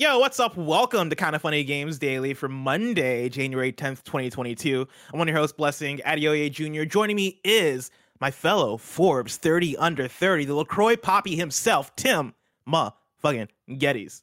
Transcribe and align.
Yo, 0.00 0.20
what's 0.20 0.38
up? 0.38 0.56
Welcome 0.56 1.10
to 1.10 1.16
Kind 1.16 1.34
of 1.34 1.42
Funny 1.42 1.64
Games 1.64 1.98
Daily 1.98 2.32
for 2.32 2.48
Monday, 2.48 3.28
January 3.28 3.72
10th, 3.72 4.04
2022. 4.04 4.86
I'm 5.12 5.18
one 5.18 5.28
of 5.28 5.32
your 5.32 5.40
hosts, 5.40 5.56
Blessing 5.56 5.98
Adeoye 6.06 6.52
Jr. 6.52 6.84
Joining 6.84 7.16
me 7.16 7.40
is 7.42 7.90
my 8.20 8.30
fellow 8.30 8.76
Forbes 8.76 9.38
30 9.38 9.76
under 9.78 10.06
30, 10.06 10.44
the 10.44 10.54
LaCroix 10.54 10.94
Poppy 10.94 11.34
himself, 11.34 11.96
Tim 11.96 12.32
Ma 12.64 12.92
fucking 13.16 13.48
Gettys. 13.70 14.22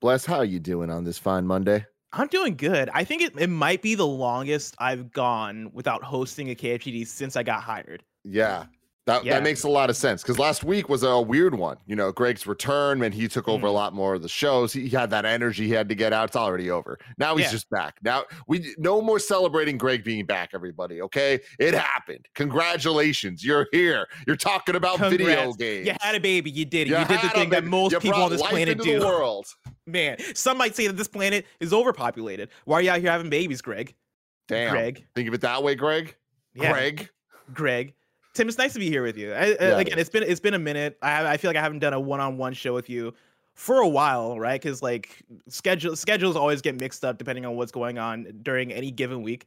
Bless, 0.00 0.26
how 0.26 0.40
you 0.40 0.58
doing 0.58 0.90
on 0.90 1.04
this 1.04 1.18
fine 1.18 1.46
Monday? 1.46 1.86
I'm 2.12 2.26
doing 2.26 2.56
good. 2.56 2.90
I 2.92 3.04
think 3.04 3.22
it, 3.22 3.38
it 3.38 3.48
might 3.48 3.80
be 3.80 3.94
the 3.94 4.04
longest 4.04 4.74
I've 4.80 5.12
gone 5.12 5.70
without 5.72 6.02
hosting 6.02 6.50
a 6.50 6.56
KFGD 6.56 7.06
since 7.06 7.36
I 7.36 7.44
got 7.44 7.62
hired. 7.62 8.02
Yeah, 8.24 8.64
that, 9.06 9.24
Yeah. 9.24 9.34
that 9.34 9.42
makes 9.42 9.64
a 9.64 9.68
lot 9.68 9.90
of 9.90 9.96
sense 9.96 10.22
because 10.22 10.38
last 10.38 10.62
week 10.62 10.88
was 10.88 11.02
a 11.02 11.20
weird 11.20 11.54
one. 11.54 11.76
You 11.86 11.96
know, 11.96 12.12
Greg's 12.12 12.46
return 12.46 13.02
and 13.02 13.12
he 13.12 13.26
took 13.26 13.48
over 13.48 13.66
a 13.66 13.70
Mm. 13.70 13.74
lot 13.74 13.94
more 13.94 14.14
of 14.14 14.22
the 14.22 14.28
shows. 14.28 14.72
He 14.72 14.88
had 14.88 15.10
that 15.10 15.24
energy 15.24 15.66
he 15.66 15.72
had 15.72 15.88
to 15.88 15.94
get 15.94 16.12
out. 16.12 16.28
It's 16.28 16.36
already 16.36 16.70
over. 16.70 16.98
Now 17.18 17.34
he's 17.36 17.46
Yeah. 17.46 17.50
just 17.52 17.68
back. 17.70 17.96
Now 18.02 18.24
we 18.46 18.74
no 18.78 19.02
more 19.02 19.18
celebrating 19.18 19.76
Greg 19.76 20.04
being 20.04 20.24
back. 20.24 20.50
Everybody, 20.54 21.02
okay? 21.02 21.40
It 21.58 21.74
happened. 21.74 22.26
Congratulations, 22.36 23.44
you're 23.44 23.66
here. 23.72 24.06
You're 24.26 24.36
talking 24.36 24.76
about 24.76 24.98
video 25.00 25.52
games. 25.52 25.86
You 25.88 25.94
had 26.00 26.14
a 26.14 26.20
baby. 26.20 26.50
You 26.50 26.64
did 26.64 26.86
it. 26.86 26.90
You 26.90 26.98
You, 26.98 27.04
did 27.06 27.20
the 27.22 27.28
thing 27.30 27.50
that 27.50 27.64
most 27.64 27.92
you 27.92 27.98
people 28.00 28.22
on 28.22 28.30
this 28.30 28.42
planet 28.42 28.80
do. 28.80 29.00
The 29.00 29.06
world. 29.06 29.46
Man, 29.86 30.16
some 30.34 30.56
might 30.56 30.76
say 30.76 30.86
that 30.86 30.96
this 30.96 31.08
planet 31.08 31.44
is 31.58 31.72
overpopulated. 31.72 32.50
Why 32.66 32.78
are 32.78 32.82
you 32.82 32.90
out 32.90 33.00
here 33.00 33.10
having 33.10 33.30
babies, 33.30 33.60
Greg? 33.60 33.94
Damn. 34.46 34.70
Greg. 34.70 35.04
Think 35.16 35.26
of 35.28 35.34
it 35.34 35.40
that 35.40 35.62
way, 35.62 35.74
Greg. 35.74 36.14
Yeah. 36.54 36.70
Greg. 36.72 37.08
Greg. 37.52 37.94
Tim, 38.34 38.48
it's 38.48 38.58
nice 38.58 38.72
to 38.72 38.78
be 38.78 38.88
here 38.88 39.02
with 39.02 39.16
you. 39.16 39.32
I, 39.32 39.46
Yeah, 39.46 39.54
uh, 39.76 39.78
again, 39.78 39.98
it's 39.98 40.10
been 40.10 40.22
it's 40.22 40.40
been 40.40 40.54
a 40.54 40.58
minute. 40.58 40.98
I 41.02 41.32
I 41.32 41.36
feel 41.36 41.50
like 41.50 41.56
I 41.56 41.60
haven't 41.62 41.80
done 41.80 41.92
a 41.92 42.00
one 42.00 42.20
on 42.20 42.38
one 42.38 42.54
show 42.54 42.72
with 42.74 42.88
you 42.88 43.12
for 43.54 43.78
a 43.78 43.88
while, 43.88 44.38
right? 44.40 44.60
Because 44.60 44.82
like 44.82 45.22
schedule 45.48 45.96
schedules 45.96 46.36
always 46.36 46.62
get 46.62 46.80
mixed 46.80 47.04
up 47.04 47.18
depending 47.18 47.44
on 47.44 47.56
what's 47.56 47.72
going 47.72 47.98
on 47.98 48.26
during 48.42 48.72
any 48.72 48.90
given 48.90 49.22
week. 49.22 49.46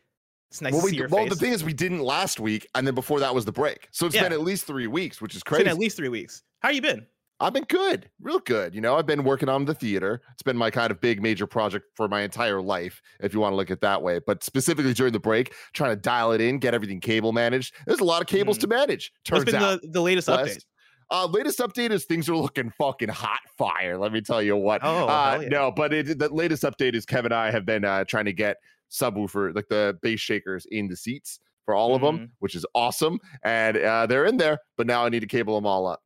It's 0.51 0.61
nice 0.61 0.73
well, 0.73 0.81
to 0.81 0.85
we, 0.85 0.91
see 0.91 0.97
your 0.97 1.07
well 1.09 1.23
face. 1.23 1.33
the 1.33 1.39
thing 1.39 1.53
is, 1.53 1.63
we 1.63 1.73
didn't 1.73 1.99
last 2.01 2.39
week, 2.39 2.67
and 2.75 2.85
then 2.85 2.93
before 2.93 3.19
that 3.19 3.33
was 3.33 3.45
the 3.45 3.51
break. 3.51 3.87
So 3.91 4.05
it's 4.05 4.15
Yeah. 4.15 4.23
been 4.23 4.33
at 4.33 4.41
least 4.41 4.65
three 4.65 4.87
weeks, 4.87 5.19
which 5.19 5.31
is 5.33 5.37
it's 5.37 5.43
crazy. 5.43 5.63
been 5.63 5.71
at 5.71 5.79
least 5.79 5.97
three 5.97 6.09
weeks. 6.09 6.43
How 6.59 6.69
you 6.69 6.81
been? 6.81 7.05
I've 7.39 7.53
been 7.53 7.65
good, 7.67 8.09
real 8.21 8.39
good. 8.39 8.73
You 8.73 8.79
know, 8.79 8.95
I've 8.95 9.05
been 9.05 9.25
working 9.25 9.49
on 9.49 9.65
the 9.65 9.73
theater. 9.73 10.21
It's 10.33 10.41
been 10.43 10.55
my 10.55 10.71
kind 10.71 10.89
of 10.89 11.01
big 11.01 11.21
major 11.21 11.45
project 11.45 11.85
for 11.95 12.07
my 12.07 12.21
entire 12.21 12.61
life, 12.61 13.01
if 13.19 13.33
you 13.33 13.41
want 13.41 13.51
to 13.51 13.57
look 13.57 13.69
at 13.69 13.73
it 13.77 13.81
that 13.81 14.01
way. 14.01 14.19
But 14.25 14.41
specifically 14.43 14.93
during 14.93 15.11
the 15.11 15.19
break, 15.19 15.53
trying 15.73 15.89
to 15.91 15.97
dial 15.97 16.31
it 16.31 16.39
in, 16.39 16.59
get 16.59 16.73
everything 16.73 17.01
cable 17.01 17.33
managed. 17.33 17.73
There's 17.85 17.99
a 17.99 18.05
lot 18.05 18.21
of 18.21 18.27
cables 18.27 18.57
Mhm. 18.57 18.61
to 18.61 18.67
manage. 18.67 19.11
What's 19.29 19.43
Turns 19.43 19.45
been 19.45 19.55
out. 19.55 19.81
the, 19.81 19.87
the 19.89 20.01
latest 20.01 20.27
Blessed. 20.27 20.59
update? 20.59 20.65
Uh, 21.11 21.25
latest 21.27 21.59
update 21.59 21.91
is 21.91 22.05
things 22.05 22.27
are 22.29 22.35
looking 22.37 22.71
fucking 22.77 23.09
hot 23.09 23.41
fire. 23.57 23.97
Let 23.97 24.11
me 24.13 24.21
tell 24.21 24.41
you 24.41 24.55
what. 24.55 24.81
Oh, 24.83 25.05
uh, 25.07 25.39
yeah. 25.41 25.49
no, 25.49 25.71
but 25.71 25.93
it, 25.93 26.17
the 26.17 26.29
latest 26.33 26.63
update 26.63 26.95
is 26.95 27.05
Kevin 27.05 27.31
and 27.31 27.33
I 27.33 27.51
have 27.51 27.65
been 27.65 27.83
uh, 27.85 28.05
trying 28.05 28.25
to 28.25 28.33
get 28.33 28.57
subwoofer, 28.89 29.53
like 29.53 29.67
the 29.69 29.97
bass 30.01 30.19
shakers, 30.21 30.65
in 30.71 30.87
the 30.87 30.95
seats 30.95 31.39
for 31.65 31.75
all 31.75 31.95
of 31.95 32.01
Mm-hmm. 32.01 32.17
them, 32.17 32.31
which 32.39 32.55
is 32.55 32.65
awesome. 32.73 33.19
And 33.43 33.75
uh, 33.77 34.05
they're 34.07 34.25
in 34.25 34.37
there, 34.37 34.59
but 34.77 34.87
now 34.87 35.05
I 35.05 35.09
need 35.09 35.19
to 35.19 35.27
cable 35.27 35.55
them 35.55 35.65
all 35.65 35.85
up. 35.85 35.99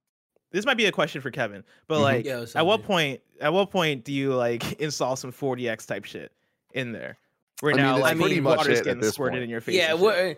This 0.52 0.66
might 0.66 0.78
be 0.78 0.86
a 0.86 0.92
question 0.92 1.22
for 1.22 1.30
Kevin, 1.32 1.64
but 1.88 1.98
Mhm. 2.00 2.02
like, 2.02 2.26
Yeah, 2.26 2.46
at 2.56 2.66
what 2.66 2.84
point? 2.84 3.22
At 3.40 3.54
what 3.54 3.70
point 3.72 4.04
do 4.04 4.12
you 4.12 4.34
like 4.34 4.74
install 4.82 5.16
some 5.16 5.32
4DX 5.32 5.86
type 5.86 6.06
shit 6.06 6.32
in 6.74 6.92
there? 6.92 7.18
Where 7.62 7.74
I 7.74 7.78
now, 7.78 7.92
that's 7.98 8.02
like, 8.04 8.18
pretty 8.18 8.40
much 8.40 8.58
water's 8.58 8.82
getting 8.82 9.04
squirted 9.04 9.34
point. 9.34 9.44
in 9.44 9.50
your 9.50 9.62
face. 9.62 9.76
Yeah, 9.76 9.94
what, 9.94 10.38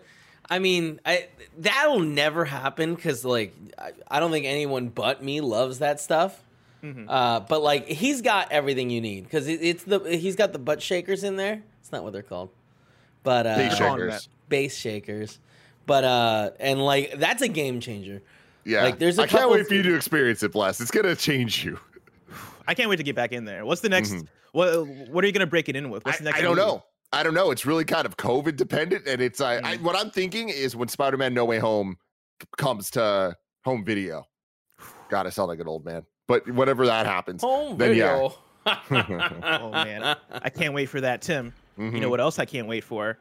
I 0.50 0.58
mean, 0.58 1.00
I 1.06 1.28
that'll 1.58 2.00
never 2.00 2.44
happen 2.44 2.94
because 2.94 3.24
like 3.24 3.54
I, 3.78 3.92
I 4.10 4.20
don't 4.20 4.30
think 4.32 4.44
anyone 4.46 4.88
but 4.88 5.22
me 5.22 5.40
loves 5.40 5.78
that 5.78 6.00
stuff. 6.00 6.42
Mhm. 6.82 7.06
Uh, 7.08 7.40
but 7.40 7.62
like 7.62 7.86
he's 7.86 8.22
got 8.22 8.50
everything 8.50 8.90
you 8.90 9.00
need 9.00 9.22
because 9.24 9.46
it, 9.46 9.60
it's 9.62 9.84
the 9.84 10.00
he's 10.00 10.34
got 10.34 10.52
the 10.52 10.58
butt 10.58 10.82
shakers 10.82 11.22
in 11.22 11.36
there. 11.36 11.62
It's 11.80 11.92
not 11.92 12.02
what 12.02 12.12
they're 12.12 12.22
called, 12.22 12.50
but 13.22 13.46
uh, 13.46 13.56
Bass 13.56 13.76
shakers. 13.78 14.28
bass 14.48 14.76
shakers. 14.76 15.38
But 15.86 16.02
uh, 16.04 16.50
and 16.58 16.84
like 16.84 17.14
that's 17.18 17.40
a 17.40 17.48
game 17.48 17.78
changer. 17.80 18.20
Yeah. 18.64 18.84
Like, 18.84 18.98
there's 18.98 19.18
a 19.18 19.22
I 19.22 19.26
can't 19.26 19.50
wait 19.50 19.66
for 19.66 19.74
you 19.74 19.82
to 19.82 19.94
experience 19.94 20.42
it, 20.42 20.52
Bless. 20.52 20.80
It's 20.80 20.90
gonna 20.90 21.16
change 21.16 21.64
you. 21.64 21.78
I 22.68 22.74
can't 22.74 22.88
wait 22.88 22.96
to 22.96 23.02
get 23.02 23.16
back 23.16 23.32
in 23.32 23.44
there. 23.44 23.64
What's 23.64 23.80
the 23.80 23.88
next? 23.88 24.12
Mhm. 24.12 24.28
What 24.52 24.86
What 25.08 25.24
are 25.24 25.26
you 25.26 25.32
gonna 25.32 25.46
break 25.46 25.68
it 25.68 25.76
in 25.76 25.90
with? 25.90 26.04
What's 26.04 26.18
I, 26.20 26.24
the 26.24 26.24
next? 26.24 26.38
I 26.38 26.42
don't 26.42 26.56
movie? 26.56 26.66
know. 26.68 26.84
I 27.12 27.22
don't 27.22 27.34
know. 27.34 27.50
It's 27.50 27.66
really 27.66 27.84
kind 27.84 28.06
of 28.06 28.16
COVID 28.16 28.56
dependent, 28.56 29.06
and 29.06 29.20
it's 29.20 29.40
I, 29.40 29.56
I 29.58 29.76
Mhm. 29.76 29.82
what 29.82 29.96
I'm 29.96 30.10
thinking 30.10 30.48
is 30.48 30.74
when 30.76 30.88
Spider-Man 30.88 31.34
No 31.34 31.44
Way 31.44 31.58
Home 31.58 31.96
comes 32.56 32.90
to 32.92 33.36
home 33.64 33.84
video. 33.84 34.26
God, 35.08 35.26
I 35.26 35.30
sound 35.30 35.48
like 35.48 35.60
an 35.60 35.68
old 35.68 35.84
man. 35.84 36.04
But 36.28 36.48
whenever 36.48 36.86
that 36.86 37.04
happens, 37.04 37.42
Home 37.42 37.76
Then, 37.76 37.96
yeah. 37.96 38.28
Oh 38.66 39.70
man, 39.72 40.16
I 40.30 40.48
can't 40.48 40.72
wait 40.72 40.86
for 40.86 41.00
that, 41.00 41.20
Tim. 41.20 41.52
You 41.76 41.90
know 41.90 42.06
mhm. 42.06 42.10
what 42.10 42.20
else 42.20 42.38
I 42.38 42.44
can't 42.44 42.68
wait 42.68 42.84
for? 42.84 43.18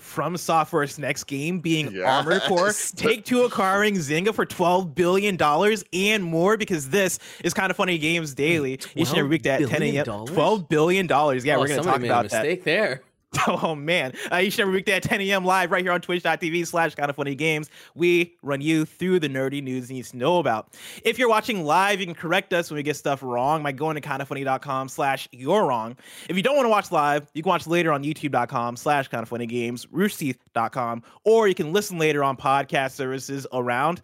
From 0.00 0.36
Software's 0.36 0.98
next 0.98 1.24
game 1.24 1.60
being 1.60 2.02
Armored 2.02 2.42
Core, 2.48 2.72
Take 2.96 3.24
Two 3.24 3.42
acquiring 3.44 3.94
Zynga 3.96 4.34
for 4.34 4.44
twelve 4.46 4.94
billion 4.94 5.36
dollars 5.36 5.84
and 5.92 6.24
more 6.24 6.56
because 6.56 6.90
this 6.90 7.18
is 7.44 7.54
kind 7.54 7.70
of 7.70 7.76
funny 7.76 7.98
games 7.98 8.34
daily 8.34 8.72
each 8.94 9.08
and 9.10 9.18
every 9.18 9.28
week 9.28 9.46
at 9.46 9.66
ten 9.68 9.82
a.m. 9.82 10.04
Twelve 10.26 10.68
billion 10.68 11.06
dollars. 11.06 11.44
Yeah, 11.44 11.56
Oh, 11.56 11.60
we're 11.60 11.68
gonna 11.68 11.82
somebody 11.82 11.92
talk 11.92 12.00
made 12.02 12.08
about 12.08 12.26
a 12.26 12.28
that. 12.30 12.42
mistake 12.42 12.64
there. 12.64 13.02
Oh 13.46 13.74
man, 13.74 14.12
uh, 14.30 14.40
each 14.42 14.54
and 14.54 14.62
every 14.62 14.74
weekday 14.74 14.92
at 14.94 15.02
10 15.02 15.20
a.m. 15.22 15.44
live 15.44 15.70
right 15.70 15.82
here 15.82 15.92
on 15.92 16.00
twitch.tv 16.00 16.66
slash 16.66 16.94
kind 16.94 17.08
of 17.08 17.16
funny 17.16 17.34
games. 17.34 17.70
We 17.94 18.36
run 18.42 18.60
you 18.60 18.84
through 18.84 19.20
the 19.20 19.28
nerdy 19.28 19.62
news 19.62 19.88
you 19.88 19.96
need 19.96 20.04
to 20.06 20.16
know 20.16 20.38
about. 20.38 20.74
If 21.04 21.18
you're 21.18 21.28
watching 21.28 21.64
live, 21.64 22.00
you 22.00 22.06
can 22.06 22.14
correct 22.14 22.52
us 22.52 22.70
when 22.70 22.76
we 22.76 22.82
get 22.82 22.96
stuff 22.96 23.22
wrong 23.22 23.62
by 23.62 23.72
going 23.72 23.94
to 23.94 24.00
kindoffunny.com 24.00 24.88
slash 24.88 25.28
you're 25.32 25.64
wrong. 25.64 25.96
If 26.28 26.36
you 26.36 26.42
don't 26.42 26.56
want 26.56 26.66
to 26.66 26.70
watch 26.70 26.90
live, 26.90 27.28
you 27.34 27.42
can 27.42 27.50
watch 27.50 27.66
later 27.66 27.92
on 27.92 28.02
youtube.com 28.02 28.76
slash 28.76 29.08
kind 29.08 29.22
of 29.22 29.28
funny 29.28 29.46
games, 29.46 29.86
roosterteeth.com, 29.86 31.02
or 31.24 31.48
you 31.48 31.54
can 31.54 31.72
listen 31.72 31.98
later 31.98 32.24
on 32.24 32.36
podcast 32.36 32.92
services 32.92 33.46
around 33.52 34.02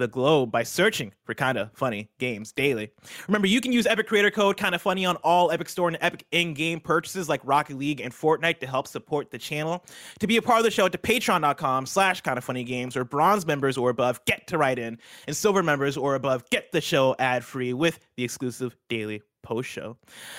the 0.00 0.08
globe 0.08 0.50
by 0.50 0.62
searching 0.62 1.12
for 1.24 1.34
kind 1.34 1.56
of 1.56 1.70
funny 1.72 2.10
games 2.18 2.52
daily. 2.52 2.90
Remember, 3.28 3.46
you 3.46 3.60
can 3.60 3.72
use 3.72 3.86
Epic 3.86 4.08
Creator 4.08 4.32
Code 4.32 4.56
kind 4.56 4.74
of 4.74 4.82
funny 4.82 5.04
on 5.06 5.16
all 5.16 5.50
Epic 5.52 5.68
Store 5.68 5.88
and 5.88 5.98
Epic 6.00 6.26
in-game 6.32 6.80
purchases 6.80 7.28
like 7.28 7.40
Rocket 7.44 7.78
League 7.78 8.00
and 8.00 8.12
Fortnite 8.12 8.58
to 8.60 8.66
help 8.66 8.88
support 8.88 9.30
the 9.30 9.38
channel. 9.38 9.84
To 10.18 10.26
be 10.26 10.36
a 10.36 10.42
part 10.42 10.58
of 10.58 10.64
the 10.64 10.70
show, 10.70 10.88
to 10.88 10.98
patreon.com 10.98 11.86
slash 11.86 12.20
kind 12.22 12.38
of 12.38 12.44
funny 12.44 12.64
games 12.64 12.96
or 12.96 13.04
bronze 13.04 13.46
members 13.46 13.76
or 13.76 13.90
above 13.90 14.24
get 14.24 14.46
to 14.48 14.58
write 14.58 14.78
in, 14.78 14.98
and 15.26 15.36
silver 15.36 15.62
members 15.62 15.96
or 15.96 16.14
above 16.14 16.48
get 16.50 16.72
the 16.72 16.80
show 16.80 17.14
ad-free 17.18 17.72
with 17.72 18.00
the 18.16 18.24
exclusive 18.24 18.76
daily 18.88 19.22
post 19.42 19.68
show. 19.68 19.96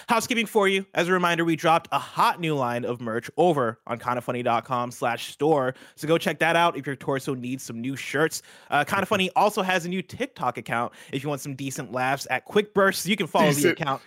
Housekeeping 0.09 0.45
for 0.45 0.67
you. 0.67 0.85
As 0.93 1.07
a 1.07 1.11
reminder, 1.11 1.45
we 1.45 1.55
dropped 1.55 1.87
a 1.91 1.99
hot 1.99 2.39
new 2.39 2.55
line 2.55 2.85
of 2.85 3.01
merch 3.01 3.29
over 3.37 3.79
on 3.87 3.99
kindoffunny.com 3.99 4.91
slash 4.91 5.31
store. 5.31 5.73
So 5.95 6.07
go 6.07 6.17
check 6.17 6.39
that 6.39 6.55
out 6.55 6.77
if 6.77 6.85
your 6.85 6.95
torso 6.95 7.33
needs 7.33 7.63
some 7.63 7.81
new 7.81 7.95
shirts. 7.95 8.41
Uh, 8.69 8.83
kind 8.83 9.01
of 9.01 9.09
funny 9.09 9.29
also 9.35 9.61
has 9.61 9.85
a 9.85 9.89
new 9.89 10.01
TikTok 10.01 10.57
account 10.57 10.93
if 11.11 11.23
you 11.23 11.29
want 11.29 11.41
some 11.41 11.55
decent 11.55 11.91
laughs 11.91 12.27
at 12.29 12.45
quick 12.45 12.73
bursts. 12.73 13.05
You 13.05 13.15
can 13.15 13.27
follow 13.27 13.47
Decent. 13.47 13.77
the 13.77 13.83
account 13.83 14.01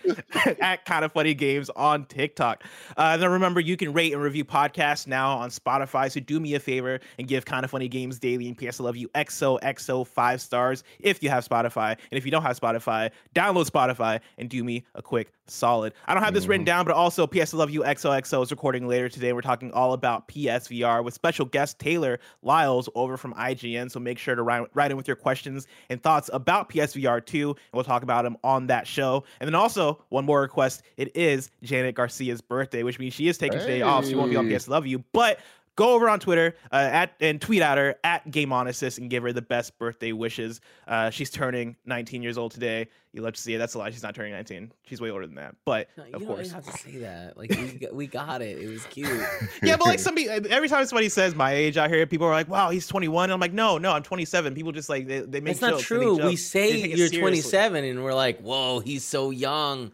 at 0.61 0.85
kind 0.85 1.03
of 1.03 1.11
funny 1.11 1.33
games 1.33 1.69
on 1.75 2.05
TikTok. 2.05 2.63
Uh, 2.97 3.11
and 3.13 3.21
then 3.21 3.31
remember, 3.31 3.59
you 3.59 3.77
can 3.77 3.93
rate 3.93 4.13
and 4.13 4.21
review 4.21 4.45
podcasts 4.45 5.07
now 5.07 5.37
on 5.37 5.49
Spotify. 5.49 6.11
So 6.11 6.19
do 6.19 6.39
me 6.39 6.55
a 6.55 6.59
favor 6.59 6.99
and 7.17 7.27
give 7.27 7.45
kind 7.45 7.63
of 7.65 7.71
funny 7.71 7.87
games 7.87 8.19
daily 8.19 8.47
and 8.47 8.57
PS 8.57 8.79
I 8.79 8.83
love 8.83 8.95
you 8.95 9.09
XOXO 9.09 10.07
five 10.07 10.41
stars 10.41 10.83
if 10.99 11.21
you 11.23 11.29
have 11.29 11.47
Spotify. 11.47 11.91
And 11.91 12.17
if 12.17 12.25
you 12.25 12.31
don't 12.31 12.43
have 12.43 12.59
Spotify, 12.59 13.11
download 13.33 13.69
Spotify 13.69 14.19
and 14.37 14.49
do 14.49 14.63
me 14.63 14.84
a 14.93 15.01
quick 15.01 15.31
solid. 15.47 15.93
I 16.07 16.13
don't 16.13 16.23
have 16.23 16.33
this 16.33 16.47
written 16.47 16.61
mm-hmm. 16.61 16.77
down, 16.77 16.85
but 16.85 16.93
also 16.93 17.27
PS 17.27 17.53
I 17.53 17.57
love 17.57 17.69
you 17.69 17.81
XOXO 17.81 18.43
is 18.43 18.51
recording 18.51 18.87
later 18.87 19.09
today. 19.09 19.33
We're 19.33 19.41
talking 19.41 19.71
all 19.71 19.93
about 19.93 20.27
PSVR 20.27 21.03
with 21.03 21.13
special 21.13 21.45
guest 21.45 21.79
Taylor 21.79 22.19
Lyles 22.41 22.89
over 22.95 23.17
from 23.17 23.33
IGN. 23.33 23.91
So 23.91 23.99
make 23.99 24.17
sure 24.17 24.35
to 24.35 24.43
write, 24.43 24.67
write 24.73 24.91
in 24.91 24.97
with 24.97 25.07
your 25.07 25.15
questions 25.15 25.67
and 25.89 26.01
thoughts 26.01 26.29
about 26.33 26.69
PSVR 26.69 27.25
2, 27.25 27.49
and 27.49 27.57
we'll 27.73 27.83
talk 27.83 28.03
about 28.03 28.23
them 28.23 28.37
on 28.43 28.67
that 28.67 28.87
show. 28.87 29.23
And 29.39 29.47
then 29.47 29.55
also, 29.55 30.03
one 30.09 30.25
more 30.25 30.41
request 30.41 30.83
it 30.97 31.15
is 31.15 31.51
Janet 31.63 31.95
Garcia's 31.95 32.41
birthday, 32.41 32.83
which 32.83 32.99
means 32.99 33.13
she 33.13 33.27
is 33.27 33.37
taking 33.37 33.59
today 33.59 33.81
off. 33.81 34.05
She 34.05 34.15
won't 34.15 34.31
be 34.31 34.37
on 34.37 34.47
Hey. 34.47 34.57
PS 34.57 34.67
I 34.67 34.71
Love 34.71 34.87
You, 34.87 35.03
but 35.11 35.39
go 35.75 35.93
over 35.93 36.07
on 36.09 36.19
Twitter 36.19 36.55
uh, 36.71 36.75
at 36.75 37.13
and 37.19 37.41
tweet 37.41 37.61
at 37.61 37.77
her 37.77 37.95
at 38.03 38.25
GameOnysus 38.29 38.97
and 38.97 39.09
give 39.09 39.23
her 39.23 39.33
the 39.33 39.41
best 39.41 39.77
birthday 39.77 40.11
wishes. 40.11 40.61
Uh, 40.87 41.09
she's 41.09 41.29
turning 41.29 41.75
19 41.85 42.21
years 42.23 42.37
old 42.37 42.51
today. 42.51 42.87
You 43.13 43.21
love 43.21 43.33
to 43.33 43.41
see 43.41 43.53
it. 43.55 43.57
That's 43.57 43.73
a 43.75 43.79
lie. 43.79 43.89
She's 43.91 44.03
not 44.03 44.13
turning 44.13 44.33
19. 44.33 44.71
She's 44.87 44.99
way 44.99 45.09
older 45.09 45.25
than 45.25 45.35
that. 45.35 45.55
But 45.63 45.87
No, 45.97 46.03
you 46.05 46.13
of 46.13 46.19
don't 46.21 46.27
course, 46.27 46.51
have 46.51 46.65
to 46.65 46.77
say 46.77 46.97
that. 46.99 47.37
Like 47.37 47.49
we 47.51 47.67
got, 47.79 47.93
we 47.95 48.07
got 48.07 48.41
it. 48.41 48.57
It 48.61 48.69
was 48.69 48.83
cute. 48.87 49.07
yeah, 49.63 49.77
but 49.77 49.85
like 49.87 49.99
somebody, 49.99 50.27
every 50.29 50.67
time 50.67 50.85
somebody 50.85 51.07
says 51.09 51.33
my 51.35 51.53
age 51.53 51.77
out 51.77 51.89
here, 51.89 52.05
people 52.05 52.27
are 52.27 52.31
like, 52.31 52.49
"Wow, 52.49 52.69
he's 52.71 52.87
21." 52.87 53.25
And 53.25 53.33
I'm 53.33 53.39
like, 53.39 53.53
"No, 53.53 53.77
no, 53.77 53.91
I'm 53.93 54.03
27." 54.03 54.53
People 54.53 54.71
just 54.73 54.89
like 54.89 55.07
they, 55.07 55.19
they 55.21 55.39
make 55.39 55.59
That's 55.59 55.61
not 55.61 55.71
jokes, 55.71 55.89
they 55.89 55.97
make 55.97 56.03
true. 56.17 56.25
We 56.27 56.35
say 56.35 56.71
They 56.73 56.81
take 56.81 56.91
it 56.91 56.97
you're 56.97 57.21
27, 57.21 57.85
and 57.85 58.03
we're 58.03 58.13
like, 58.13 58.39
"Whoa, 58.39 58.79
he's 58.79 59.05
so 59.05 59.29
young," 59.29 59.91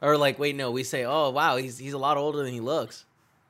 or 0.00 0.16
like, 0.16 0.38
"Wait, 0.38 0.56
no." 0.56 0.70
We 0.70 0.82
say, 0.82 1.04
"Oh, 1.04 1.28
wow, 1.30 1.56
he's 1.58 1.76
he's 1.78 1.92
a 1.92 1.98
lot 1.98 2.16
older 2.16 2.38
than 2.42 2.52
he 2.54 2.60
looks," 2.60 3.04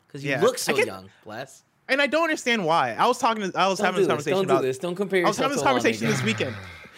because 0.09 0.25
you 0.25 0.31
Yeah. 0.33 0.41
look 0.41 0.59
so 0.59 0.75
get- 0.75 0.87
young. 0.87 1.11
Bless. 1.25 1.63
And 1.89 2.01
I 2.01 2.07
don't 2.07 2.23
understand 2.25 2.65
why. 2.65 2.93
I 2.99 3.07
was 3.07 3.19
talking 3.19 3.51
to, 3.51 3.59
I 3.59 3.67
was 3.69 3.79
Don't 3.79 3.87
having 3.87 4.03
do 4.03 4.07
this 4.07 4.07
this. 4.07 4.09
conversation 4.09 4.37
Don't 4.37 4.45
about 4.45 4.61
do 4.63 4.67
this. 4.67 4.79
Don't 4.79 4.95
compare 4.95 5.25
I 5.25 5.29
was 5.29 5.37
having 5.37 5.55
this 5.57 5.63
conversation 5.63 6.07
this 6.07 6.23
weekend 6.23 6.55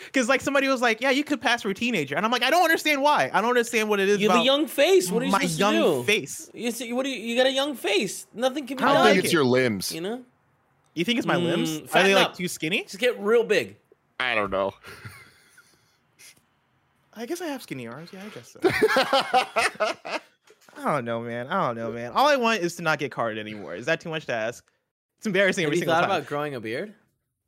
because 0.07 0.29
like 0.29 0.41
somebody 0.41 0.69
was 0.69 0.81
like, 0.83 1.01
"Yeah, 1.01 1.11
you 1.11 1.25
could 1.25 1.41
pass 1.41 1.63
for 1.63 1.71
a 1.71 1.75
teenager," 1.75 2.15
and 2.17 2.25
I'm 2.25 2.31
like, 2.33 2.43
I 2.43 2.51
don't 2.51 2.63
understand 2.63 3.03
why. 3.03 3.31
I 3.33 3.41
don't 3.41 3.51
understand 3.51 3.89
what 3.89 3.99
it 4.01 4.09
is 4.09 4.21
You 4.21 4.29
have 4.29 4.37
about 4.37 4.43
a 4.43 4.47
young 4.47 4.67
face. 4.67 5.11
What 5.11 5.23
are 5.23 5.27
you 5.27 5.33
my 5.33 5.39
supposed 5.41 5.59
young 5.59 5.73
to 5.75 5.79
do? 5.81 6.03
face. 6.05 6.51
You 6.55 6.71
see, 6.71 6.93
what 6.93 7.03
do 7.05 7.11
you, 7.11 7.19
you 7.21 7.37
got 7.37 7.47
a 7.47 7.53
young 7.53 7.75
face. 7.75 8.27
Nothing 8.35 8.67
can 8.67 8.77
be 8.77 8.83
I 8.85 8.87
I 8.87 8.89
don't 8.89 8.97
don't 8.99 9.05
done. 9.07 9.15
think 9.15 9.25
it's 9.25 9.33
your 9.33 9.45
limbs. 9.45 9.91
You 9.93 10.01
know, 10.03 10.23
You 10.95 11.05
think 11.05 11.19
it's 11.19 11.27
my 11.27 11.37
limbs? 11.37 11.81
Mm, 11.81 11.95
Are 11.95 12.03
they 12.03 12.15
like 12.15 12.27
up. 12.27 12.37
too 12.37 12.47
skinny? 12.49 12.83
just 12.85 12.99
get 12.99 13.19
real 13.21 13.43
big. 13.45 13.77
I 14.21 14.35
don't 14.37 14.51
know. 14.51 14.73
I 17.17 17.27
guess 17.27 17.41
I 17.41 17.47
have 17.47 17.63
skinny 17.63 17.87
arms. 17.87 18.11
Yeah, 18.13 18.21
I 18.25 18.29
guess 18.29 18.51
so. 18.51 20.21
I 20.77 20.85
don't 20.85 21.05
know, 21.05 21.21
man. 21.21 21.47
I 21.47 21.67
don't 21.67 21.77
know, 21.77 21.93
man. 21.93 22.11
All 22.13 22.27
I 22.29 22.37
want 22.37 22.61
is 22.61 22.75
to 22.77 22.83
not 22.83 22.99
get 22.99 23.13
carded 23.13 23.39
anymore. 23.39 23.75
Is 23.77 23.87
that 23.87 24.01
too 24.01 24.09
much 24.09 24.27
to 24.27 24.33
ask? 24.35 24.65
It's 25.25 25.27
embarrassing 25.27 25.63
Have 25.63 25.69
every 25.69 25.77
you 25.79 25.81
single 25.81 25.95
thought 25.95 26.03
time. 26.03 26.11
about 26.11 26.27
growing 26.27 26.55
a 26.55 26.61
beard? 26.61 26.93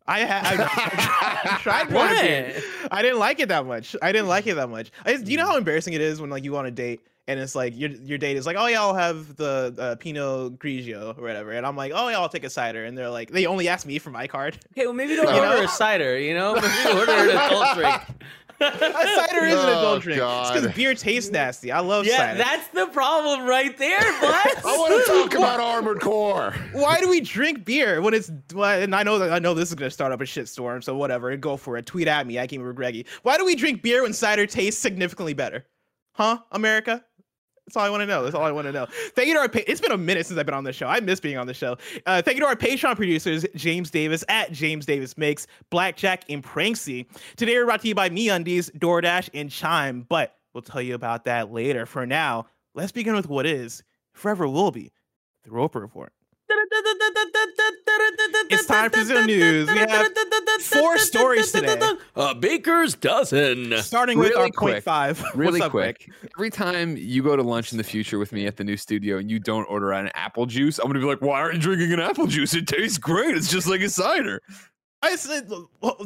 I 0.07 0.23
I, 0.25 1.59
tried 1.61 1.89
growing 1.89 2.09
a 2.09 2.15
What? 2.15 2.23
beard. 2.23 2.63
I 2.91 3.03
didn't 3.03 3.19
like 3.19 3.39
it 3.39 3.51
that 3.51 3.67
much. 3.67 3.95
I 4.01 4.13
didn't 4.13 4.29
like 4.29 4.47
it 4.47 4.55
that 4.55 4.71
much. 4.71 4.91
I 5.05 5.13
just, 5.13 5.27
do 5.27 5.33
you 5.33 5.37
know 5.37 5.45
how 5.45 5.59
embarrassing 5.59 5.93
it 5.93 6.01
is 6.01 6.19
when 6.19 6.31
like 6.31 6.43
you 6.43 6.53
go 6.53 6.57
on 6.57 6.65
a 6.65 6.71
date 6.71 7.03
and 7.29 7.39
it's 7.39 7.55
like 7.55 7.77
your 7.77 7.91
your 7.91 8.17
date 8.17 8.39
is 8.39 8.47
like, 8.47 8.57
oh 8.59 8.65
yeah, 8.67 8.81
I'll 8.81 8.95
have 8.95 9.37
the 9.37 9.75
uh, 9.79 9.95
Pinot 9.97 10.59
Grigio 10.59 11.19
or 11.19 11.23
whatever, 11.23 11.51
and 11.51 11.67
I'm 11.67 11.77
like, 11.77 11.93
oh 11.95 12.09
yeah, 12.09 12.19
I'll 12.19 12.31
take 12.31 12.45
a 12.45 12.49
cider, 12.51 12.87
and 12.87 12.97
they're 12.97 13.11
like, 13.11 13.31
they 13.31 13.45
only 13.45 13.69
ask 13.69 13.87
me 13.87 13.99
for 13.99 14.09
my 14.09 14.27
card. 14.27 14.59
Okay, 14.73 14.87
well 14.87 14.95
maybe 14.95 15.15
don't 15.17 15.35
You 15.35 15.43
order 15.43 15.65
a 15.65 15.69
cider. 15.69 16.19
You 16.19 16.33
know, 16.33 16.55
maybe 16.55 16.99
order 16.99 17.13
an 17.13 17.29
adult 17.37 17.77
drink. 17.77 18.01
a 18.61 19.07
cider 19.17 19.45
is 19.45 19.55
an 19.55 19.69
adult 19.69 20.03
drink. 20.03 20.21
It's 20.23 20.51
because 20.51 20.75
beer 20.75 20.95
tastes 20.95 21.31
nasty. 21.31 21.71
I 21.73 21.81
love 21.81 22.07
Yeah, 22.07 22.17
cider. 22.17 22.39
that's 22.39 22.69
the 22.69 22.87
problem 22.87 23.47
right 23.47 23.77
there, 23.77 24.01
Bless. 24.21 24.65
I 24.65 24.77
want 24.77 25.05
to 25.07 25.13
talk 25.13 25.35
about 25.35 25.61
Armored 25.61 26.01
Core. 26.01 26.55
Why 26.73 27.01
do 27.01 27.09
we 27.09 27.21
drink 27.21 27.65
beer 27.65 28.01
when 28.01 28.15
it's? 28.15 28.31
Well, 28.55 28.81
and 28.81 28.95
I 28.95 29.03
know 29.03 29.19
that 29.19 29.33
I 29.33 29.39
know 29.39 29.55
this 29.55 29.69
is 29.69 29.75
gonna 29.75 29.91
start 29.91 30.13
up 30.13 30.21
a 30.21 30.25
shitstorm. 30.25 30.83
So 30.83 30.97
whatever, 30.97 31.37
go 31.37 31.57
for 31.57 31.77
it. 31.77 31.87
Tweet 31.87 32.09
at 32.09 32.27
me. 32.27 32.39
I 32.39 32.47
came 32.47 32.61
over 32.61 32.73
Greggy. 32.73 33.07
Why 33.23 33.37
do 33.37 33.45
we 33.45 33.55
drink 33.55 33.83
beer 33.83 34.03
when 34.03 34.13
cider 34.13 34.47
tastes 34.47 34.81
significantly 34.81 35.35
better? 35.35 35.65
Huh, 36.13 36.39
America? 36.53 37.05
That's 37.67 37.77
all 37.77 37.83
I 37.85 37.91
want 37.91 38.03
to 38.03 38.07
know. 38.07 38.23
That's 38.23 38.35
all 38.35 38.45
I 38.45 38.53
want 38.53 38.67
to 38.67 38.73
know. 38.73 38.87
Thank 39.17 39.27
you 39.27 39.35
to 39.35 39.41
our. 39.41 39.49
Pa- 39.49 39.61
it's 39.67 39.81
been 39.81 39.91
a 39.91 39.99
minute 39.99 40.27
since 40.27 40.39
I've 40.39 40.47
been 40.47 40.55
on 40.55 40.63
the 40.63 40.73
show. 40.73 40.87
I 40.87 41.01
miss 41.01 41.19
being 41.19 41.37
on 41.37 41.49
the 41.49 41.55
show. 41.55 41.77
Uh, 42.07 42.23
thank 42.23 42.37
you 42.37 42.43
to 42.43 42.47
our 42.47 42.55
Patreon 42.55 42.95
producers, 42.95 43.45
James 43.57 43.91
Davis 43.91 44.23
at 44.29 44.53
James 44.53 44.87
Davis 44.87 45.19
Makes, 45.19 45.49
Blackjack, 45.71 46.25
and 46.29 46.45
Pranksy. 46.45 47.07
Today 47.37 47.57
we're 47.57 47.65
brought 47.65 47.81
to 47.81 47.89
you 47.89 47.95
by 47.97 48.09
MeUndies, 48.09 48.71
DoorDash, 48.79 49.31
and 49.35 49.51
Chime. 49.51 50.07
But 50.09 50.37
we'll 50.55 50.63
tell 50.63 50.81
you 50.81 50.95
about 50.95 51.25
that 51.25 51.51
later. 51.51 51.87
For 51.87 52.07
now, 52.07 52.47
let's 52.75 52.93
begin 52.93 53.17
with 53.17 53.29
what 53.29 53.47
is, 53.47 53.83
forever 54.13 54.47
will 54.47 54.71
be, 54.71 54.93
the 55.43 55.51
Roper 55.51 55.81
Report. 55.81 56.13
It's 58.49 58.67
time 58.67 58.91
for 58.91 59.05
some 59.05 59.27
news. 59.27 59.71
We 59.71 59.79
have 59.79 60.13
four 60.63 60.99
stories 60.99 61.53
today. 61.53 61.79
A 62.15 62.35
baker's 62.35 62.95
dozen. 62.95 63.77
Starting 63.79 64.19
with 64.19 64.31
Really 64.31 64.41
our 64.41 64.45
point 64.47 64.57
quick. 64.57 64.83
five. 64.85 65.25
Really 65.35 65.61
up, 65.61 65.71
quick. 65.71 66.11
Every 66.37 66.51
time 66.51 66.97
you 66.97 67.23
go 67.23 67.37
to 67.37 67.43
lunch 67.43 67.73
in 67.73 67.79
the 67.79 67.85
future 67.85 68.19
with 68.19 68.33
me 68.33 68.47
at 68.47 68.57
the 68.57 68.65
new 68.65 68.77
studio 68.77 69.19
and 69.19 69.31
you 69.31 69.39
don't 69.39 69.65
order 69.65 69.93
an 69.93 70.11
apple 70.15 70.47
juice, 70.47 70.79
I'm 70.79 70.87
gonna 70.87 71.01
be 71.01 71.07
like, 71.07 71.21
"Why 71.21 71.41
aren't 71.41 71.55
you 71.57 71.61
drinking 71.61 71.93
an 71.93 72.01
apple 72.01 72.27
juice? 72.27 72.55
It 72.55 72.67
tastes 72.67 72.99
great. 72.99 73.37
It's 73.37 73.51
just 73.51 73.67
like 73.67 73.81
a 73.81 73.89
cider." 73.89 74.41
I 75.03 75.15
said, 75.17 75.49
well, 75.81 75.97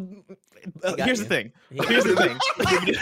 uh, 0.84 0.94
here's 0.96 1.20
you. 1.20 1.24
the 1.24 1.28
thing. 1.28 1.52
Here's 1.70 2.04
the 2.04 2.16
thing. 2.16 2.96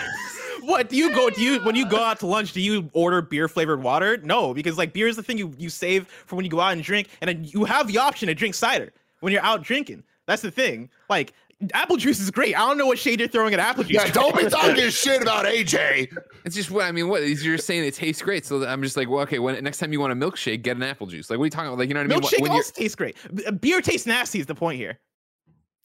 What 0.68 0.90
do 0.90 0.96
you 0.96 1.14
go? 1.14 1.30
Do 1.30 1.40
you 1.40 1.60
when 1.62 1.74
you 1.74 1.88
go 1.88 1.98
out 1.98 2.20
to 2.20 2.26
lunch? 2.26 2.52
Do 2.52 2.60
you 2.60 2.90
order 2.92 3.22
beer 3.22 3.48
flavored 3.48 3.82
water? 3.82 4.18
No, 4.18 4.52
because 4.52 4.76
like 4.76 4.92
beer 4.92 5.08
is 5.08 5.16
the 5.16 5.22
thing 5.22 5.38
you 5.38 5.54
you 5.56 5.70
save 5.70 6.06
for 6.06 6.36
when 6.36 6.44
you 6.44 6.50
go 6.50 6.60
out 6.60 6.72
and 6.72 6.82
drink, 6.82 7.08
and 7.20 7.28
then 7.28 7.44
you 7.44 7.64
have 7.64 7.88
the 7.88 7.98
option 7.98 8.28
to 8.28 8.34
drink 8.34 8.54
cider 8.54 8.92
when 9.20 9.32
you're 9.32 9.42
out 9.42 9.62
drinking. 9.62 10.04
That's 10.26 10.42
the 10.42 10.50
thing. 10.50 10.90
Like 11.08 11.32
apple 11.72 11.96
juice 11.96 12.20
is 12.20 12.30
great. 12.30 12.54
I 12.54 12.60
don't 12.60 12.76
know 12.76 12.86
what 12.86 12.98
shade 12.98 13.18
you're 13.18 13.28
throwing 13.28 13.54
at 13.54 13.60
apple 13.60 13.82
juice. 13.82 13.94
Yeah, 13.94 14.12
don't 14.12 14.36
be 14.36 14.44
talking 14.50 14.90
shit 14.90 15.22
about 15.22 15.46
AJ. 15.46 16.16
It's 16.44 16.54
just 16.54 16.70
what 16.70 16.84
I 16.84 16.92
mean. 16.92 17.08
What 17.08 17.26
you're 17.26 17.56
just 17.56 17.66
saying? 17.66 17.84
It 17.84 17.94
tastes 17.94 18.22
great. 18.22 18.44
So 18.44 18.64
I'm 18.66 18.82
just 18.82 18.96
like, 18.96 19.08
well, 19.08 19.20
okay. 19.20 19.38
When 19.38 19.62
next 19.64 19.78
time 19.78 19.92
you 19.92 20.00
want 20.00 20.12
a 20.12 20.16
milkshake, 20.16 20.62
get 20.62 20.76
an 20.76 20.82
apple 20.82 21.06
juice. 21.06 21.30
Like, 21.30 21.38
what 21.38 21.44
are 21.44 21.46
you 21.46 21.50
talking 21.50 21.68
about? 21.68 21.78
Like, 21.78 21.88
you 21.88 21.94
know 21.94 22.00
what 22.00 22.12
I 22.12 22.14
mean? 22.14 22.22
Milkshake 22.22 22.42
when 22.42 22.52
you're, 22.52 22.58
also 22.58 22.72
tastes 22.74 22.94
great. 22.94 23.16
Beer 23.60 23.80
tastes 23.80 24.06
nasty. 24.06 24.38
Is 24.38 24.46
the 24.46 24.54
point 24.54 24.78
here? 24.78 24.98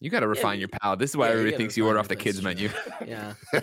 You 0.04 0.10
got 0.10 0.20
to 0.20 0.28
refine 0.28 0.60
your 0.60 0.68
palate. 0.68 1.00
This 1.00 1.12
is 1.12 1.18
why 1.18 1.28
Yeah, 1.28 1.32
everybody 1.36 1.56
thinks 1.56 1.78
you 1.78 1.88
order 1.88 1.98
off 1.98 2.10
the 2.10 2.18
kids 2.18 2.42
true. 2.42 2.44
menu. 2.44 2.70
Yeah. 3.08 3.34
All 3.54 3.62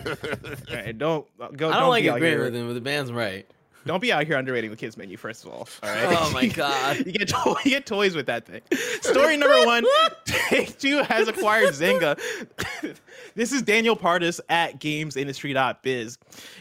right, 0.75 0.97
don't 0.97 1.27
go. 1.55 1.69
I 1.69 1.79
don't 1.79 1.89
like 1.89 2.03
be 2.03 2.09
out 2.09 2.17
agreeing 2.17 2.39
with 2.39 2.55
him, 2.55 2.67
but 2.67 2.73
the 2.73 2.81
band's 2.81 3.11
right. 3.11 3.45
Don't 3.85 3.99
be 3.99 4.11
out 4.13 4.25
here 4.25 4.37
underrating 4.37 4.69
the 4.71 4.77
kids 4.77 4.95
menu, 4.97 5.17
first 5.17 5.43
of 5.45 5.51
all. 5.51 5.67
All 5.83 5.89
right. 5.89 6.17
Oh 6.19 6.31
my 6.33 6.47
god. 6.47 6.97
You 7.05 7.11
get 7.13 7.29
to- 7.29 7.55
you 7.65 7.71
get 7.71 7.85
toys 7.85 8.15
with 8.15 8.25
that 8.27 8.45
thing. 8.45 8.61
Story 9.01 9.37
number 9.37 9.65
one: 9.65 9.83
Take 10.25 10.77
Two 10.79 11.01
has 11.03 11.27
acquired 11.27 11.69
Zynga. 11.73 12.19
this 13.35 13.51
is 13.51 13.61
Danielle 13.61 13.95
Partis 13.95 14.39
at 14.49 14.79
GamesIndustry.biz. 14.79 16.17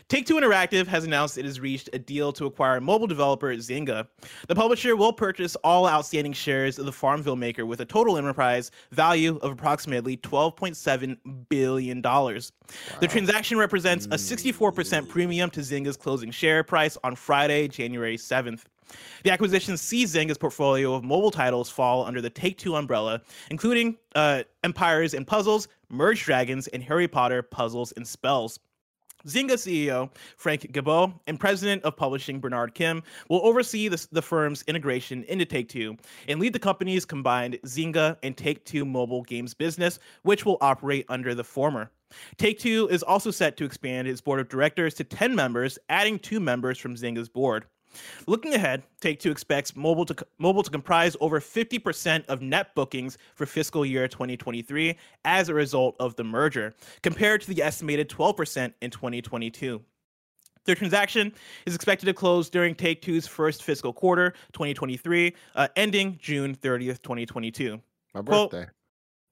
Take 0.09 0.27
Two 0.27 0.35
Interactive 0.37 0.87
has 0.87 1.05
announced 1.05 1.39
it 1.39 1.45
has 1.45 1.61
reached 1.61 1.91
a 1.93 1.99
deal 1.99 2.33
to 2.33 2.47
acquire 2.47 2.81
mobile 2.81 3.07
developer 3.07 3.55
Zynga. 3.57 4.07
The 4.49 4.55
publisher 4.55 4.97
will 4.97 5.13
purchase 5.13 5.57
all 5.57 5.87
outstanding 5.87 6.33
shares 6.33 6.79
of 6.79 6.87
the 6.87 6.93
Farmville 6.93 7.37
maker 7.37 7.67
with 7.67 7.81
a 7.81 7.85
total 7.85 8.17
enterprise 8.17 8.71
value 8.93 9.39
of 9.43 9.53
approximately 9.53 10.17
12.7 10.17 11.19
billion 11.49 12.01
dollars. 12.01 12.53
The 13.01 13.09
transaction 13.09 13.59
represents 13.59 14.07
a 14.07 14.17
64% 14.17 15.09
premium 15.09 15.51
to 15.51 15.61
Zynga's 15.61 15.97
closing 15.97 16.31
share 16.31 16.63
price 16.63 16.97
on 17.05 17.17
Friday, 17.17 17.69
January 17.69 18.17
7th. 18.17 18.65
The 19.23 19.31
acquisition 19.31 19.77
sees 19.77 20.15
Zynga's 20.15 20.39
portfolio 20.39 20.95
of 20.95 21.05
mobile 21.05 21.31
titles 21.31 21.71
fall 21.71 22.05
under 22.05 22.21
the 22.21 22.31
Take 22.31 22.59
Two 22.59 22.77
umbrella, 22.77 23.23
including 23.51 23.97
uh, 24.15 24.43
Empires 24.65 25.15
and 25.15 25.27
Puzzles, 25.27 25.69
Merge 25.89 26.25
Dragons, 26.25 26.67
and 26.69 26.83
Harry 26.83 27.09
Potter 27.09 27.43
Puzzles 27.43 27.93
and 27.93 28.07
Spells. 28.07 28.59
Zynga 29.27 29.53
CEO 29.53 30.11
Frank 30.37 30.73
Gibeau 30.73 31.13
and 31.27 31.39
president 31.39 31.83
of 31.83 31.97
publishing 31.97 32.41
Bernard 32.41 32.75
Kim 32.75 33.03
will 33.29 33.45
oversee 33.45 33.89
the, 33.89 34.07
the 34.13 34.23
firm's 34.23 34.63
integration 34.67 35.25
into 35.25 35.45
Take 35.45 35.69
Two 35.69 35.97
and 36.29 36.41
lead 36.41 36.53
the 36.53 36.59
company's 36.59 37.05
combined 37.05 37.59
Zynga 37.67 38.17
and 38.23 38.37
Take 38.37 38.65
Two 38.65 38.85
mobile 38.85 39.23
games 39.23 39.55
business, 39.55 39.99
which 40.23 40.47
will 40.47 40.59
operate 40.61 41.05
under 41.09 41.35
the 41.35 41.45
former. 41.45 41.91
Take 42.37 42.59
Two 42.59 42.89
is 42.89 43.03
also 43.03 43.31
set 43.31 43.57
to 43.57 43.65
expand 43.65 44.09
its 44.09 44.21
board 44.21 44.41
of 44.41 44.49
directors 44.49 44.95
to 44.95 45.05
10 45.05 45.35
members, 45.35 45.79
adding 45.89 46.19
two 46.19 46.41
members 46.41 46.79
from 46.79 46.95
Zynga's 46.95 47.29
board. 47.29 47.67
Looking 48.27 48.55
ahead, 48.55 48.83
Take 49.01 49.21
Two 49.21 49.31
expects 49.31 49.75
mobile 49.75 50.05
to 50.07 50.27
mobile 50.39 50.63
to 50.63 50.71
comprise 50.71 51.17
over 51.21 51.41
50% 51.41 52.25
of 52.27 52.41
net 52.41 52.75
bookings 52.75 53.19
for 53.35 53.47
fiscal 53.47 53.85
year 53.85 54.07
2023 54.07 54.97
as 55.25 55.49
a 55.49 55.55
result 55.55 55.97
of 55.99 56.15
the 56.17 56.25
merger, 56.25 56.75
compared 57.03 57.41
to 57.43 57.53
the 57.53 57.63
estimated 57.63 58.09
12% 58.09 58.73
in 58.81 58.91
2022. 58.91 59.83
The 60.65 60.75
transaction 60.75 61.33
is 61.67 61.75
expected 61.75 62.07
to 62.07 62.15
close 62.15 62.51
during 62.51 62.75
Take 62.75 63.03
Two's 63.03 63.27
first 63.27 63.63
fiscal 63.65 63.93
quarter, 63.93 64.35
2023, 64.53 65.35
uh, 65.57 65.69
ending 65.75 66.19
June 66.21 66.55
30th, 66.55 67.03
2022. 67.03 67.81
My 68.15 68.23
Quote, 68.23 68.51
birthday. 68.51 68.71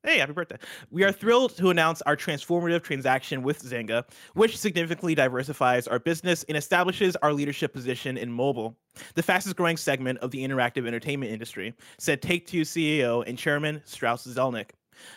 Hey, 0.09 0.17
happy 0.17 0.33
birthday. 0.33 0.57
We 0.91 1.05
are 1.05 1.13
thrilled 1.13 1.55
to 1.59 1.69
announce 1.69 2.01
our 2.01 2.17
transformative 2.17 2.83
transaction 2.83 3.43
with 3.43 3.63
Zynga, 3.63 4.05
which 4.33 4.57
significantly 4.57 5.15
diversifies 5.15 5.87
our 5.87 5.99
business 5.99 6.45
and 6.45 6.57
establishes 6.57 7.15
our 7.17 7.31
leadership 7.31 7.75
position 7.75 8.17
in 8.17 8.33
mobile, 8.33 8.75
the 9.17 9.23
fastest 9.23 9.57
growing 9.57 9.77
segment 9.77 10.19
of 10.21 10.31
the 10.31 10.43
interactive 10.43 10.87
entertainment 10.87 11.31
industry, 11.31 11.75
said 11.99 12.23
Take 12.23 12.47
Two 12.47 12.63
CEO 12.63 13.23
and 13.27 13.37
chairman 13.37 13.83
Strauss 13.85 14.27
Zelnick. 14.27 14.71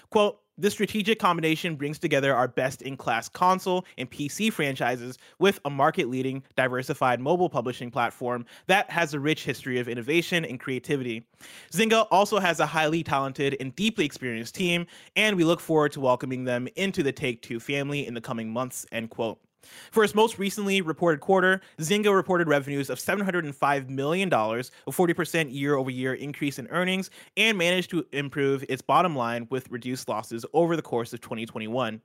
Quote, 0.10 0.41
this 0.62 0.74
strategic 0.74 1.18
combination 1.20 1.75
brings 1.75 1.98
together 1.98 2.36
our 2.36 2.48
best 2.48 2.82
in 2.84 2.96
class 2.96 3.27
console 3.27 3.86
and 3.98 4.10
PC 4.10 4.53
franchises 4.53 5.18
with 5.39 5.60
a 5.65 5.70
market 5.70 6.10
leading, 6.10 6.44
diversified 6.56 7.20
mobile 7.20 7.50
publishing 7.50 7.89
platform 7.89 8.46
that 8.68 8.89
has 8.89 9.13
a 9.13 9.20
rich 9.20 9.44
history 9.44 9.80
of 9.80 9.88
innovation 9.88 10.46
and 10.46 10.60
creativity. 10.60 11.25
Zynga 11.72 12.08
also 12.12 12.39
has 12.39 12.60
a 12.60 12.65
highly 12.65 13.03
talented 13.03 13.58
and 13.60 13.75
deeply 13.75 14.06
experienced 14.06 14.53
team, 14.53 14.86
and 15.15 15.36
we 15.36 15.44
look 15.44 15.60
forward 15.60 15.91
to 15.94 16.00
welcoming 16.00 16.44
them 16.44 16.68
into 16.75 17.01
the 17.01 17.12
Take 17.12 17.41
Two 17.41 17.60
family 17.60 18.06
in 18.06 18.13
the 18.13 18.22
coming 18.22 18.51
months. 18.51 18.86
End 18.91 19.10
quote. 19.10 19.39
For 19.91 20.03
its 20.03 20.15
most 20.15 20.39
recently 20.39 20.82
reported 20.82 21.20
quarter, 21.20 21.62
Zynga 21.80 22.13
reported 22.13 22.48
revenues 22.48 22.89
of 22.89 22.98
$705 22.98 23.89
million, 23.89 24.32
a 24.32 24.34
40% 24.34 25.53
year 25.53 25.75
over 25.75 25.89
year 25.89 26.13
increase 26.13 26.60
in 26.60 26.68
earnings, 26.68 27.10
and 27.38 27.58
managed 27.58 27.89
to 27.91 28.06
improve 28.12 28.63
its 28.70 28.82
bottom 28.82 29.15
line 29.15 29.48
with 29.50 29.70
reduced 29.70 30.10
losses 30.10 30.46
over 30.53 30.75
the 30.75 30.82
course 30.82 31.13
of 31.13 31.22
2021. 31.22 32.01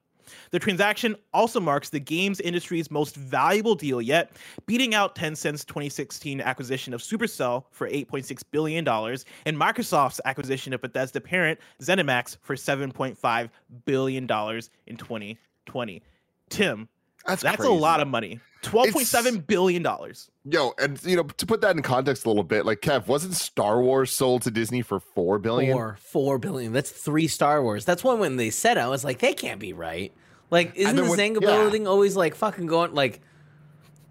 The 0.51 0.59
transaction 0.59 1.17
also 1.33 1.61
marks 1.61 1.91
the 1.91 2.01
games 2.01 2.41
industry's 2.41 2.91
most 2.91 3.17
valuable 3.17 3.75
deal 3.75 4.03
yet, 4.03 4.33
beating 4.67 4.95
out 4.95 5.15
Tencent's 5.15 5.65
2016 5.65 6.41
acquisition 6.41 6.93
of 6.95 7.01
Supercell 7.01 7.65
for 7.71 7.89
$8.6 7.89 8.43
billion 8.51 8.87
and 8.87 9.57
Microsoft's 9.57 10.21
acquisition 10.25 10.73
of 10.73 10.81
Bethesda 10.81 11.21
parent 11.21 11.61
ZeniMax 11.81 12.39
for 12.43 12.57
$7.5 12.57 13.51
billion 13.85 14.23
in 14.25 14.97
2020. 14.97 16.03
Tim, 16.49 16.89
That's 17.26 17.42
that's 17.42 17.64
a 17.64 17.71
lot 17.71 18.00
of 18.00 18.09
money. 18.09 18.40
Twelve 18.62 18.90
point 18.90 19.06
seven 19.06 19.38
billion 19.38 19.83
dollars. 19.83 20.30
Yo, 20.45 20.73
and 20.78 21.02
you 21.04 21.16
know, 21.16 21.23
to 21.23 21.47
put 21.47 21.61
that 21.61 21.76
in 21.76 21.83
context 21.83 22.25
a 22.25 22.28
little 22.28 22.42
bit, 22.42 22.66
like 22.66 22.80
Kev, 22.80 23.06
wasn't 23.06 23.35
Star 23.35 23.80
Wars 23.80 24.12
sold 24.12 24.42
to 24.42 24.50
Disney 24.50 24.83
for 24.83 25.00
four 25.00 25.38
billion? 25.38 25.73
Four, 25.73 25.97
four 26.00 26.38
billion. 26.38 26.73
That's 26.73 26.90
three 26.90 27.28
Star 27.28 27.62
Wars. 27.62 27.85
That's 27.85 28.02
one 28.02 28.18
when 28.18 28.37
they 28.37 28.50
said 28.50 28.76
it, 28.76 28.80
I 28.80 28.88
was 28.88 29.04
like, 29.04 29.18
they 29.18 29.35
can't 29.35 29.61
be 29.61 29.73
right. 29.73 30.12
Like, 30.50 30.76
isn't 30.76 30.97
then 30.97 31.06
the 31.06 31.11
Zynga 31.11 31.42
yeah. 31.42 31.49
building 31.49 31.87
always 31.87 32.16
like 32.16 32.35
fucking 32.35 32.66
going 32.66 32.95
like, 32.95 33.21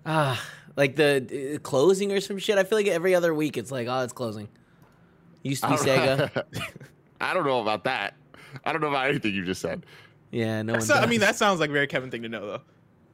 ah, 0.05 0.41
like 0.75 0.95
the 0.95 1.55
uh, 1.55 1.59
closing 1.59 2.11
or 2.11 2.19
some 2.19 2.37
shit? 2.37 2.57
I 2.57 2.63
feel 2.63 2.77
like 2.77 2.87
every 2.87 3.15
other 3.15 3.33
week 3.33 3.57
it's 3.57 3.71
like, 3.71 3.87
oh, 3.87 4.01
it's 4.01 4.13
closing. 4.13 4.49
Used 5.43 5.63
to 5.63 5.69
be 5.69 5.75
Sega. 5.75 6.43
I 7.21 7.33
don't 7.33 7.45
know 7.45 7.61
about 7.61 7.85
that. 7.85 8.15
I 8.63 8.71
don't 8.71 8.81
know 8.81 8.89
about 8.89 9.07
anything 9.07 9.33
you 9.33 9.45
just 9.45 9.61
said. 9.61 9.85
Yeah, 10.31 10.61
no 10.63 10.73
one. 10.73 10.81
So, 10.81 10.95
I 10.95 11.05
mean, 11.05 11.21
that 11.21 11.35
sounds 11.35 11.59
like 11.59 11.69
a 11.69 11.73
very 11.73 11.87
Kevin 11.87 12.11
thing 12.11 12.23
to 12.23 12.29
know, 12.29 12.45
though. 12.45 12.61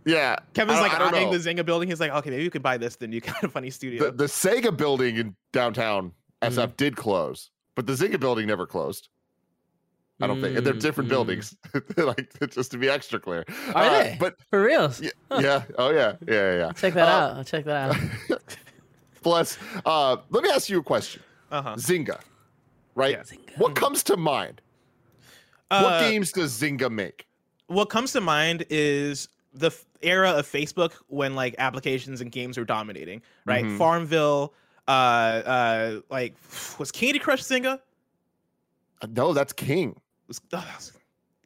Yeah, 0.06 0.36
Kevin's 0.54 0.80
I 0.80 0.82
like 0.82 0.92
don't- 0.94 1.02
I 1.02 1.04
don't 1.06 1.14
eyeing 1.16 1.32
know. 1.32 1.38
the 1.38 1.54
Zynga 1.54 1.66
building. 1.66 1.88
He's 1.90 2.00
like, 2.00 2.12
okay, 2.12 2.30
maybe 2.32 2.44
you 2.44 2.50
could 2.50 2.64
buy 2.64 2.78
this, 2.78 2.96
the 2.96 3.08
new 3.08 3.22
kind 3.22 3.44
of 3.44 3.52
funny 3.52 3.70
studio. 3.70 4.06
the, 4.06 4.12
the 4.12 4.26
Sega 4.26 4.76
building 4.76 5.18
in 5.18 5.36
downtown 5.54 6.14
SF 6.42 6.54
Mm-hmm. 6.54 6.72
did 6.78 6.96
close, 6.96 7.52
but 7.76 7.86
the 7.86 7.94
Zynga 7.94 8.20
building 8.20 8.48
never 8.48 8.66
closed. 8.66 9.10
I 10.20 10.28
don't 10.28 10.40
think 10.42 10.56
and 10.58 10.66
they're 10.66 10.76
Mm, 10.76 10.82
different 10.82 11.08
mm. 11.08 11.14
buildings. 11.14 11.56
like 11.98 12.32
just 12.52 12.70
to 12.72 12.78
be 12.78 12.88
extra 12.90 13.20
clear. 13.20 13.44
Are 13.74 13.84
Uh, 13.86 13.90
they? 14.04 14.18
But 14.20 14.36
for 14.52 14.62
real? 14.64 14.92
yeah, 15.02 15.10
yeah, 15.40 15.64
oh 15.80 15.90
yeah, 15.90 16.14
yeah, 16.28 16.34
yeah. 16.34 16.58
yeah. 16.58 16.72
Check 16.74 16.94
that 16.94 17.08
Uh, 17.08 17.12
out. 17.12 17.38
I'll 17.38 17.44
check 17.44 17.66
that 17.66 17.90
out. 18.30 18.40
Plus, 19.24 19.58
uh, 19.86 20.18
let 20.30 20.44
me 20.44 20.50
ask 20.50 20.70
you 20.70 20.80
a 20.80 20.84
question. 20.84 21.22
Uh 21.52 21.62
huh. 21.62 21.76
Zynga, 21.76 22.20
right? 22.96 23.12
Yeah. 23.18 23.24
Zynga. 23.24 23.58
What 23.58 23.76
comes 23.76 24.04
to 24.04 24.18
mind? 24.18 24.62
what 25.70 26.02
games 26.02 26.32
does 26.32 26.60
Zynga 26.60 26.90
make? 26.92 27.26
what 27.68 27.90
comes 27.90 28.12
to 28.12 28.20
mind 28.20 28.66
is 28.70 29.30
the 29.54 29.68
f- 29.68 29.86
era 30.04 30.32
of 30.32 30.46
Facebook 30.48 30.94
when 31.08 31.36
like 31.36 31.56
applications 31.58 32.22
and 32.22 32.32
games 32.32 32.58
were 32.58 32.66
dominating, 32.66 33.22
right? 33.46 33.66
Mhm. 33.66 33.78
Farmville, 33.78 34.54
uh, 34.88 34.92
uh, 34.92 36.02
like 36.10 36.36
was 36.80 36.92
Candy 36.92 37.20
Crush 37.20 37.44
Zynga? 37.44 37.80
Uh, 39.02 39.08
No, 39.10 39.34
that's 39.34 39.54
King. 39.54 40.00
Was, 40.28 40.40
ugh, 40.54 40.64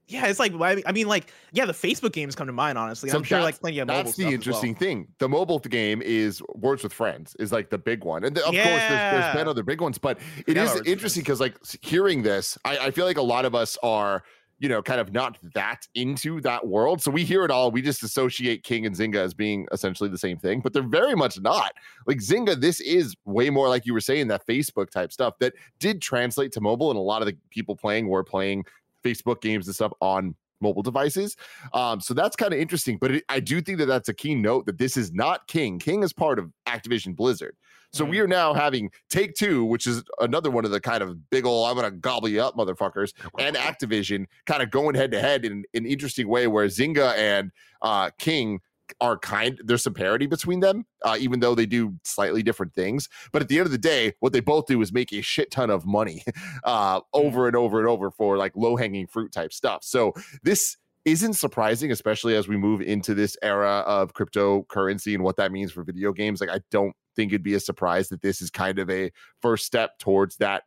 yeah, 0.08 0.28
it's 0.28 0.38
like 0.40 0.54
I 0.54 0.92
mean- 0.92 1.08
like 1.08 1.32
yeah, 1.52 1.66
the 1.66 1.74
Facebook 1.74 2.12
games 2.14 2.36
come 2.36 2.46
to 2.48 2.54
mind. 2.54 2.78
Honestly, 2.78 3.10
So 3.10 3.18
I'm 3.18 3.24
sure 3.24 3.42
like 3.42 3.60
plenty 3.60 3.80
of 3.80 3.88
mobile 3.88 4.04
That's 4.04 4.18
the 4.18 4.28
interesting 4.28 4.74
well. 4.74 4.80
thing. 4.80 5.08
The 5.18 5.28
mobile 5.28 5.58
game 5.60 6.02
is 6.04 6.44
Words 6.54 6.84
with 6.84 6.94
Friends 6.94 7.36
is 7.40 7.52
like 7.52 7.70
the 7.72 7.78
big 7.80 8.04
one, 8.04 8.24
and 8.24 8.38
of 8.38 8.44
course 8.44 8.56
there's, 8.56 8.90
there's 8.90 9.36
been 9.36 9.48
other 9.48 9.64
big 9.64 9.82
ones, 9.82 9.98
but 9.98 10.18
it 10.40 10.46
Forgot 10.46 10.50
is 10.50 10.56
about 10.56 10.64
Words 10.76 10.80
with 10.82 10.88
interesting 10.90 11.24
because 11.24 11.40
like 11.40 11.56
hearing 11.82 12.22
this, 12.22 12.58
I, 12.66 12.78
I 12.78 12.92
feel 12.92 13.06
like 13.06 13.18
a 13.18 13.24
lot 13.24 13.46
of 13.46 13.56
us 13.56 13.78
are 13.82 14.24
you 14.66 14.70
know 14.70 14.82
kind 14.82 15.00
of 15.00 15.14
not 15.14 15.38
that 15.54 15.88
into 15.94 16.42
that 16.42 16.66
world, 16.66 17.00
so 17.00 17.12
we 17.12 17.24
hear 17.24 17.46
it 17.46 17.52
all. 17.52 17.70
We 17.70 17.84
just 17.84 18.02
associate 18.02 18.64
King 18.64 18.88
and 18.88 18.96
Zynga 18.96 19.18
as 19.18 19.36
being 19.36 19.68
essentially 19.72 20.10
the 20.10 20.18
same 20.18 20.40
thing, 20.40 20.60
but 20.60 20.74
they're 20.74 20.82
very 20.82 21.14
much 21.14 21.40
not. 21.40 21.74
Like 22.08 22.18
Zynga, 22.18 22.60
this 22.60 22.80
is 22.82 23.16
way 23.26 23.52
more 23.52 23.70
like 23.70 23.86
you 23.86 23.94
were 23.94 24.02
saying 24.02 24.28
that 24.30 24.48
Facebook 24.48 24.90
type 24.90 25.12
stuff 25.12 25.36
that 25.38 25.54
did 25.80 26.02
translate 26.02 26.52
to 26.54 26.62
mobile, 26.62 26.90
and 26.90 26.98
a 26.98 27.02
lot 27.02 27.22
of 27.22 27.28
the 27.28 27.38
people 27.52 27.76
playing 27.76 28.08
were 28.08 28.24
playing 28.24 28.66
Facebook 29.04 29.40
games 29.40 29.68
and 29.68 29.76
stuff 29.76 29.92
on 30.02 30.34
mobile 30.66 30.84
devices. 30.84 31.36
Um, 31.74 32.00
so 32.02 32.14
that's 32.14 32.36
kind 32.36 32.54
of 32.54 32.60
interesting. 32.60 32.98
But 33.00 33.12
it, 33.12 33.24
I 33.30 33.40
do 33.40 33.62
think 33.62 33.78
that 33.80 33.86
that's 33.86 34.10
a 34.10 34.14
key 34.14 34.36
note 34.36 34.66
that 34.66 34.78
this 34.78 34.98
is 34.98 35.14
not 35.14 35.48
King. 35.48 35.80
King 35.80 36.04
is 36.04 36.14
part 36.14 36.40
of 36.40 36.52
Activision 36.68 37.16
Blizzard. 37.16 37.56
So 37.92 38.04
we 38.04 38.20
are 38.20 38.28
now 38.28 38.54
having 38.54 38.92
Take 39.10 39.36
Two, 39.36 39.64
which 39.64 39.88
is 39.88 40.04
another 40.20 40.52
one 40.52 40.66
of 40.66 40.72
the 40.72 40.82
kind 40.82 41.02
of 41.02 41.30
big 41.30 41.46
ol' 41.46 41.66
I'm 41.66 41.76
gonna 41.76 41.92
gobble 41.92 42.28
you 42.28 42.42
up, 42.42 42.58
motherfuckers, 42.58 43.14
and 43.40 43.56
Activision 43.56 44.26
kind 44.46 44.62
of 44.62 44.70
going 44.70 44.96
head 44.96 45.12
to 45.12 45.22
head 45.22 45.46
in 45.46 45.64
an 45.74 45.86
interesting 45.86 46.28
way 46.28 46.48
where 46.48 46.68
Zynga 46.68 47.16
and 47.16 47.52
uh, 47.82 48.10
King 48.18 48.60
are 49.02 49.18
kind 49.18 49.60
there's 49.64 49.84
some 49.84 49.94
parity 49.94 50.26
between 50.26 50.60
them 50.60 50.86
uh, 51.04 51.18
even 51.20 51.40
though 51.40 51.56
they 51.56 51.66
do 51.66 51.96
slightly 52.04 52.44
different 52.44 52.74
things. 52.74 53.10
But 53.32 53.42
at 53.42 53.48
the 53.48 53.58
end 53.58 53.66
of 53.66 53.72
the 53.72 53.78
day 53.78 54.14
what 54.20 54.34
they 54.34 54.40
both 54.40 54.66
do 54.66 54.82
is 54.82 54.94
make 54.94 55.12
a 55.14 55.22
shit 55.22 55.52
ton 55.52 55.70
of 55.70 55.86
money 55.86 56.24
uh, 56.64 57.02
over 57.14 57.48
and 57.48 57.56
over 57.56 57.80
and 57.80 57.88
over 57.88 58.12
for 58.12 58.38
like 58.38 58.56
low 58.56 58.76
hanging 58.76 59.08
fruit 59.08 59.32
type 59.32 59.54
stuff. 59.54 59.84
So 59.84 60.14
this 60.44 60.78
isn't 61.06 61.34
surprising 61.34 61.92
especially 61.92 62.36
as 62.36 62.48
we 62.48 62.58
move 62.58 62.82
into 62.82 63.14
this 63.14 63.38
era 63.42 63.84
of 63.86 64.14
cryptocurrency 64.14 65.14
and 65.14 65.24
what 65.24 65.38
that 65.38 65.52
means 65.52 65.72
for 65.72 65.84
video 65.84 66.12
games. 66.12 66.42
Like 66.42 66.50
i 66.50 66.60
don't 66.72 66.96
think 67.16 67.32
it'd 67.32 67.44
be 67.44 67.54
a 67.54 67.60
surprise 67.60 68.10
that 68.10 68.22
this 68.22 68.42
is 68.42 68.50
kind 68.50 68.80
of 68.80 68.90
a 68.90 69.12
first 69.42 69.66
step 69.66 69.98
towards 70.00 70.38
that 70.38 70.64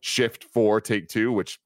shift 0.00 0.44
for 0.44 0.80
take 0.80 1.08
two 1.08 1.32
which 1.32 1.58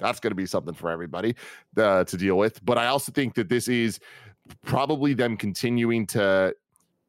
that's 0.00 0.20
going 0.20 0.30
to 0.30 0.36
be 0.36 0.46
something 0.46 0.74
for 0.74 0.90
everybody 0.90 1.34
uh, 1.76 2.04
to 2.04 2.16
deal 2.16 2.38
with. 2.38 2.64
But 2.64 2.78
i 2.78 2.86
also 2.86 3.12
think 3.12 3.34
that 3.34 3.48
this 3.48 3.68
is 3.68 3.98
probably 4.64 5.14
them 5.14 5.36
continuing 5.36 6.06
to 6.08 6.54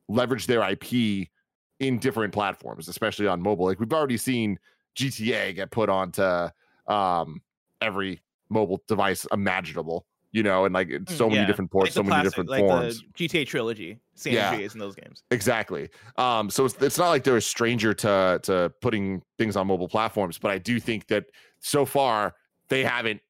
leverage 0.08 0.48
their 0.48 0.68
IP 0.70 1.28
in 1.80 1.98
different 2.00 2.34
platforms, 2.34 2.88
especially 2.88 3.28
on 3.28 3.42
mobile. 3.42 3.66
Like 3.66 3.80
we've 3.80 3.94
already 3.94 4.18
seen 4.18 4.60
GTA 4.96 5.56
get 5.56 5.72
put 5.72 5.90
onto 5.90 6.48
um, 6.88 7.42
every 7.82 8.22
mobile 8.50 8.82
device 8.88 9.26
imaginable, 9.32 10.06
you 10.32 10.44
know, 10.44 10.66
and 10.66 10.74
like 10.74 10.90
so 11.08 11.28
Mm, 11.30 11.34
many 11.34 11.46
different 11.46 11.72
ports, 11.72 11.94
the 11.94 12.00
so 12.00 12.04
many 12.04 12.12
classic- 12.12 12.32
different 12.32 12.50
like 12.50 12.60
forms. 12.60 13.04
the 13.16 13.28
GTA 13.28 13.46
trilogy, 13.48 13.98
San 14.16 14.34
Yeah. 14.34 14.50
Andreas 14.52 14.74
in 14.74 14.80
those 14.80 14.96
games. 14.96 15.24
Exactly. 15.32 15.90
Um, 16.18 16.50
so 16.50 16.66
it's, 16.66 16.76
it's 16.82 16.98
not 16.98 17.10
like 17.10 17.24
they're 17.24 17.38
a 17.38 17.42
stranger 17.42 17.94
to 17.94 18.40
to 18.44 18.74
putting 18.82 19.22
things 19.38 19.56
on 19.56 19.68
mobile 19.68 19.88
platforms, 19.88 20.38
but 20.38 20.52
I 20.52 20.58
do 20.58 20.80
think 20.80 21.08
that 21.08 21.26
so 21.60 21.86
far 21.86 22.36
they 22.68 22.84
haven't 22.84 23.22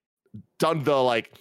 done 0.57 0.83
the 0.83 0.95
like 0.95 1.33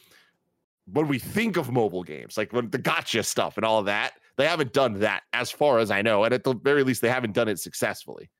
when 0.92 1.08
we 1.08 1.18
think 1.18 1.56
of 1.56 1.70
mobile 1.70 2.02
games, 2.02 2.36
like 2.36 2.52
when 2.52 2.70
the 2.70 2.78
gotcha 2.78 3.22
stuff 3.22 3.56
and 3.56 3.64
all 3.64 3.82
that, 3.82 4.12
they 4.36 4.46
haven't 4.46 4.72
done 4.72 5.00
that 5.00 5.22
as 5.32 5.50
far 5.50 5.78
as 5.78 5.90
I 5.90 6.02
know, 6.02 6.24
and 6.24 6.32
at 6.32 6.44
the 6.44 6.54
very 6.54 6.84
least, 6.84 7.02
they 7.02 7.08
haven't 7.08 7.34
done 7.34 7.48
it 7.48 7.58
successfully. 7.58 8.30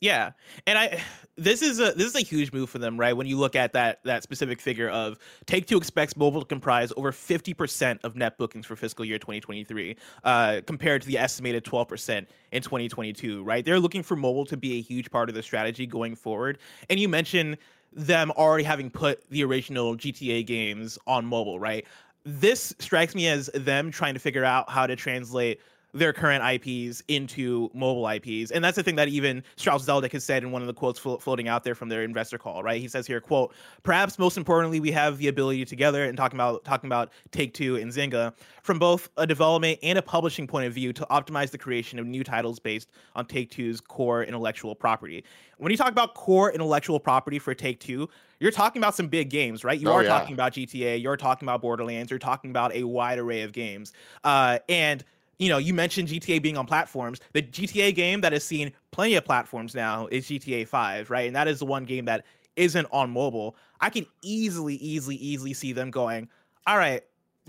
Yeah, 0.00 0.32
and 0.66 0.76
I 0.76 1.00
this 1.36 1.62
is 1.62 1.80
a 1.80 1.92
this 1.92 2.08
is 2.08 2.14
a 2.14 2.20
huge 2.20 2.52
move 2.52 2.68
for 2.68 2.78
them, 2.78 2.98
right? 2.98 3.16
When 3.16 3.26
you 3.26 3.38
look 3.38 3.56
at 3.56 3.72
that 3.72 4.02
that 4.04 4.22
specific 4.22 4.60
figure 4.60 4.90
of 4.90 5.18
Take 5.46 5.66
Two 5.66 5.78
expects 5.78 6.16
mobile 6.16 6.40
to 6.40 6.46
comprise 6.46 6.92
over 6.96 7.10
fifty 7.10 7.54
percent 7.54 8.00
of 8.04 8.14
net 8.14 8.36
bookings 8.36 8.66
for 8.66 8.76
fiscal 8.76 9.04
year 9.04 9.18
twenty 9.18 9.40
twenty 9.40 9.64
three, 9.64 9.96
uh, 10.24 10.60
compared 10.66 11.02
to 11.02 11.08
the 11.08 11.16
estimated 11.16 11.64
twelve 11.64 11.88
percent 11.88 12.28
in 12.52 12.60
twenty 12.60 12.88
twenty 12.88 13.12
two. 13.12 13.42
Right? 13.44 13.64
They're 13.64 13.80
looking 13.80 14.02
for 14.02 14.16
mobile 14.16 14.44
to 14.46 14.56
be 14.56 14.78
a 14.78 14.82
huge 14.82 15.10
part 15.10 15.28
of 15.28 15.34
the 15.34 15.42
strategy 15.42 15.86
going 15.86 16.16
forward. 16.16 16.58
And 16.90 17.00
you 17.00 17.08
mentioned 17.08 17.56
them 17.94 18.30
already 18.32 18.64
having 18.64 18.90
put 18.90 19.28
the 19.30 19.44
original 19.44 19.96
GTA 19.96 20.46
games 20.46 20.98
on 21.06 21.24
mobile, 21.24 21.58
right? 21.58 21.86
This 22.24 22.74
strikes 22.78 23.14
me 23.14 23.28
as 23.28 23.50
them 23.54 23.90
trying 23.90 24.14
to 24.14 24.20
figure 24.20 24.44
out 24.44 24.70
how 24.70 24.86
to 24.86 24.96
translate 24.96 25.60
their 25.94 26.12
current 26.12 26.44
IPs 26.44 27.02
into 27.06 27.70
mobile 27.72 28.08
IPs. 28.08 28.50
And 28.50 28.62
that's 28.64 28.74
the 28.76 28.82
thing 28.82 28.96
that 28.96 29.08
even 29.08 29.44
Strauss 29.56 29.86
Zelnick 29.86 30.10
has 30.12 30.24
said 30.24 30.42
in 30.42 30.50
one 30.50 30.60
of 30.60 30.66
the 30.66 30.74
quotes 30.74 30.98
flo- 30.98 31.18
floating 31.18 31.46
out 31.46 31.62
there 31.62 31.76
from 31.76 31.88
their 31.88 32.02
investor 32.02 32.36
call, 32.36 32.62
right? 32.64 32.80
He 32.80 32.88
says 32.88 33.06
here, 33.06 33.20
quote, 33.20 33.54
perhaps 33.84 34.18
most 34.18 34.36
importantly, 34.36 34.80
we 34.80 34.90
have 34.90 35.18
the 35.18 35.28
ability 35.28 35.64
together 35.64 36.04
and 36.04 36.16
talking 36.16 36.36
about 36.36 36.64
talking 36.64 36.88
about 36.88 37.12
Take 37.30 37.54
Two 37.54 37.76
and 37.76 37.90
Zynga 37.92 38.34
from 38.62 38.78
both 38.80 39.08
a 39.16 39.26
development 39.26 39.78
and 39.82 39.96
a 39.96 40.02
publishing 40.02 40.46
point 40.48 40.66
of 40.66 40.74
view 40.74 40.92
to 40.92 41.06
optimize 41.10 41.50
the 41.50 41.58
creation 41.58 41.98
of 42.00 42.06
new 42.06 42.24
titles 42.24 42.58
based 42.58 42.90
on 43.14 43.24
Take 43.26 43.50
Two's 43.50 43.80
core 43.80 44.24
intellectual 44.24 44.74
property. 44.74 45.24
When 45.58 45.70
you 45.70 45.78
talk 45.78 45.92
about 45.92 46.14
core 46.14 46.50
intellectual 46.50 46.98
property 46.98 47.38
for 47.38 47.54
Take 47.54 47.78
Two, 47.78 48.08
you're 48.40 48.50
talking 48.50 48.80
about 48.82 48.96
some 48.96 49.06
big 49.06 49.30
games, 49.30 49.62
right? 49.62 49.78
You 49.78 49.88
Oh, 49.88 49.92
are 49.92 50.02
yeah. 50.02 50.08
talking 50.08 50.34
about 50.34 50.52
GTA, 50.54 51.00
you're 51.00 51.16
talking 51.16 51.46
about 51.46 51.60
Borderlands, 51.62 52.10
you're 52.10 52.18
talking 52.18 52.50
about 52.50 52.74
a 52.74 52.82
wide 52.82 53.18
array 53.18 53.42
of 53.42 53.52
games. 53.52 53.92
Uh, 54.24 54.58
and 54.68 55.04
you 55.38 55.48
know, 55.48 55.58
you 55.58 55.74
mentioned 55.74 56.08
GTA 56.08 56.42
being 56.42 56.56
on 56.56 56.66
platforms. 56.66 57.20
The 57.32 57.42
GTA 57.42 57.94
game 57.94 58.20
that 58.20 58.32
has 58.32 58.44
seen 58.44 58.72
plenty 58.90 59.14
of 59.14 59.24
platforms 59.24 59.74
now 59.74 60.06
is 60.08 60.26
GTA 60.26 60.66
5, 60.68 61.10
right? 61.10 61.26
And 61.26 61.36
that 61.36 61.48
is 61.48 61.58
the 61.58 61.66
one 61.66 61.84
game 61.84 62.04
that 62.04 62.24
isn't 62.56 62.86
on 62.92 63.10
mobile. 63.10 63.56
I 63.80 63.90
can 63.90 64.06
easily, 64.22 64.76
easily, 64.76 65.16
easily 65.16 65.52
see 65.52 65.72
them 65.72 65.90
going, 65.90 66.28
all 66.66 66.76
right, 66.78 67.02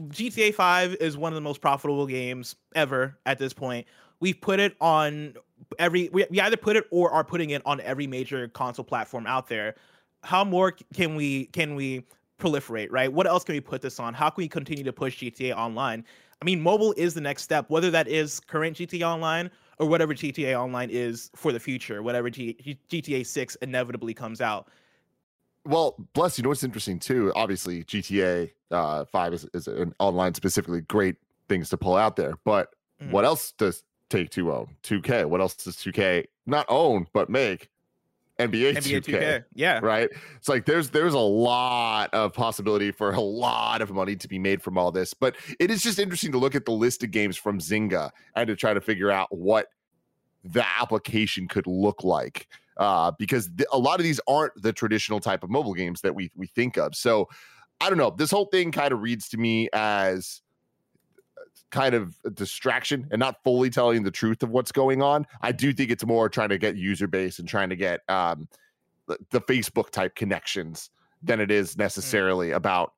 GTA 0.07 0.53
5 0.53 0.95
is 0.95 1.17
one 1.17 1.31
of 1.31 1.35
the 1.35 1.41
most 1.41 1.61
profitable 1.61 2.07
games 2.07 2.55
ever 2.75 3.17
at 3.25 3.37
this 3.37 3.53
point. 3.53 3.87
We've 4.19 4.39
put 4.39 4.59
it 4.59 4.75
on 4.81 5.35
every, 5.79 6.09
we, 6.11 6.25
we 6.29 6.41
either 6.41 6.57
put 6.57 6.75
it 6.75 6.85
or 6.91 7.11
are 7.11 7.23
putting 7.23 7.51
it 7.51 7.61
on 7.65 7.79
every 7.81 8.07
major 8.07 8.47
console 8.47 8.85
platform 8.85 9.27
out 9.27 9.47
there. 9.47 9.75
How 10.23 10.43
more 10.43 10.75
can 10.93 11.15
we, 11.15 11.45
can 11.47 11.75
we 11.75 12.05
proliferate, 12.39 12.87
right? 12.91 13.11
What 13.11 13.27
else 13.27 13.43
can 13.43 13.53
we 13.53 13.61
put 13.61 13.81
this 13.81 13.99
on? 13.99 14.13
How 14.13 14.29
can 14.29 14.41
we 14.41 14.47
continue 14.47 14.83
to 14.83 14.93
push 14.93 15.21
GTA 15.21 15.55
online? 15.55 16.03
I 16.41 16.45
mean, 16.45 16.61
mobile 16.61 16.93
is 16.97 17.13
the 17.13 17.21
next 17.21 17.43
step, 17.43 17.69
whether 17.69 17.89
that 17.91 18.07
is 18.07 18.39
current 18.39 18.77
GTA 18.77 19.03
Online 19.03 19.49
or 19.79 19.87
whatever 19.87 20.13
GTA 20.13 20.59
Online 20.59 20.89
is 20.91 21.31
for 21.35 21.51
the 21.51 21.59
future, 21.59 22.03
whatever 22.03 22.29
G- 22.29 22.77
GTA 22.89 23.25
6 23.25 23.55
inevitably 23.55 24.13
comes 24.13 24.41
out. 24.41 24.67
Well, 25.65 25.95
bless 26.13 26.37
you 26.37 26.43
know 26.43 26.49
what's 26.49 26.63
interesting 26.63 26.99
too. 26.99 27.31
Obviously, 27.35 27.83
GTA 27.85 28.51
uh, 28.71 29.05
Five 29.05 29.33
is, 29.33 29.47
is 29.53 29.67
an 29.67 29.93
online 29.99 30.33
specifically 30.35 30.81
great 30.81 31.15
things 31.49 31.69
to 31.69 31.77
pull 31.77 31.95
out 31.95 32.15
there. 32.15 32.35
But 32.43 32.75
Mhm. 33.01 33.11
what 33.11 33.25
else 33.25 33.51
does 33.53 33.83
Take 34.09 34.29
Two 34.29 34.53
own? 34.53 34.75
2K. 34.83 35.25
What 35.25 35.41
else 35.41 35.55
does 35.55 35.75
2K 35.77 36.25
not 36.45 36.65
own 36.69 37.07
but 37.13 37.29
make? 37.29 37.69
NBA, 38.39 38.75
NBA 38.75 39.01
2K, 39.01 39.03
2K. 39.03 39.43
Yeah. 39.53 39.79
Right. 39.81 40.09
It's 40.35 40.49
like 40.49 40.65
there's 40.65 40.89
there's 40.89 41.13
a 41.13 41.19
lot 41.19 42.13
of 42.13 42.33
possibility 42.33 42.91
for 42.91 43.11
a 43.11 43.21
lot 43.21 43.81
of 43.81 43.91
money 43.91 44.15
to 44.17 44.27
be 44.27 44.39
made 44.39 44.61
from 44.61 44.77
all 44.77 44.91
this. 44.91 45.13
But 45.13 45.35
it 45.59 45.71
is 45.71 45.81
just 45.81 45.99
interesting 45.99 46.31
to 46.33 46.37
look 46.37 46.55
at 46.55 46.65
the 46.65 46.71
list 46.71 47.03
of 47.03 47.11
games 47.11 47.37
from 47.37 47.59
Zynga 47.59 48.11
and 48.35 48.47
to 48.47 48.55
try 48.55 48.73
to 48.73 48.81
figure 48.81 49.09
out 49.09 49.27
what 49.31 49.67
the 50.43 50.65
application 50.79 51.47
could 51.47 51.65
look 51.65 52.03
like 52.03 52.47
uh, 52.77 53.11
because 53.17 53.49
th- 53.57 53.67
a 53.71 53.77
lot 53.77 53.99
of 53.99 54.03
these 54.03 54.19
aren't 54.27 54.53
the 54.61 54.73
traditional 54.73 55.19
type 55.19 55.43
of 55.43 55.49
mobile 55.49 55.73
games 55.73 56.01
that 56.01 56.13
we 56.13 56.31
we 56.35 56.47
think 56.47 56.77
of. 56.77 56.95
So 56.95 57.29
I 57.81 57.89
don't 57.89 57.97
know. 57.97 58.13
This 58.15 58.31
whole 58.31 58.45
thing 58.45 58.71
kind 58.71 58.91
of 58.91 59.01
reads 59.01 59.29
to 59.29 59.37
me 59.37 59.69
as 59.73 60.41
kind 61.71 61.95
of 61.95 62.15
a 62.25 62.29
distraction 62.29 63.07
and 63.11 63.19
not 63.19 63.43
fully 63.43 63.69
telling 63.69 64.03
the 64.03 64.11
truth 64.11 64.43
of 64.43 64.49
what's 64.49 64.71
going 64.71 65.01
on. 65.01 65.25
I 65.41 65.51
do 65.51 65.73
think 65.73 65.91
it's 65.91 66.05
more 66.05 66.29
trying 66.29 66.49
to 66.49 66.57
get 66.57 66.75
user 66.75 67.07
base 67.07 67.39
and 67.39 67.47
trying 67.47 67.69
to 67.69 67.75
get 67.75 68.01
um, 68.07 68.47
the, 69.07 69.17
the 69.31 69.41
Facebook 69.41 69.89
type 69.89 70.15
connections 70.15 70.89
than 71.21 71.39
it 71.39 71.51
is 71.51 71.77
necessarily 71.77 72.51
about 72.51 72.93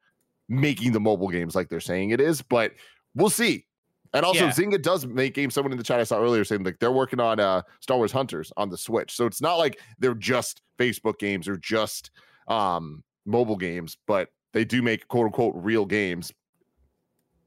making 0.49 0.91
the 0.91 0.99
mobile 0.99 1.29
games 1.29 1.55
like 1.55 1.69
they're 1.69 1.79
saying 1.79 2.11
it 2.11 2.21
is. 2.21 2.41
But 2.41 2.73
we'll 3.15 3.29
see. 3.29 3.65
And 4.13 4.25
also, 4.25 4.45
Yeah. 4.45 4.51
Zynga 4.51 4.81
does 4.81 5.05
make 5.05 5.33
games. 5.33 5.53
Someone 5.53 5.71
in 5.71 5.77
the 5.77 5.83
chat 5.83 5.99
I 5.99 6.03
saw 6.03 6.19
earlier 6.21 6.43
saying 6.43 6.63
like 6.63 6.79
they're 6.79 6.91
working 6.91 7.19
on 7.19 7.39
uh, 7.39 7.61
Star 7.81 7.97
Wars 7.97 8.11
Hunters 8.11 8.51
on 8.57 8.69
the 8.69 8.77
Switch. 8.77 9.15
So 9.15 9.25
it's 9.25 9.41
not 9.41 9.55
like 9.55 9.79
they're 9.99 10.15
just 10.15 10.61
Facebook 10.77 11.19
games 11.19 11.47
or 11.47 11.57
just 11.57 12.11
um, 12.47 13.03
mobile 13.25 13.57
games, 13.57 13.97
but 14.07 14.29
they 14.53 14.63
do 14.63 14.81
make 14.81 15.07
quote 15.07 15.25
unquote 15.25 15.55
real 15.57 15.85
games. 15.85 16.31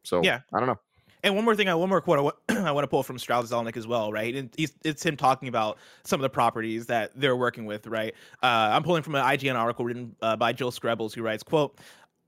So 0.03 0.23
Yeah. 0.23 0.41
I 0.53 0.59
don't 0.59 0.69
know. 0.69 0.81
And 1.23 1.35
one 1.35 1.45
more 1.45 1.55
thing, 1.55 1.69
I 1.69 1.75
one 1.75 1.89
more 1.89 2.01
quote 2.01 2.19
I 2.19 2.23
wa- 2.23 2.33
I 2.49 2.73
want 2.73 2.85
to 2.85 2.89
pull 2.89 3.03
from 3.03 3.19
Strauss 3.19 3.51
Zelnick 3.51 3.77
as 3.77 3.87
well, 3.87 4.13
right? 4.13 4.35
And 4.35 4.51
it's 4.57 5.05
him 5.05 5.17
talking 5.17 5.49
about 5.49 5.79
some 6.05 6.21
of 6.21 6.23
the 6.23 6.31
properties 6.31 6.87
that 6.87 7.13
they're 7.15 7.37
working 7.37 7.67
with, 7.67 7.87
right? 7.87 8.15
Uh, 8.43 8.71
I'm 8.73 8.83
pulling 8.83 9.03
from 9.03 9.15
an 9.15 9.23
IGN 9.23 9.55
article 9.55 9.85
written 9.85 10.15
uh, 10.23 10.37
by 10.37 10.53
Joe 10.53 10.69
Skrebels, 10.69 11.15
who 11.15 11.23
writes, 11.23 11.43
"quote 11.43 11.79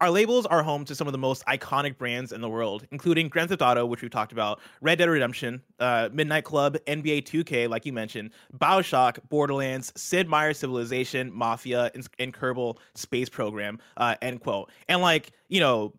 Our 0.01 0.11
labels 0.11 0.47
are 0.47 0.63
home 0.63 0.85
to 0.87 0.95
some 0.95 1.07
of 1.07 1.13
the 1.13 1.19
most 1.19 1.45
iconic 1.47 1.97
brands 1.97 2.33
in 2.33 2.41
the 2.41 2.49
world, 2.49 2.87
including 2.91 3.29
Grand 3.29 3.49
Theft 3.49 3.63
Auto, 3.63 3.87
which 3.87 4.03
we've 4.03 4.11
talked 4.11 4.33
about, 4.33 4.61
Red 4.81 4.99
Dead 4.99 5.09
Redemption, 5.09 5.63
uh, 5.79 6.09
Midnight 6.13 6.45
Club, 6.45 6.77
NBA 6.87 7.23
2K, 7.23 7.69
like 7.69 7.87
you 7.87 7.93
mentioned, 7.93 8.31
Bioshock, 8.59 9.19
Borderlands, 9.29 9.93
Sid 9.97 10.29
Meier's 10.29 10.59
Civilization, 10.59 11.33
Mafia, 11.33 11.91
and, 11.95 12.07
and 12.19 12.35
Kerbal 12.35 12.79
Space 12.95 13.29
Program." 13.29 13.79
Uh, 13.97 14.17
end 14.21 14.41
quote. 14.41 14.71
And 14.89 15.01
like 15.01 15.33
you 15.49 15.61
know, 15.61 15.93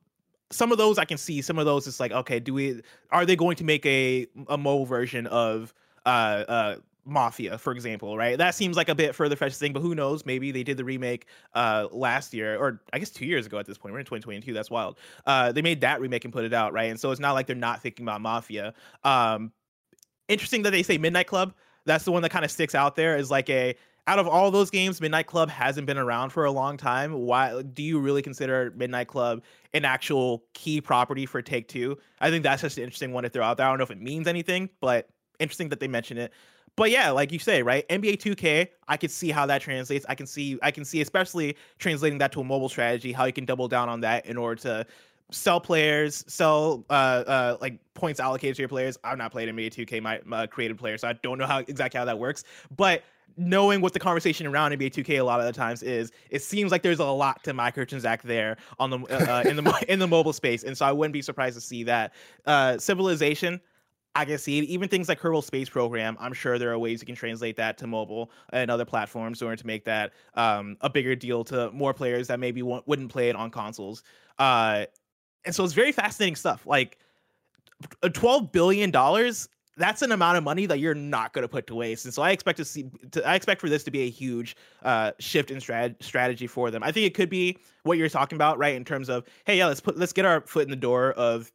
some 0.53 0.71
of 0.71 0.77
those 0.77 0.97
I 0.97 1.05
can 1.05 1.17
see. 1.17 1.41
Some 1.41 1.57
of 1.59 1.65
those 1.65 1.87
it's 1.87 1.99
like, 1.99 2.11
okay, 2.11 2.39
do 2.39 2.53
we 2.53 2.81
are 3.11 3.25
they 3.25 3.35
going 3.35 3.55
to 3.57 3.63
make 3.63 3.85
a 3.85 4.27
a 4.47 4.57
mobile 4.57 4.85
version 4.85 5.27
of 5.27 5.73
uh 6.05 6.09
uh 6.09 6.75
Mafia, 7.05 7.57
for 7.57 7.73
example, 7.73 8.15
right? 8.15 8.37
That 8.37 8.55
seems 8.55 8.77
like 8.77 8.87
a 8.87 8.95
bit 8.95 9.13
further 9.13 9.35
fetched 9.35 9.57
thing, 9.57 9.73
but 9.73 9.81
who 9.81 9.93
knows? 9.93 10.25
Maybe 10.25 10.51
they 10.51 10.63
did 10.63 10.77
the 10.77 10.85
remake 10.85 11.25
uh 11.53 11.87
last 11.91 12.33
year, 12.33 12.57
or 12.57 12.81
I 12.93 12.99
guess 12.99 13.09
two 13.09 13.25
years 13.25 13.45
ago 13.45 13.57
at 13.57 13.65
this 13.65 13.77
point. 13.77 13.93
We're 13.93 13.99
in 13.99 14.05
2022. 14.05 14.53
That's 14.53 14.69
wild. 14.69 14.97
Uh 15.25 15.51
they 15.51 15.61
made 15.61 15.81
that 15.81 15.99
remake 15.99 16.23
and 16.23 16.33
put 16.33 16.45
it 16.45 16.53
out, 16.53 16.73
right? 16.73 16.89
And 16.89 16.99
so 16.99 17.11
it's 17.11 17.21
not 17.21 17.33
like 17.33 17.47
they're 17.47 17.55
not 17.55 17.81
thinking 17.81 18.05
about 18.05 18.21
Mafia. 18.21 18.73
Um 19.03 19.51
interesting 20.27 20.61
that 20.63 20.71
they 20.71 20.83
say 20.83 20.97
Midnight 20.97 21.27
Club. 21.27 21.53
That's 21.85 22.05
the 22.05 22.11
one 22.11 22.21
that 22.21 22.29
kind 22.29 22.45
of 22.45 22.51
sticks 22.51 22.75
out 22.75 22.95
there 22.95 23.17
as 23.17 23.29
like 23.29 23.49
a 23.49 23.75
out 24.07 24.19
of 24.19 24.27
all 24.27 24.51
those 24.51 24.69
games, 24.69 24.99
Midnight 24.99 25.27
Club 25.27 25.49
hasn't 25.49 25.87
been 25.87 25.97
around 25.97 26.31
for 26.31 26.45
a 26.45 26.51
long 26.51 26.75
time. 26.75 27.13
Why 27.13 27.61
do 27.61 27.81
you 27.81 27.99
really 27.99 28.21
consider 28.21 28.73
Midnight 28.75 29.07
Club 29.07 29.41
an 29.73 29.85
actual 29.85 30.43
key 30.53 30.81
property 30.81 31.25
for 31.25 31.41
Take 31.41 31.67
Two? 31.69 31.97
I 32.19 32.29
think 32.29 32.43
that's 32.43 32.61
just 32.61 32.77
an 32.77 32.83
interesting 32.83 33.13
one 33.13 33.23
to 33.23 33.29
throw 33.29 33.43
out 33.43 33.57
there. 33.57 33.65
I 33.65 33.69
don't 33.69 33.77
know 33.77 33.83
if 33.83 33.91
it 33.91 34.01
means 34.01 34.27
anything, 34.27 34.69
but 34.81 35.09
interesting 35.39 35.69
that 35.69 35.79
they 35.79 35.87
mention 35.87 36.17
it. 36.17 36.33
But 36.75 36.89
yeah, 36.89 37.11
like 37.11 37.31
you 37.31 37.39
say, 37.39 37.61
right? 37.61 37.87
NBA 37.87 38.17
2K, 38.17 38.67
I 38.87 38.97
could 38.97 39.11
see 39.11 39.29
how 39.29 39.45
that 39.45 39.61
translates. 39.61 40.05
I 40.09 40.15
can 40.15 40.25
see, 40.25 40.57
I 40.63 40.71
can 40.71 40.83
see, 40.83 41.01
especially 41.01 41.55
translating 41.77 42.17
that 42.17 42.31
to 42.31 42.41
a 42.41 42.43
mobile 42.43 42.69
strategy, 42.69 43.11
how 43.11 43.25
you 43.25 43.33
can 43.33 43.45
double 43.45 43.67
down 43.67 43.89
on 43.89 44.01
that 44.01 44.25
in 44.25 44.37
order 44.37 44.55
to 44.63 44.85
sell 45.31 45.59
players, 45.59 46.23
sell 46.27 46.83
uh 46.89 46.93
uh 46.93 47.57
like 47.61 47.79
points 47.93 48.19
allocated 48.19 48.55
to 48.55 48.61
your 48.63 48.69
players. 48.69 48.97
I've 49.03 49.17
not 49.17 49.31
played 49.31 49.49
NBA 49.49 49.71
2K, 49.73 50.01
my, 50.01 50.19
my 50.25 50.47
creative 50.47 50.77
player, 50.77 50.97
so 50.97 51.07
I 51.07 51.13
don't 51.13 51.37
know 51.37 51.45
how 51.45 51.59
exactly 51.59 51.99
how 51.99 52.05
that 52.05 52.17
works. 52.17 52.43
But 52.75 53.03
knowing 53.37 53.81
what 53.81 53.93
the 53.93 53.99
conversation 53.99 54.47
around 54.47 54.71
NBA 54.71 54.93
2K 54.93 55.19
a 55.19 55.23
lot 55.23 55.39
of 55.39 55.45
the 55.45 55.53
times 55.53 55.83
is, 55.83 56.11
it 56.29 56.41
seems 56.41 56.71
like 56.71 56.81
there's 56.81 56.99
a 56.99 57.05
lot 57.05 57.43
to 57.43 57.53
microtransact 57.53 58.21
there 58.21 58.57
on 58.79 58.89
the 58.89 58.99
uh, 58.99 59.41
uh, 59.43 59.49
in 59.49 59.55
the 59.55 59.85
in 59.87 59.99
the 59.99 60.07
mobile 60.07 60.33
space, 60.33 60.63
and 60.63 60.77
so 60.77 60.85
I 60.85 60.91
wouldn't 60.91 61.13
be 61.13 61.21
surprised 61.21 61.55
to 61.55 61.61
see 61.61 61.83
that. 61.83 62.13
Uh, 62.45 62.77
Civilization, 62.77 63.59
I 64.15 64.25
can 64.25 64.37
see 64.37 64.59
it. 64.59 64.65
Even 64.65 64.89
things 64.89 65.09
like 65.09 65.19
Kerbal 65.19 65.43
Space 65.43 65.69
Program, 65.69 66.15
I'm 66.19 66.33
sure 66.33 66.59
there 66.59 66.71
are 66.71 66.79
ways 66.79 67.01
you 67.01 67.05
can 67.05 67.15
translate 67.15 67.55
that 67.57 67.77
to 67.79 67.87
mobile 67.87 68.31
and 68.51 68.69
other 68.69 68.85
platforms 68.85 69.41
in 69.41 69.47
order 69.47 69.57
to 69.57 69.67
make 69.67 69.85
that 69.85 70.13
um, 70.35 70.77
a 70.81 70.89
bigger 70.89 71.15
deal 71.15 71.43
to 71.45 71.71
more 71.71 71.93
players 71.93 72.27
that 72.27 72.39
maybe 72.39 72.61
wouldn't 72.61 73.11
play 73.11 73.29
it 73.29 73.35
on 73.35 73.49
consoles. 73.49 74.03
Uh, 74.37 74.85
and 75.45 75.53
so 75.53 75.63
it's 75.63 75.73
very 75.73 75.91
fascinating 75.91 76.35
stuff. 76.35 76.65
Like 76.65 76.97
twelve 78.13 78.51
billion 78.51 78.91
dollars. 78.91 79.49
That's 79.75 80.01
an 80.01 80.11
amount 80.11 80.37
of 80.37 80.43
money 80.43 80.65
that 80.67 80.79
you're 80.79 80.93
not 80.93 81.33
going 81.33 81.43
to 81.43 81.47
put 81.47 81.65
to 81.67 81.75
waste, 81.75 82.05
and 82.05 82.13
so 82.13 82.21
I 82.21 82.31
expect 82.31 82.57
to 82.57 82.65
see. 82.65 82.89
To, 83.11 83.27
I 83.27 83.35
expect 83.35 83.59
for 83.59 83.69
this 83.69 83.83
to 83.85 83.91
be 83.91 84.01
a 84.01 84.09
huge 84.09 84.55
uh, 84.83 85.11
shift 85.19 85.49
in 85.49 85.57
strat- 85.57 86.01
strategy 86.01 86.45
for 86.45 86.69
them. 86.69 86.83
I 86.83 86.91
think 86.91 87.07
it 87.07 87.15
could 87.15 87.29
be 87.29 87.57
what 87.83 87.97
you're 87.97 88.09
talking 88.09 88.35
about, 88.35 88.59
right? 88.59 88.75
In 88.75 88.85
terms 88.85 89.09
of, 89.09 89.25
hey, 89.45 89.57
yeah, 89.57 89.65
let's 89.67 89.81
put 89.81 89.97
let's 89.97 90.13
get 90.13 90.25
our 90.25 90.41
foot 90.41 90.63
in 90.63 90.69
the 90.69 90.75
door 90.75 91.13
of 91.13 91.51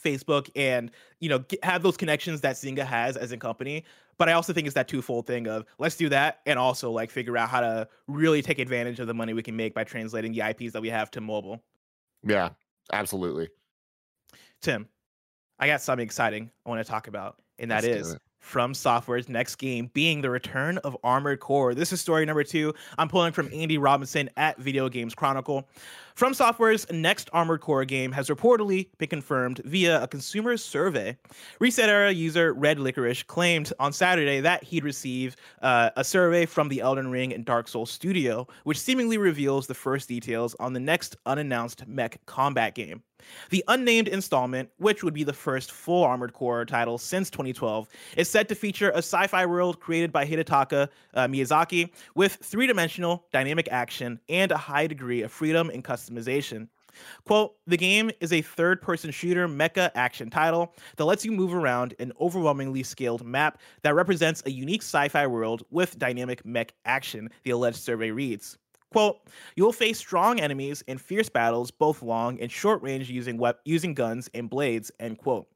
Facebook 0.00 0.50
and 0.56 0.90
you 1.20 1.28
know 1.28 1.40
get, 1.40 1.62
have 1.64 1.82
those 1.82 1.96
connections 1.96 2.40
that 2.40 2.56
Zynga 2.56 2.84
has 2.84 3.16
as 3.16 3.32
a 3.32 3.36
company. 3.36 3.84
But 4.18 4.28
I 4.28 4.32
also 4.32 4.52
think 4.52 4.66
it's 4.66 4.74
that 4.74 4.88
twofold 4.88 5.26
thing 5.26 5.46
of 5.46 5.64
let's 5.78 5.96
do 5.96 6.10
that 6.10 6.40
and 6.44 6.58
also 6.58 6.90
like 6.90 7.10
figure 7.10 7.38
out 7.38 7.48
how 7.48 7.60
to 7.60 7.88
really 8.06 8.42
take 8.42 8.58
advantage 8.58 9.00
of 9.00 9.06
the 9.06 9.14
money 9.14 9.32
we 9.32 9.42
can 9.42 9.56
make 9.56 9.72
by 9.72 9.84
translating 9.84 10.32
the 10.32 10.42
IPs 10.46 10.72
that 10.74 10.82
we 10.82 10.90
have 10.90 11.10
to 11.12 11.22
mobile. 11.22 11.62
Yeah, 12.22 12.50
absolutely. 12.92 13.48
Tim, 14.60 14.88
I 15.58 15.66
got 15.66 15.80
something 15.80 16.04
exciting 16.04 16.50
I 16.66 16.68
want 16.68 16.84
to 16.84 16.90
talk 16.90 17.08
about, 17.08 17.36
and 17.60 17.70
that 17.70 17.84
Let's 17.84 18.08
is. 18.08 18.16
From 18.40 18.72
Software's 18.72 19.28
next 19.28 19.56
game 19.56 19.90
being 19.92 20.22
the 20.22 20.30
return 20.30 20.78
of 20.78 20.96
Armored 21.04 21.40
Core. 21.40 21.74
This 21.74 21.92
is 21.92 22.00
story 22.00 22.24
number 22.24 22.42
two. 22.42 22.74
I'm 22.96 23.06
pulling 23.06 23.32
from 23.32 23.50
Andy 23.52 23.76
Robinson 23.76 24.30
at 24.38 24.58
Video 24.58 24.88
Games 24.88 25.14
Chronicle. 25.14 25.68
From 26.14 26.32
Software's 26.32 26.90
next 26.90 27.28
Armored 27.34 27.60
Core 27.60 27.84
game 27.84 28.12
has 28.12 28.28
reportedly 28.28 28.88
been 28.96 29.10
confirmed 29.10 29.60
via 29.66 30.02
a 30.02 30.08
consumer 30.08 30.56
survey. 30.56 31.16
Reset 31.60 31.90
Era 31.90 32.10
user 32.10 32.54
Red 32.54 32.78
Licorice 32.78 33.22
claimed 33.26 33.74
on 33.78 33.92
Saturday 33.92 34.40
that 34.40 34.64
he'd 34.64 34.84
received 34.84 35.38
uh, 35.60 35.90
a 35.96 36.02
survey 36.02 36.46
from 36.46 36.70
the 36.70 36.80
Elden 36.80 37.10
Ring 37.10 37.34
and 37.34 37.44
Dark 37.44 37.68
Souls 37.68 37.90
studio, 37.90 38.48
which 38.64 38.80
seemingly 38.80 39.18
reveals 39.18 39.66
the 39.66 39.74
first 39.74 40.08
details 40.08 40.56
on 40.58 40.72
the 40.72 40.80
next 40.80 41.14
unannounced 41.26 41.86
mech 41.86 42.24
combat 42.24 42.74
game. 42.74 43.02
The 43.50 43.64
unnamed 43.68 44.08
installment, 44.08 44.70
which 44.78 45.02
would 45.02 45.14
be 45.14 45.24
the 45.24 45.32
first 45.32 45.72
full 45.72 46.04
Armored 46.04 46.32
Core 46.32 46.64
title 46.64 46.98
since 46.98 47.30
2012, 47.30 47.88
is 48.16 48.28
set 48.28 48.48
to 48.48 48.54
feature 48.54 48.90
a 48.90 48.98
sci 48.98 49.26
fi 49.26 49.46
world 49.46 49.80
created 49.80 50.12
by 50.12 50.26
Hidetaka 50.26 50.88
uh, 51.14 51.26
Miyazaki 51.26 51.90
with 52.14 52.34
three 52.36 52.66
dimensional 52.66 53.24
dynamic 53.32 53.68
action 53.70 54.20
and 54.28 54.52
a 54.52 54.56
high 54.56 54.86
degree 54.86 55.22
of 55.22 55.32
freedom 55.32 55.70
and 55.70 55.84
customization. 55.84 56.68
Quote, 57.24 57.54
the 57.66 57.76
game 57.76 58.10
is 58.20 58.32
a 58.32 58.42
third 58.42 58.82
person 58.82 59.10
shooter 59.10 59.48
mecha 59.48 59.90
action 59.94 60.30
title 60.30 60.74
that 60.96 61.04
lets 61.04 61.24
you 61.24 61.32
move 61.32 61.54
around 61.54 61.94
an 61.98 62.12
overwhelmingly 62.20 62.82
scaled 62.82 63.24
map 63.24 63.60
that 63.82 63.94
represents 63.94 64.42
a 64.46 64.50
unique 64.50 64.82
sci 64.82 65.08
fi 65.08 65.26
world 65.26 65.62
with 65.70 65.98
dynamic 65.98 66.44
mech 66.44 66.74
action, 66.84 67.30
the 67.44 67.50
alleged 67.50 67.78
survey 67.78 68.10
reads. 68.10 68.58
Quote, 68.92 69.20
you'll 69.54 69.72
face 69.72 69.98
strong 69.98 70.40
enemies 70.40 70.82
in 70.88 70.98
fierce 70.98 71.28
battles, 71.28 71.70
both 71.70 72.02
long 72.02 72.40
and 72.40 72.50
short 72.50 72.82
range 72.82 73.08
using 73.08 73.38
wep- 73.38 73.60
using 73.64 73.94
guns 73.94 74.28
and 74.34 74.50
blades, 74.50 74.90
end 74.98 75.18
quote. 75.18 75.46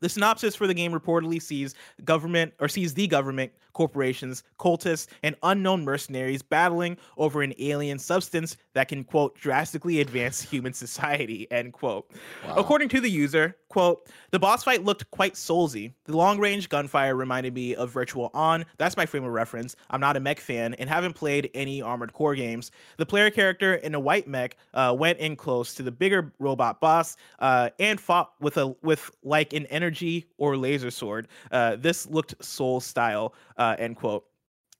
The 0.00 0.08
synopsis 0.08 0.56
for 0.56 0.66
the 0.66 0.72
game 0.72 0.92
reportedly 0.92 1.42
sees 1.42 1.74
government 2.04 2.54
or 2.58 2.68
sees 2.68 2.94
the 2.94 3.06
government, 3.06 3.52
corporations, 3.72 4.42
cultists, 4.58 5.06
and 5.22 5.36
unknown 5.42 5.84
mercenaries 5.84 6.42
battling 6.42 6.96
over 7.16 7.42
an 7.42 7.54
alien 7.58 7.98
substance 7.98 8.56
that 8.74 8.88
can 8.88 9.04
quote 9.04 9.34
drastically 9.36 10.00
advance 10.00 10.40
human 10.50 10.72
society 10.72 11.46
end 11.50 11.72
quote. 11.72 12.10
Wow. 12.46 12.54
According 12.56 12.88
to 12.90 13.00
the 13.00 13.10
user, 13.10 13.56
quote, 13.68 14.08
the 14.30 14.38
boss 14.38 14.64
fight 14.64 14.84
looked 14.84 15.10
quite 15.10 15.34
soulsy. 15.34 15.92
The 16.04 16.16
long-range 16.16 16.68
gunfire 16.68 17.14
reminded 17.14 17.54
me 17.54 17.74
of 17.74 17.90
Virtual 17.90 18.30
On. 18.34 18.64
That's 18.78 18.96
my 18.96 19.06
frame 19.06 19.24
of 19.24 19.32
reference. 19.32 19.76
I'm 19.90 20.00
not 20.00 20.16
a 20.16 20.20
mech 20.20 20.40
fan 20.40 20.74
and 20.74 20.88
haven't 20.88 21.14
played 21.14 21.50
any 21.54 21.82
Armored 21.82 22.12
Core 22.12 22.34
games. 22.34 22.70
The 22.96 23.06
player 23.06 23.30
character 23.30 23.74
in 23.74 23.94
a 23.94 24.00
white 24.00 24.26
mech 24.26 24.56
uh, 24.74 24.94
went 24.98 25.18
in 25.18 25.36
close 25.36 25.74
to 25.74 25.82
the 25.82 25.92
bigger 25.92 26.32
robot 26.38 26.80
boss 26.80 27.16
uh, 27.38 27.70
and 27.78 28.00
fought 28.00 28.32
with 28.40 28.56
a 28.56 28.74
with 28.82 29.10
like 29.22 29.52
an 29.52 29.66
energy 29.66 29.90
energy 29.90 30.26
or 30.38 30.56
laser 30.56 30.90
sword. 30.90 31.28
Uh, 31.50 31.76
this 31.76 32.06
looked 32.06 32.34
soul 32.42 32.80
style, 32.80 33.34
uh, 33.60 33.76
end 33.78 33.96
quote. 33.96 34.24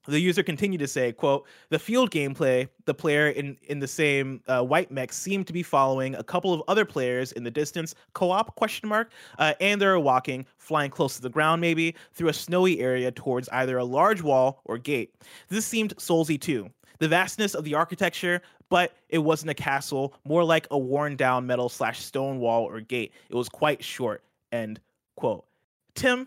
The 0.08 0.18
user 0.18 0.42
continued 0.42 0.78
to 0.78 0.88
say, 0.88 1.12
quote, 1.12 1.46
the 1.68 1.78
field 1.78 2.10
gameplay, 2.10 2.68
the 2.86 2.94
player 2.94 3.28
in, 3.28 3.58
in 3.64 3.80
the 3.80 3.86
same 3.86 4.40
uh, 4.48 4.62
white 4.62 4.90
mech 4.90 5.12
seemed 5.12 5.46
to 5.46 5.52
be 5.52 5.62
following 5.62 6.14
a 6.14 6.24
couple 6.24 6.54
of 6.54 6.62
other 6.68 6.86
players 6.86 7.32
in 7.32 7.44
the 7.44 7.50
distance, 7.50 7.94
co-op 8.14 8.56
question 8.56 8.88
mark, 8.88 9.12
uh, 9.38 9.52
and 9.60 9.80
they're 9.80 10.00
walking, 10.00 10.46
flying 10.56 10.90
close 10.90 11.16
to 11.16 11.22
the 11.22 11.28
ground 11.28 11.60
maybe, 11.60 11.94
through 12.14 12.28
a 12.28 12.32
snowy 12.32 12.80
area 12.80 13.12
towards 13.12 13.48
either 13.50 13.76
a 13.76 13.84
large 13.84 14.22
wall 14.22 14.62
or 14.64 14.78
gate. 14.78 15.14
This 15.48 15.66
seemed 15.66 15.94
Soulsy 15.96 16.40
too. 16.40 16.70
The 16.98 17.08
vastness 17.08 17.54
of 17.54 17.64
the 17.64 17.74
architecture, 17.74 18.40
but 18.70 18.96
it 19.10 19.18
wasn't 19.18 19.50
a 19.50 19.54
castle, 19.54 20.14
more 20.24 20.44
like 20.44 20.66
a 20.70 20.78
worn 20.78 21.14
down 21.14 21.46
metal 21.46 21.68
slash 21.68 22.02
stone 22.02 22.38
wall 22.38 22.64
or 22.64 22.80
gate. 22.80 23.12
It 23.28 23.34
was 23.34 23.50
quite 23.50 23.84
short 23.84 24.24
end 24.50 24.80
quote. 25.16 25.44
Tim, 25.94 26.26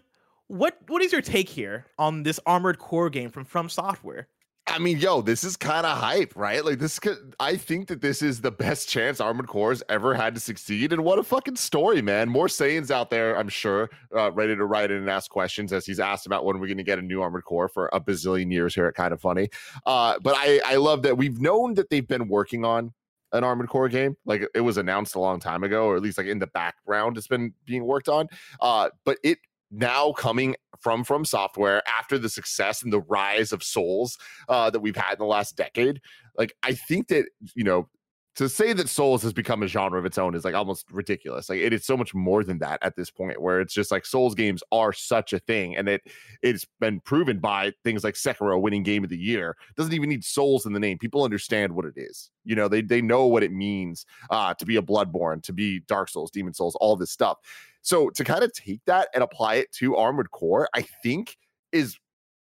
what 0.54 0.78
what 0.88 1.02
is 1.02 1.12
your 1.12 1.22
take 1.22 1.50
here 1.50 1.88
on 1.98 2.24
this 2.24 2.40
Armored 2.46 2.78
Core 2.78 3.10
game 3.10 3.30
from 3.30 3.44
From 3.44 3.70
Software? 3.70 4.28
I 4.68 4.80
mean, 4.80 4.98
yo, 4.98 5.22
this 5.22 5.44
is 5.44 5.58
kind 5.58 5.86
of 5.86 5.98
hype, 5.98 6.34
right? 6.38 6.64
Like 6.64 6.80
this 6.80 6.98
could 7.00 7.36
I 7.40 7.58
think 7.58 7.88
that 7.88 8.02
this 8.02 8.22
is 8.22 8.40
the 8.40 8.52
best 8.52 8.88
chance 8.88 9.20
Armored 9.20 9.48
Core's 9.48 9.82
ever 9.90 10.14
had 10.14 10.36
to 10.36 10.40
succeed. 10.40 10.94
And 10.94 11.04
what 11.04 11.20
a 11.20 11.24
fucking 11.24 11.56
story, 11.56 12.02
man. 12.02 12.30
More 12.30 12.48
Saiyans 12.48 12.92
out 12.92 13.10
there, 13.10 13.36
I'm 13.36 13.50
sure, 13.50 13.90
uh, 14.16 14.32
ready 14.32 14.56
to 14.56 14.66
write 14.66 14.92
in 14.92 14.98
and 14.98 15.10
ask 15.10 15.30
questions 15.30 15.74
as 15.74 15.86
he's 15.86 16.00
asked 16.00 16.28
about 16.28 16.46
when 16.46 16.60
we're 16.60 16.68
going 16.68 16.78
to 16.78 16.84
get 16.84 17.00
a 17.00 17.02
new 17.02 17.22
Armored 17.22 17.46
Core 17.46 17.68
for 17.68 17.90
a 17.92 18.00
bazillion 18.00 18.52
years 18.52 18.76
here 18.76 18.86
at 18.86 18.94
Kind 18.94 19.12
of 19.12 19.20
Funny. 19.20 19.50
Uh, 19.86 20.20
but 20.22 20.36
I, 20.38 20.62
I 20.66 20.76
love 20.76 21.02
that 21.02 21.18
we've 21.18 21.42
known 21.42 21.74
that 21.74 21.90
they've 21.90 22.08
been 22.08 22.28
working 22.28 22.64
on 22.64 22.94
an 23.34 23.44
Armored 23.44 23.70
Core 23.70 23.90
game. 23.90 24.16
Like 24.26 24.48
it 24.54 24.62
was 24.62 24.78
announced 24.78 25.16
a 25.16 25.20
long 25.20 25.40
time 25.40 25.64
ago, 25.64 25.88
or 25.88 25.96
at 25.96 26.04
least 26.04 26.20
like 26.20 26.28
in 26.28 26.40
the 26.40 26.48
background, 26.48 27.18
it's 27.18 27.28
been 27.28 27.54
being 27.66 27.86
worked 27.86 28.08
on. 28.08 28.28
Uh, 28.62 28.92
but 29.04 29.18
it 29.24 29.40
now 29.74 30.12
coming 30.12 30.56
from 30.80 31.04
from 31.04 31.26
software 31.26 31.82
after 31.88 32.18
the 32.18 32.30
success 32.30 32.84
and 32.84 32.94
the 32.94 33.02
rise 33.02 33.52
of 33.52 33.64
souls 33.64 34.18
uh, 34.50 34.70
that 34.70 34.80
we've 34.80 34.96
had 34.96 35.14
in 35.14 35.20
the 35.20 35.26
last 35.26 35.58
decade 35.58 36.00
like 36.38 36.54
i 36.64 36.74
think 36.74 37.08
that 37.08 37.26
you 37.56 37.64
know 37.64 37.90
to 38.36 38.50
say 38.50 38.74
that 38.74 38.90
Souls 38.90 39.22
has 39.22 39.32
become 39.32 39.62
a 39.62 39.68
genre 39.68 40.00
of 40.00 40.06
its 40.06 40.18
own 40.18 40.34
is 40.34 40.44
like 40.44 40.56
almost 40.56 40.92
ridiculous. 40.92 41.50
Like 41.50 41.60
it 41.60 41.72
is 41.72 41.86
so 41.86 41.96
much 41.96 42.14
more 42.16 42.44
than 42.44 42.58
that 42.60 42.80
at 42.82 42.96
this 42.96 43.12
point, 43.12 43.42
where 43.42 43.62
it's 43.62 43.74
just 43.74 43.92
like 43.92 44.06
Souls 44.06 44.34
games 44.34 44.64
are 44.72 44.92
such 44.92 45.34
a 45.34 45.40
thing, 45.40 45.76
and 45.76 45.88
it 45.88 46.02
it's 46.42 46.66
been 46.80 47.00
proven 47.02 47.40
by 47.40 47.74
things 47.84 48.04
like 48.04 48.16
Sekiro 48.16 48.60
winning 48.60 48.84
Game 48.84 49.04
of 49.04 49.10
the 49.10 49.18
Year. 49.18 49.56
It 49.70 49.76
doesn't 49.76 49.94
even 49.94 50.10
need 50.10 50.24
Souls 50.24 50.66
in 50.66 50.74
the 50.74 50.80
name. 50.80 50.98
People 50.98 51.24
understand 51.24 51.74
what 51.74 51.86
it 51.86 51.94
is. 51.96 52.32
You 52.44 52.56
know, 52.56 52.68
they 52.68 52.82
they 52.82 53.02
know 53.02 53.28
what 53.28 53.44
it 53.44 53.52
means 53.52 54.06
uh, 54.30 54.54
to 54.56 54.66
be 54.66 54.78
a 54.78 54.82
Bloodborne, 54.82 55.44
to 55.44 55.54
be 55.54 55.82
Dark 55.82 56.10
Souls, 56.10 56.32
Demon 56.32 56.54
Souls, 56.54 56.76
all 56.76 56.96
this 56.96 57.12
stuff. 57.12 57.38
So 57.82 58.10
to 58.12 58.24
kind 58.24 58.44
of 58.44 58.54
take 58.54 58.82
that 58.86 59.10
and 59.14 59.24
apply 59.24 59.56
it 59.56 59.72
to 59.74 59.96
Armored 59.96 60.32
Core, 60.32 60.70
I 60.74 60.82
think 61.04 61.38
is 61.72 61.98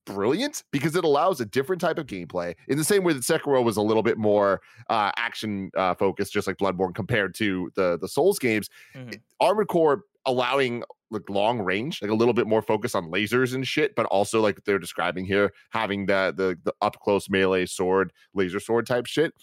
brilliant 0.05 0.63
because 0.71 0.95
it 0.95 1.03
allows 1.03 1.41
a 1.41 1.45
different 1.45 1.81
type 1.81 1.97
of 1.97 2.05
gameplay 2.05 2.55
in 2.67 2.77
the 2.77 2.83
same 2.83 3.03
way 3.03 3.13
that 3.13 3.23
Sekiro 3.23 3.63
was 3.63 3.77
a 3.77 3.81
little 3.81 4.03
bit 4.03 4.17
more 4.17 4.61
uh, 4.89 5.11
action 5.17 5.71
uh, 5.75 5.93
focused, 5.95 6.33
just 6.33 6.47
like 6.47 6.57
Bloodborne 6.57 6.95
compared 6.95 7.35
to 7.35 7.71
the 7.75 7.97
the 7.99 8.07
Souls 8.07 8.39
games. 8.39 8.69
Mm-hmm. 8.95 9.13
Armored 9.39 9.67
Core 9.67 10.03
allowing 10.25 10.83
like 11.11 11.29
long 11.29 11.59
range, 11.59 12.01
like 12.01 12.11
a 12.11 12.15
little 12.15 12.33
bit 12.33 12.47
more 12.47 12.61
focus 12.61 12.95
on 12.95 13.11
lasers 13.11 13.53
and 13.53 13.67
shit, 13.67 13.95
but 13.95 14.05
also 14.07 14.41
like 14.41 14.63
they're 14.65 14.79
describing 14.79 15.25
here, 15.25 15.53
having 15.71 16.05
the 16.05 16.33
the, 16.35 16.57
the 16.63 16.73
up 16.81 16.99
close 17.01 17.29
melee 17.29 17.65
sword, 17.65 18.11
laser 18.33 18.59
sword 18.59 18.85
type 18.87 19.05
shit. 19.05 19.33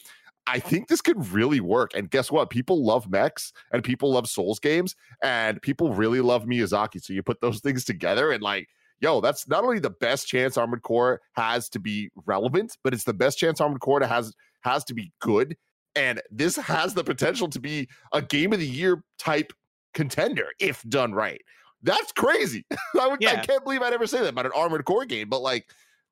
I 0.47 0.59
think 0.59 0.89
this 0.89 1.01
could 1.01 1.33
really 1.33 1.61
work. 1.61 1.93
And 1.95 2.11
guess 2.11 2.31
what? 2.31 2.51
People 2.51 2.85
love 2.85 3.09
mechs 3.09 3.53
and 3.71 3.85
people 3.85 4.13
love 4.13 4.29
Souls 4.29 4.59
games 4.59 4.97
and 5.23 5.63
people 5.63 5.95
really 5.95 6.21
love 6.21 6.47
Miyazaki. 6.47 7.01
So 7.01 7.13
you 7.13 7.23
put 7.23 7.41
those 7.41 7.61
things 7.61 7.85
together 7.85 8.33
and 8.33 8.43
like 8.43 8.69
yo, 9.03 9.21
that's 9.21 9.47
not 9.49 9.65
only 9.65 9.81
the 9.81 9.91
best 9.91 10.29
chance 10.29 10.57
Armored 10.57 10.83
Core 10.83 11.21
has 11.33 11.69
to 11.71 11.81
be 11.81 12.11
relevant, 12.25 12.79
but 12.83 12.95
it's 12.95 13.05
the 13.05 13.13
best 13.13 13.37
chance 13.37 13.61
Armored 13.61 13.81
Core 13.81 14.03
has 14.03 14.33
has 14.63 14.85
to 14.85 14.95
be 14.95 15.13
good. 15.21 15.57
And 15.95 16.23
this 16.31 16.57
has 16.57 16.95
the 16.95 17.05
potential 17.05 17.49
to 17.49 17.61
be 17.61 17.89
a 18.13 18.23
game 18.23 18.55
of 18.55 18.61
the 18.61 18.67
year 18.67 19.03
type 19.19 19.53
contender 19.93 20.47
if 20.59 20.83
done 20.85 21.13
right. 21.13 21.43
That's 21.83 22.13
crazy. 22.13 22.65
I, 22.99 23.09
would, 23.09 23.21
yeah. 23.21 23.33
I 23.33 23.37
can't 23.45 23.63
believe 23.65 23.83
I'd 23.83 23.93
ever 23.93 24.07
say 24.07 24.21
that 24.21 24.29
about 24.29 24.47
an 24.47 24.53
Armored 24.55 24.85
Core 24.85 25.05
game, 25.05 25.29
but 25.29 25.43
like 25.43 25.67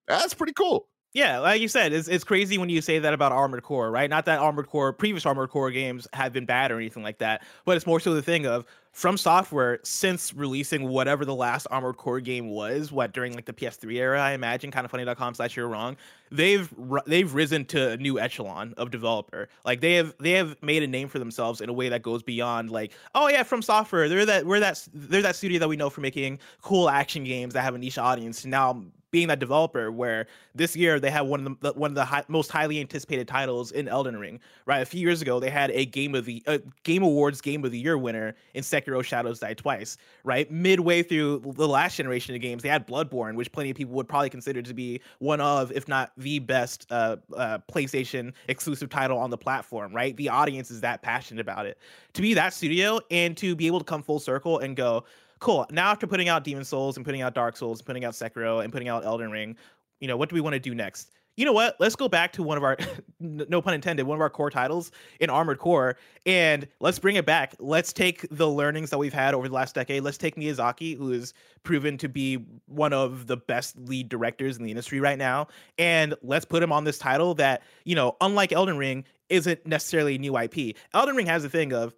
that's 0.07 0.35
pretty 0.35 0.53
cool. 0.53 0.89
Yeah, 1.13 1.41
like 1.41 1.61
you 1.61 1.67
said, 1.67 1.93
it's, 1.93 2.07
it's 2.07 2.23
crazy 2.23 2.57
when 2.57 2.69
you 2.69 2.81
say 2.81 3.01
that 3.01 3.13
about 3.13 3.33
Armored 3.33 3.65
Core, 3.65 3.91
right? 3.91 4.09
Not 4.09 4.27
that 4.27 4.39
Armored 4.39 4.69
Core, 4.69 4.93
previous 4.93 5.27
Armored 5.27 5.51
Core 5.51 5.73
games 5.73 6.07
have 6.13 6.33
been 6.33 6.47
bad 6.47 6.71
or 6.71 6.77
anything 6.77 7.03
like 7.03 7.19
that, 7.19 7.43
but 7.65 7.77
it's 7.77 7.85
more 7.85 7.99
so 7.99 8.15
the 8.15 8.23
thing 8.23 8.47
of 8.47 8.65
from 8.93 9.17
software 9.17 9.81
since 9.83 10.33
releasing 10.33 10.89
whatever 10.89 11.25
the 11.25 11.35
last 11.35 11.67
Armored 11.69 11.97
Core 11.97 12.21
game 12.21 12.51
was, 12.51 12.93
what 12.93 13.13
during 13.13 13.35
like 13.35 13.47
the 13.47 13.53
PS3 13.53 13.93
era, 13.97 14.23
I 14.23 14.33
imagine, 14.35 14.71
kind 14.71 14.85
of 14.85 14.93
funny.com 14.93 15.35
slash 15.35 15.57
you're 15.57 15.67
wrong. 15.67 15.97
They've 16.31 16.73
they've 17.07 17.33
risen 17.35 17.65
to 17.67 17.91
a 17.91 17.97
new 17.97 18.21
echelon 18.21 18.75
of 18.77 18.93
developer. 18.93 19.49
Like 19.65 19.81
they 19.81 19.95
have 19.95 20.15
they 20.21 20.33
have 20.33 20.63
made 20.63 20.85
a 20.85 20.87
name 20.87 21.09
for 21.09 21.19
themselves 21.19 21.61
in 21.61 21.69
a 21.69 21.73
way 21.73 21.89
that 21.89 22.03
goes 22.03 22.23
beyond 22.23 22.71
like, 22.71 22.93
oh 23.17 23.27
yeah, 23.29 23.43
from 23.43 23.63
software, 23.63 24.09
they're 24.09 24.27
that 24.27 24.47
we're 24.47 24.61
that 24.61 24.87
they're 24.95 25.23
that 25.23 25.35
studio 25.35 25.59
that 25.59 25.69
we 25.69 25.77
know 25.77 25.91
for 25.91 26.03
making 26.03 26.39
cool 26.63 26.89
action 26.89 27.25
games 27.25 27.55
that 27.55 27.63
have 27.63 27.75
a 27.75 27.79
niche 27.79 27.99
audience. 27.99 28.45
Now 28.45 28.85
being 29.11 29.29
that 29.29 29.39
developer 29.39 29.91
where 29.91 30.27
this 30.55 30.77
year 30.77 31.01
they 31.01 31.11
had 31.11 31.23
one 31.23 31.47
of 31.47 31.61
the 31.61 31.73
one 31.73 31.91
of 31.91 31.95
the 31.95 32.05
high, 32.05 32.25
most 32.29 32.51
highly 32.51 32.81
anticipated 32.81 33.27
titles 33.29 33.73
in 33.73 33.89
Elden 33.89 34.17
Ring. 34.19 34.41
Right, 34.67 34.81
a 34.81 34.85
few 34.85 35.01
years 35.01 35.23
ago 35.23 35.41
they 35.41 35.51
had 35.51 35.71
a 35.73 35.85
game 35.85 36.15
of 36.15 36.25
the 36.25 36.43
uh, 36.47 36.59
Game 36.85 37.03
Awards 37.03 37.41
Game 37.41 37.65
of 37.65 37.71
the 37.71 37.79
Year 37.79 37.99
winner 37.99 38.35
in 38.55 38.63
Sekiro: 38.63 39.03
Shadows 39.03 39.41
Die 39.41 39.55
Twice. 39.55 39.97
Right, 40.25 40.51
midway 40.51 41.03
through 41.03 41.55
the 41.57 41.69
last 41.69 41.97
generation 41.97 42.35
of 42.35 42.41
games, 42.41 42.63
they 42.63 42.69
had 42.69 42.87
Bloodborne, 42.87 43.35
which 43.35 43.53
plenty 43.53 43.71
of 43.71 43.77
people 43.77 43.95
would 43.95 44.09
probably 44.09 44.31
consider 44.31 44.63
to 44.63 44.75
be 44.75 45.01
one 45.19 45.41
of, 45.41 45.73
if 45.73 45.89
not 45.89 46.13
the 46.17 46.39
best, 46.39 46.87
uh, 46.91 47.17
uh, 47.37 47.59
PlayStation 47.73 48.33
exclusive 48.49 48.89
title 48.89 49.19
on 49.19 49.31
the 49.31 49.39
platform. 49.39 49.95
Right, 49.95 50.17
the 50.17 50.29
audience 50.29 50.71
is 50.71 50.81
that 50.81 51.03
passionate 51.03 51.41
about 51.41 51.67
it. 51.67 51.79
To 52.15 52.23
be 52.23 52.35
that 52.35 52.53
studio 52.53 53.01
and 53.11 53.37
to 53.37 53.55
be 53.55 53.67
able 53.67 53.79
to 53.79 53.85
come 53.85 54.03
full 54.03 54.19
circle 54.19 54.59
and 54.59 54.77
go 54.77 55.05
cool. 55.41 55.67
Now 55.71 55.91
after 55.91 56.07
putting 56.07 56.29
out 56.29 56.45
Demon 56.45 56.65
Souls 56.65 56.97
and 56.97 57.05
putting 57.05 57.23
out 57.23 57.35
Dark 57.35 57.57
Souls, 57.57 57.81
and 57.81 57.87
putting 57.87 58.05
out 58.05 58.15
Sekiro 58.15 58.63
and 58.63 58.73
putting 58.73 58.89
out 58.89 59.05
Elden 59.05 59.31
Ring, 59.31 59.57
you 60.01 60.09
know, 60.09 60.17
what 60.17 60.29
do 60.29 60.35
we 60.35 60.41
want 60.41 60.55
to 60.55 60.61
do 60.61 60.75
next? 60.75 61.11
You 61.37 61.47
know 61.47 61.53
what? 61.53 61.77
Let's 61.79 61.97
go 61.97 62.09
back 62.09 62.33
to 62.35 62.43
one 62.43 62.59
of 62.59 62.65
our, 62.65 62.77
no 63.21 63.63
pun 63.63 63.73
intended, 63.73 64.05
one 64.05 64.17
of 64.17 64.21
our 64.21 64.29
core 64.29 64.51
titles 64.51 64.91
in 65.21 65.31
Armored 65.31 65.59
Core, 65.59 65.97
and 66.27 66.69
let's 66.81 66.99
bring 66.99 67.17
it 67.17 67.25
back. 67.25 67.55
Let's 67.59 67.93
take 67.93 68.27
the 68.31 68.49
learnings 68.49 68.91
that 68.91 68.99
we've 68.99 69.13
had 69.13 69.33
over 69.33 69.49
the 69.49 69.55
last 69.55 69.75
decade. 69.75 70.03
Let's 70.03 70.19
take 70.19 70.37
Miyazaki, 70.37 70.99
who 70.99 71.13
is 71.13 71.33
proven 71.63 71.97
to 71.99 72.09
be 72.09 72.45
one 72.67 72.93
of 72.93 73.27
the 73.27 73.37
best 73.37 73.79
lead 73.79 74.09
directors 74.09 74.59
in 74.59 74.65
the 74.65 74.71
industry 74.71 75.01
right 75.01 75.17
now, 75.17 75.49
and 75.79 76.15
let's 76.23 76.45
put 76.45 76.63
him 76.63 76.73
on 76.73 76.85
this 76.85 76.99
title 76.99 77.35
that, 77.37 77.63
you 77.85 77.95
know, 77.95 78.17
unlike 78.21 78.53
Elden 78.53 78.77
Ring, 78.77 79.05
isn't 79.31 79.65
necessarily 79.65 80.17
a 80.17 80.19
new 80.19 80.37
IP. 80.37 80.77
Elden 80.93 81.17
Ring 81.17 81.27
has 81.27 81.45
a 81.45 81.49
thing 81.49 81.73
of 81.73 81.95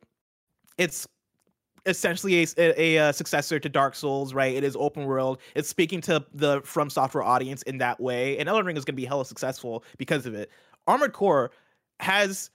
it's 0.78 1.08
essentially 1.86 2.42
a, 2.42 2.46
a, 2.58 2.80
a, 2.80 2.98
uh, 2.98 3.12
successor 3.12 3.58
to 3.58 3.68
Dark 3.68 3.94
Souls, 3.94 4.34
right? 4.34 4.54
It 4.54 4.64
is 4.64 4.76
open 4.76 5.04
world. 5.04 5.38
It's 5.54 5.68
speaking 5.68 6.00
to 6.02 6.24
the 6.32 6.60
From 6.62 6.90
Software 6.90 7.24
audience 7.24 7.62
in 7.62 7.78
that 7.78 8.00
way, 8.00 8.38
and 8.38 8.48
Elden 8.48 8.66
Ring 8.66 8.76
is 8.76 8.84
going 8.84 8.94
to 8.94 9.00
be 9.00 9.06
hella 9.06 9.24
successful 9.24 9.84
because 9.98 10.26
of 10.26 10.34
it. 10.34 10.50
Armored 10.86 11.12
Core 11.12 11.50
has 12.00 12.50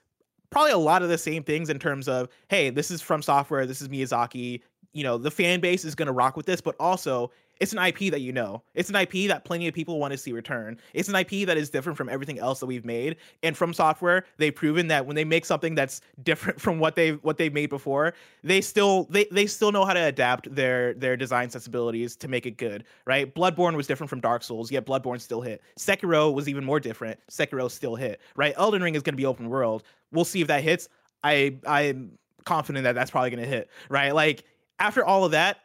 probably 0.49 0.71
a 0.71 0.77
lot 0.77 1.01
of 1.03 1.09
the 1.09 1.17
same 1.17 1.43
things 1.43 1.69
in 1.69 1.79
terms 1.79 2.07
of, 2.07 2.29
hey, 2.49 2.69
this 2.69 2.91
is 2.91 3.01
From 3.01 3.21
Software, 3.21 3.65
this 3.65 3.81
is 3.81 3.89
Miyazaki. 3.89 4.61
You 4.93 5.03
know, 5.03 5.17
the 5.17 5.31
fan 5.31 5.59
base 5.59 5.85
is 5.85 5.95
going 5.95 6.07
to 6.07 6.13
rock 6.13 6.37
with 6.37 6.45
this, 6.45 6.61
but 6.61 6.75
also 6.79 7.31
it's 7.59 7.73
an 7.73 7.79
IP 7.79 8.11
that 8.11 8.21
you 8.21 8.31
know. 8.31 8.63
It's 8.73 8.89
an 8.89 8.95
IP 8.95 9.27
that 9.27 9.45
plenty 9.45 9.67
of 9.67 9.73
people 9.73 9.99
want 9.99 10.11
to 10.11 10.17
see 10.17 10.31
return. 10.31 10.77
It's 10.93 11.09
an 11.09 11.15
IP 11.15 11.45
that 11.47 11.57
is 11.57 11.69
different 11.69 11.97
from 11.97 12.09
everything 12.09 12.39
else 12.39 12.59
that 12.59 12.65
we've 12.65 12.85
made. 12.85 13.17
And 13.43 13.55
from 13.55 13.73
software, 13.73 14.25
they've 14.37 14.53
proven 14.53 14.87
that 14.87 15.05
when 15.05 15.15
they 15.15 15.25
make 15.25 15.45
something 15.45 15.75
that's 15.75 16.01
different 16.23 16.59
from 16.59 16.79
what 16.79 16.95
they've 16.95 17.19
what 17.23 17.37
they've 17.37 17.53
made 17.53 17.69
before, 17.69 18.13
they 18.43 18.61
still 18.61 19.05
they 19.05 19.25
they 19.31 19.47
still 19.47 19.71
know 19.71 19.85
how 19.85 19.93
to 19.93 20.03
adapt 20.03 20.53
their 20.53 20.93
their 20.93 21.17
design 21.17 21.49
sensibilities 21.49 22.15
to 22.17 22.27
make 22.27 22.45
it 22.45 22.57
good. 22.57 22.83
Right? 23.05 23.33
Bloodborne 23.33 23.75
was 23.75 23.87
different 23.87 24.09
from 24.09 24.21
Dark 24.21 24.43
Souls, 24.43 24.71
yet 24.71 24.85
Bloodborne 24.85 25.21
still 25.21 25.41
hit. 25.41 25.61
Sekiro 25.77 26.33
was 26.33 26.47
even 26.47 26.63
more 26.63 26.79
different. 26.79 27.19
Sekiro 27.29 27.69
still 27.69 27.95
hit. 27.95 28.21
Right? 28.35 28.53
Elden 28.57 28.81
Ring 28.81 28.95
is 28.95 29.03
going 29.03 29.13
to 29.13 29.17
be 29.17 29.25
open 29.25 29.49
world. 29.49 29.83
We'll 30.11 30.25
see 30.25 30.41
if 30.41 30.47
that 30.47 30.63
hits. 30.63 30.89
I 31.23 31.57
I'm 31.65 32.17
confident 32.45 32.83
that 32.83 32.95
that's 32.95 33.11
probably 33.11 33.31
going 33.31 33.43
to 33.43 33.49
hit. 33.49 33.69
Right? 33.89 34.13
Like 34.13 34.43
after 34.79 35.03
all 35.03 35.25
of 35.25 35.31
that, 35.31 35.59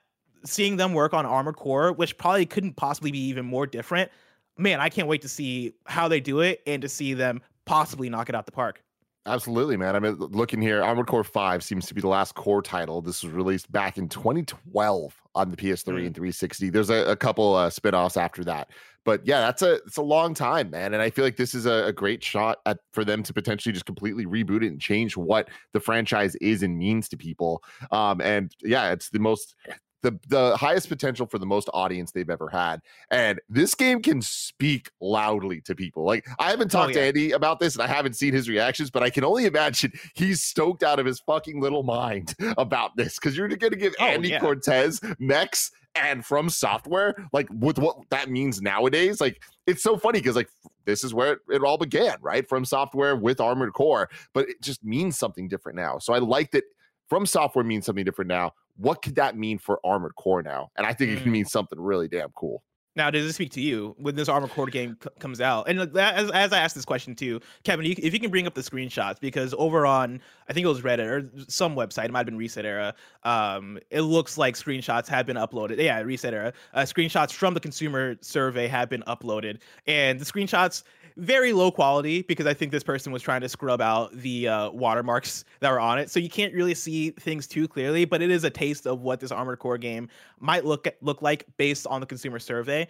seeing 0.45 0.77
them 0.77 0.93
work 0.93 1.15
on 1.15 1.27
Armored 1.27 1.57
Core, 1.57 1.93
which 1.93 2.17
probably 2.19 2.47
couldn't 2.47 2.75
possibly 2.77 3.11
be 3.13 3.19
even 3.27 3.45
more 3.45 3.67
different. 3.67 4.11
Man, 4.59 4.81
I 4.81 4.89
can't 4.89 5.09
wait 5.09 5.23
to 5.23 5.29
see 5.29 5.75
how 5.87 6.09
they 6.09 6.21
do 6.21 6.41
it 6.41 6.63
and 6.67 6.83
to 6.83 6.89
see 6.89 7.15
them 7.15 7.41
possibly 7.65 8.09
knock 8.11 8.29
it 8.29 8.35
out 8.35 8.47
the 8.47 8.53
park. 8.53 8.83
Absolutely, 9.25 9.77
man. 9.77 9.95
I 9.95 10.01
mean, 10.01 10.17
looking 10.17 10.61
here, 10.61 10.83
Armored 10.83 11.07
Core 11.07 11.23
5 11.23 11.63
seems 11.63 11.87
to 11.87 11.95
be 11.95 12.01
the 12.01 12.09
last 12.09 12.35
core 12.35 12.61
title. 12.61 13.01
This 13.01 13.23
was 13.23 13.33
released 13.33 13.71
back 13.71 13.97
in 13.97 14.09
2012 14.09 15.15
on 15.35 15.51
the 15.51 15.57
PS3 15.57 15.95
Mm. 16.03 16.07
and 16.07 16.15
360. 16.15 16.71
There's 16.71 16.91
a, 16.91 17.05
a 17.11 17.15
couple 17.17 17.55
uh, 17.55 17.71
spin-offs 17.71 18.17
after 18.17 18.43
that. 18.45 18.71
But 19.05 19.25
yeah, 19.27 19.41
that's 19.41 19.63
a 19.63 19.75
it's 19.87 19.97
a 19.97 20.03
long 20.03 20.35
time, 20.35 20.71
man. 20.71 20.93
And 20.93 21.03
I 21.03 21.11
feel 21.11 21.25
like 21.25 21.37
this 21.37 21.55
is 21.55 21.67
a, 21.67 21.87
a 21.87 21.93
great 21.93 22.23
shot 22.23 22.59
at 22.67 22.79
for 22.93 23.05
them 23.05 23.23
to 23.25 23.33
potentially 23.33 23.73
just 23.73 23.87
completely 23.87 24.27
reboot 24.27 24.63
it 24.65 24.69
and 24.71 24.81
change 24.81 25.17
what 25.17 25.49
the 25.73 25.81
franchise 25.81 26.37
is 26.37 26.63
and 26.63 26.77
means 26.79 27.09
to 27.09 27.17
people. 27.17 27.63
Um, 27.91 28.21
and 28.21 28.53
yeah, 28.63 28.93
it's 28.93 29.11
the 29.11 29.19
most 29.19 29.55
the 30.03 30.19
the 30.29 30.57
highest 30.57 30.89
potential 30.89 31.27
for 31.27 31.39
the 31.39 31.47
most 31.47 31.69
audience 31.73 32.13
they've 32.13 32.29
ever 32.31 32.49
had. 32.49 32.81
And 33.11 33.41
this 33.49 33.75
game 33.75 34.03
can 34.03 34.21
speak 34.23 34.91
loudly 35.01 35.61
to 35.63 35.75
people. 35.75 36.05
Like 36.05 36.27
I 36.39 36.51
haven't 36.51 36.75
Oh, 36.75 36.81
talked 36.81 36.95
to. 36.95 37.01
Andy 37.01 37.33
about 37.33 37.61
this 37.61 37.75
and 37.75 37.83
I 37.83 37.87
haven't 37.87 38.15
seen 38.15 38.35
his 38.35 38.49
reactions, 38.49 38.91
but 38.91 39.03
I 39.03 39.11
can 39.11 39.25
only 39.25 39.47
imagine 39.47 39.93
he's 40.15 40.43
stoked 40.43 40.83
out 40.83 40.99
of 40.99 41.07
his 41.07 41.21
fucking 41.21 41.61
little 41.61 41.83
mind 41.83 42.35
about 42.59 42.97
this 42.97 43.17
because 43.19 43.37
you're 43.37 43.49
going 43.49 43.73
to 43.73 43.79
give 43.79 43.95
Oh, 44.01 44.05
Andy 44.07 44.31
yeah. 44.31 44.41
Cortez 44.41 45.01
mechs 45.19 45.71
and 45.95 46.25
from 46.25 46.49
software 46.49 47.15
like 47.35 47.47
with 47.51 47.79
what 47.79 47.97
that 48.09 48.31
means 48.31 48.63
nowadays 48.63 49.21
like 49.21 49.43
it's 49.67 49.83
so 49.83 49.99
funny 49.99 50.21
because 50.21 50.35
like 50.37 50.49
this 50.87 51.05
is 51.05 51.13
where 51.13 51.33
it, 51.35 51.39
it 51.51 51.63
all 51.63 51.77
began 51.77 52.17
right 52.23 52.49
from 52.49 52.65
software 52.65 53.15
with 53.15 53.43
armored 53.43 53.75
core 53.75 54.09
but 54.33 54.49
it 54.49 54.59
just 54.63 54.83
means 54.83 55.19
something 55.19 55.49
different 55.49 55.77
now 55.77 55.99
so 55.99 56.15
i 56.15 56.19
like 56.19 56.51
that 56.51 56.65
from 57.11 57.27
software 57.27 57.63
means 57.63 57.85
something 57.85 58.07
different 58.07 58.29
now 58.31 58.53
what 58.77 59.03
could 59.03 59.15
that 59.17 59.37
mean 59.37 59.59
for 59.59 59.79
armored 59.85 60.15
core 60.17 60.43
now 60.43 60.71
and 60.77 60.87
i 60.87 60.93
think 60.93 61.11
it 61.13 61.17
can 61.23 61.29
Mm. 61.29 61.33
mean 61.33 61.45
something 61.45 61.79
really 61.81 62.09
damn 62.09 62.31
cool 62.33 62.63
Now, 62.95 63.11
does 63.11 63.27
this 63.27 63.37
speak 63.37 63.51
to 63.53 63.61
you 63.61 63.95
when 63.99 64.15
this 64.15 64.29
Armored 64.29 64.51
Core 64.51 64.67
game 64.67 64.99
c- 65.03 65.09
comes 65.19 65.41
out? 65.41 65.69
And 65.69 65.81
as, 65.81 66.31
as 66.31 66.53
I 66.53 66.59
asked 66.59 66.75
this 66.75 66.85
question 66.85 67.15
too, 67.15 67.41
Kevin, 67.65 67.87
you, 67.87 67.95
if 67.99 68.13
you 68.13 68.21
can 68.21 68.31
bring 68.31 68.47
up 68.47 68.55
the 68.55 68.61
screenshots, 68.61 69.19
because 69.19 69.55
over 69.57 69.87
on 69.87 70.21
I 70.49 70.53
think 70.53 70.65
it 70.65 70.69
was 70.69 70.83
Reddit 70.83 71.07
or 71.07 71.31
some 71.49 71.75
website, 71.75 72.07
it 72.07 72.11
might 72.11 72.21
have 72.21 72.27
been 72.27 72.37
Reset 72.37 72.67
Era. 72.67 72.95
Um, 73.25 73.79
it 73.91 74.03
looks 74.03 74.37
like 74.37 74.55
screenshots 74.55 75.09
have 75.09 75.25
been 75.25 75.37
uploaded. 75.37 75.83
Yeah, 75.83 76.01
Reset 76.01 76.35
Era. 76.35 76.53
Uh, 76.75 76.83
screenshots 76.83 77.33
from 77.33 77.55
the 77.55 77.61
consumer 77.61 78.17
survey 78.21 78.67
have 78.67 78.91
been 78.91 79.03
uploaded, 79.07 79.61
and 79.87 80.21
the 80.21 80.25
screenshots 80.25 80.83
very 81.17 81.53
low 81.53 81.71
quality 81.71 82.23
because 82.23 82.47
I 82.47 82.55
think 82.55 82.73
this 82.73 82.83
person 82.83 83.13
was 83.13 83.23
trying 83.23 83.43
to 83.43 83.49
scrub 83.49 83.81
out 83.81 84.13
the 84.17 84.49
uh, 84.49 84.71
watermarks 84.71 85.45
that 85.61 85.71
were 85.71 85.81
on 85.81 85.99
it, 85.99 86.11
so 86.11 86.21
you 86.21 86.29
can't 86.29 86.55
really 86.55 86.75
see 86.75 87.11
things 87.11 87.47
too 87.47 87.69
clearly. 87.69 88.05
But 88.05 88.23
it 88.23 88.31
is 88.31 88.45
a 88.45 88.51
taste 88.51 88.87
of 88.87 89.01
what 89.01 89.21
this 89.21 89.31
Armored 89.31 89.59
Core 89.59 89.79
game 89.79 90.09
might 90.41 90.65
look 90.65 90.89
look 91.01 91.23
like 91.23 91.47
based 91.57 91.87
on 91.87 92.01
the 92.01 92.07
consumer 92.07 92.39
survey. 92.39 92.82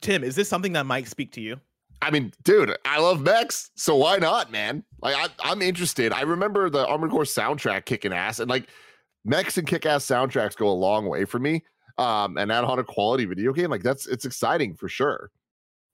Tim, 0.00 0.24
is 0.24 0.36
this 0.36 0.48
something 0.48 0.72
that 0.72 0.86
might 0.86 1.08
speak 1.08 1.32
to 1.32 1.40
you? 1.40 1.60
I 2.00 2.10
mean, 2.10 2.32
dude, 2.42 2.76
I 2.84 2.98
love 2.98 3.20
mechs, 3.20 3.70
so 3.76 3.94
why 3.94 4.16
not, 4.16 4.50
man? 4.50 4.82
Like, 5.00 5.14
I, 5.14 5.28
I'm 5.50 5.62
interested. 5.62 6.12
I 6.12 6.22
remember 6.22 6.68
the 6.68 6.84
Armored 6.86 7.12
Core 7.12 7.22
soundtrack 7.22 7.84
kicking 7.84 8.12
ass, 8.12 8.40
and 8.40 8.50
like 8.50 8.68
mechs 9.24 9.56
and 9.56 9.66
kick-ass 9.66 10.04
soundtracks 10.04 10.56
go 10.56 10.68
a 10.68 10.70
long 10.70 11.06
way 11.06 11.24
for 11.24 11.38
me. 11.38 11.62
Um, 11.98 12.38
and 12.38 12.50
that 12.50 12.64
on 12.64 12.78
a 12.78 12.84
quality 12.84 13.24
video 13.24 13.52
game, 13.52 13.70
like 13.70 13.82
that's 13.82 14.06
it's 14.06 14.24
exciting 14.24 14.74
for 14.74 14.88
sure. 14.88 15.30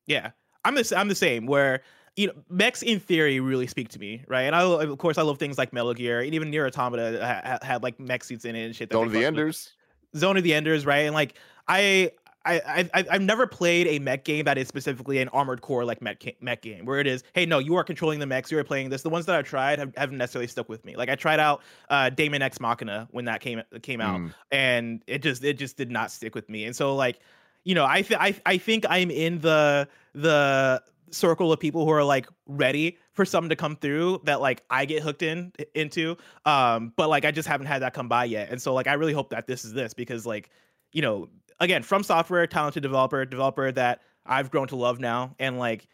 Yeah, 0.06 0.30
I'm 0.64 0.74
the 0.74 0.94
I'm 0.96 1.08
the 1.08 1.14
same. 1.14 1.46
Where 1.46 1.82
you 2.16 2.28
know 2.28 2.34
mechs 2.48 2.82
in 2.82 3.00
theory 3.00 3.40
really 3.40 3.66
speak 3.66 3.88
to 3.90 3.98
me, 3.98 4.24
right? 4.28 4.42
And 4.42 4.54
I 4.54 4.62
of 4.62 4.96
course 4.98 5.18
I 5.18 5.22
love 5.22 5.38
things 5.38 5.58
like 5.58 5.72
Metal 5.72 5.92
Gear 5.92 6.20
and 6.20 6.34
even 6.34 6.50
NieR 6.50 6.66
Automata 6.68 7.18
ha- 7.20 7.42
ha- 7.44 7.66
had 7.66 7.82
like 7.82 7.98
mech 7.98 8.24
suits 8.24 8.44
in 8.44 8.54
it 8.54 8.64
and 8.64 8.76
shit. 8.76 8.88
that 8.90 8.94
Zone 8.94 9.06
of 9.08 9.12
the. 9.12 9.24
Enders. 9.24 9.72
Zone 10.16 10.36
of 10.36 10.44
the 10.44 10.54
Enders, 10.54 10.86
right? 10.86 11.00
And 11.00 11.14
like 11.14 11.34
I. 11.66 12.12
I, 12.46 12.88
I 12.94 13.04
I've 13.10 13.22
never 13.22 13.46
played 13.46 13.86
a 13.88 13.98
mech 13.98 14.24
game 14.24 14.44
that 14.46 14.56
is 14.56 14.68
specifically 14.68 15.18
an 15.18 15.28
armored 15.28 15.60
core 15.60 15.84
like 15.84 16.00
mech 16.00 16.22
mech 16.40 16.62
game 16.62 16.84
where 16.86 16.98
it 16.98 17.06
is 17.06 17.22
hey 17.34 17.44
no 17.44 17.58
you 17.58 17.74
are 17.76 17.84
controlling 17.84 18.20
the 18.20 18.26
mechs 18.26 18.50
you 18.50 18.58
are 18.58 18.64
playing 18.64 18.88
this. 18.90 19.02
The 19.02 19.10
ones 19.10 19.26
that 19.26 19.34
I've 19.34 19.44
tried 19.44 19.78
have, 19.78 19.92
haven't 19.96 20.16
necessarily 20.18 20.46
stuck 20.46 20.68
with 20.68 20.84
me. 20.84 20.96
Like 20.96 21.08
I 21.08 21.14
tried 21.14 21.40
out 21.40 21.62
uh 21.90 22.10
Daemon 22.10 22.40
X 22.42 22.60
Machina 22.60 23.08
when 23.10 23.24
that 23.26 23.40
came 23.40 23.62
came 23.82 24.00
out 24.00 24.20
Mm. 24.20 24.34
and 24.50 25.02
it 25.06 25.22
just 25.22 25.44
it 25.44 25.58
just 25.58 25.76
did 25.76 25.90
not 25.90 26.10
stick 26.10 26.34
with 26.34 26.48
me. 26.48 26.64
And 26.64 26.74
so 26.74 26.94
like 26.96 27.20
you 27.64 27.74
know 27.74 27.84
I 27.84 28.02
th- 28.02 28.18
I 28.20 28.34
I 28.46 28.56
think 28.58 28.86
I'm 28.88 29.10
in 29.10 29.40
the 29.40 29.88
the 30.14 30.82
circle 31.10 31.52
of 31.52 31.58
people 31.58 31.84
who 31.84 31.90
are 31.90 32.04
like 32.04 32.28
ready 32.46 32.98
for 33.12 33.24
something 33.24 33.48
to 33.48 33.56
come 33.56 33.76
through 33.76 34.20
that 34.24 34.40
like 34.40 34.62
I 34.70 34.84
get 34.84 35.02
hooked 35.02 35.22
in 35.22 35.52
into 35.74 36.16
um 36.44 36.92
but 36.96 37.08
like 37.08 37.24
I 37.24 37.30
just 37.30 37.48
haven't 37.48 37.66
had 37.66 37.82
that 37.82 37.94
come 37.94 38.08
by 38.08 38.24
yet. 38.26 38.50
And 38.50 38.60
so 38.60 38.72
like 38.74 38.86
I 38.86 38.92
really 38.94 39.12
hope 39.14 39.30
that 39.30 39.46
this 39.46 39.64
is 39.64 39.72
this 39.72 39.92
because 39.92 40.24
like 40.24 40.50
you 40.92 41.02
know 41.02 41.28
again 41.60 41.82
from 41.82 42.02
software 42.02 42.46
talented 42.46 42.82
developer 42.82 43.24
developer 43.24 43.72
that 43.72 44.00
I've 44.26 44.50
grown 44.50 44.68
to 44.68 44.76
love 44.76 45.00
now 45.00 45.34
and 45.38 45.58
like 45.58 45.86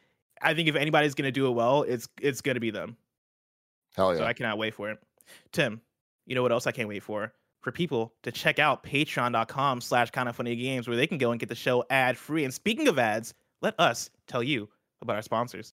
I 0.43 0.55
think 0.55 0.69
if 0.69 0.77
anybody's 0.77 1.15
going 1.15 1.27
to 1.27 1.33
do 1.33 1.47
it 1.47 1.53
well 1.53 1.83
it's 1.83 2.09
it's 2.21 2.41
going 2.41 2.55
to 2.55 2.61
be 2.61 2.71
them 2.71 2.97
Hell 3.97 4.13
yeah. 4.13 4.19
so 4.19 4.25
I 4.25 4.33
cannot 4.33 4.59
wait 4.59 4.75
for 4.75 4.91
it. 4.91 4.99
Tim, 5.53 5.81
you 6.27 6.35
know 6.35 6.43
what 6.43 6.53
else 6.53 6.67
I 6.67 6.73
can't 6.73 6.89
wait 6.89 7.03
for? 7.03 7.33
For 7.61 7.73
people 7.73 8.13
to 8.23 8.33
check 8.33 8.59
out 8.59 8.83
patreon.com 8.83 9.81
slash 9.81 10.11
kind 10.11 10.29
of 10.29 10.37
funny 10.37 10.55
games 10.57 10.87
where 10.87 10.97
they 10.97 11.07
can 11.07 11.19
go 11.19 11.31
and 11.31 11.41
get 11.41 11.49
the 11.49 11.55
show 11.55 11.85
ad 11.89 12.19
free. 12.19 12.45
And 12.45 12.53
speaking 12.53 12.89
of 12.89 12.99
ads, 12.99 13.33
let 13.63 13.75
us 13.79 14.11
tell 14.27 14.43
you 14.43 14.69
about 15.01 15.17
our 15.17 15.23
sponsors. 15.23 15.73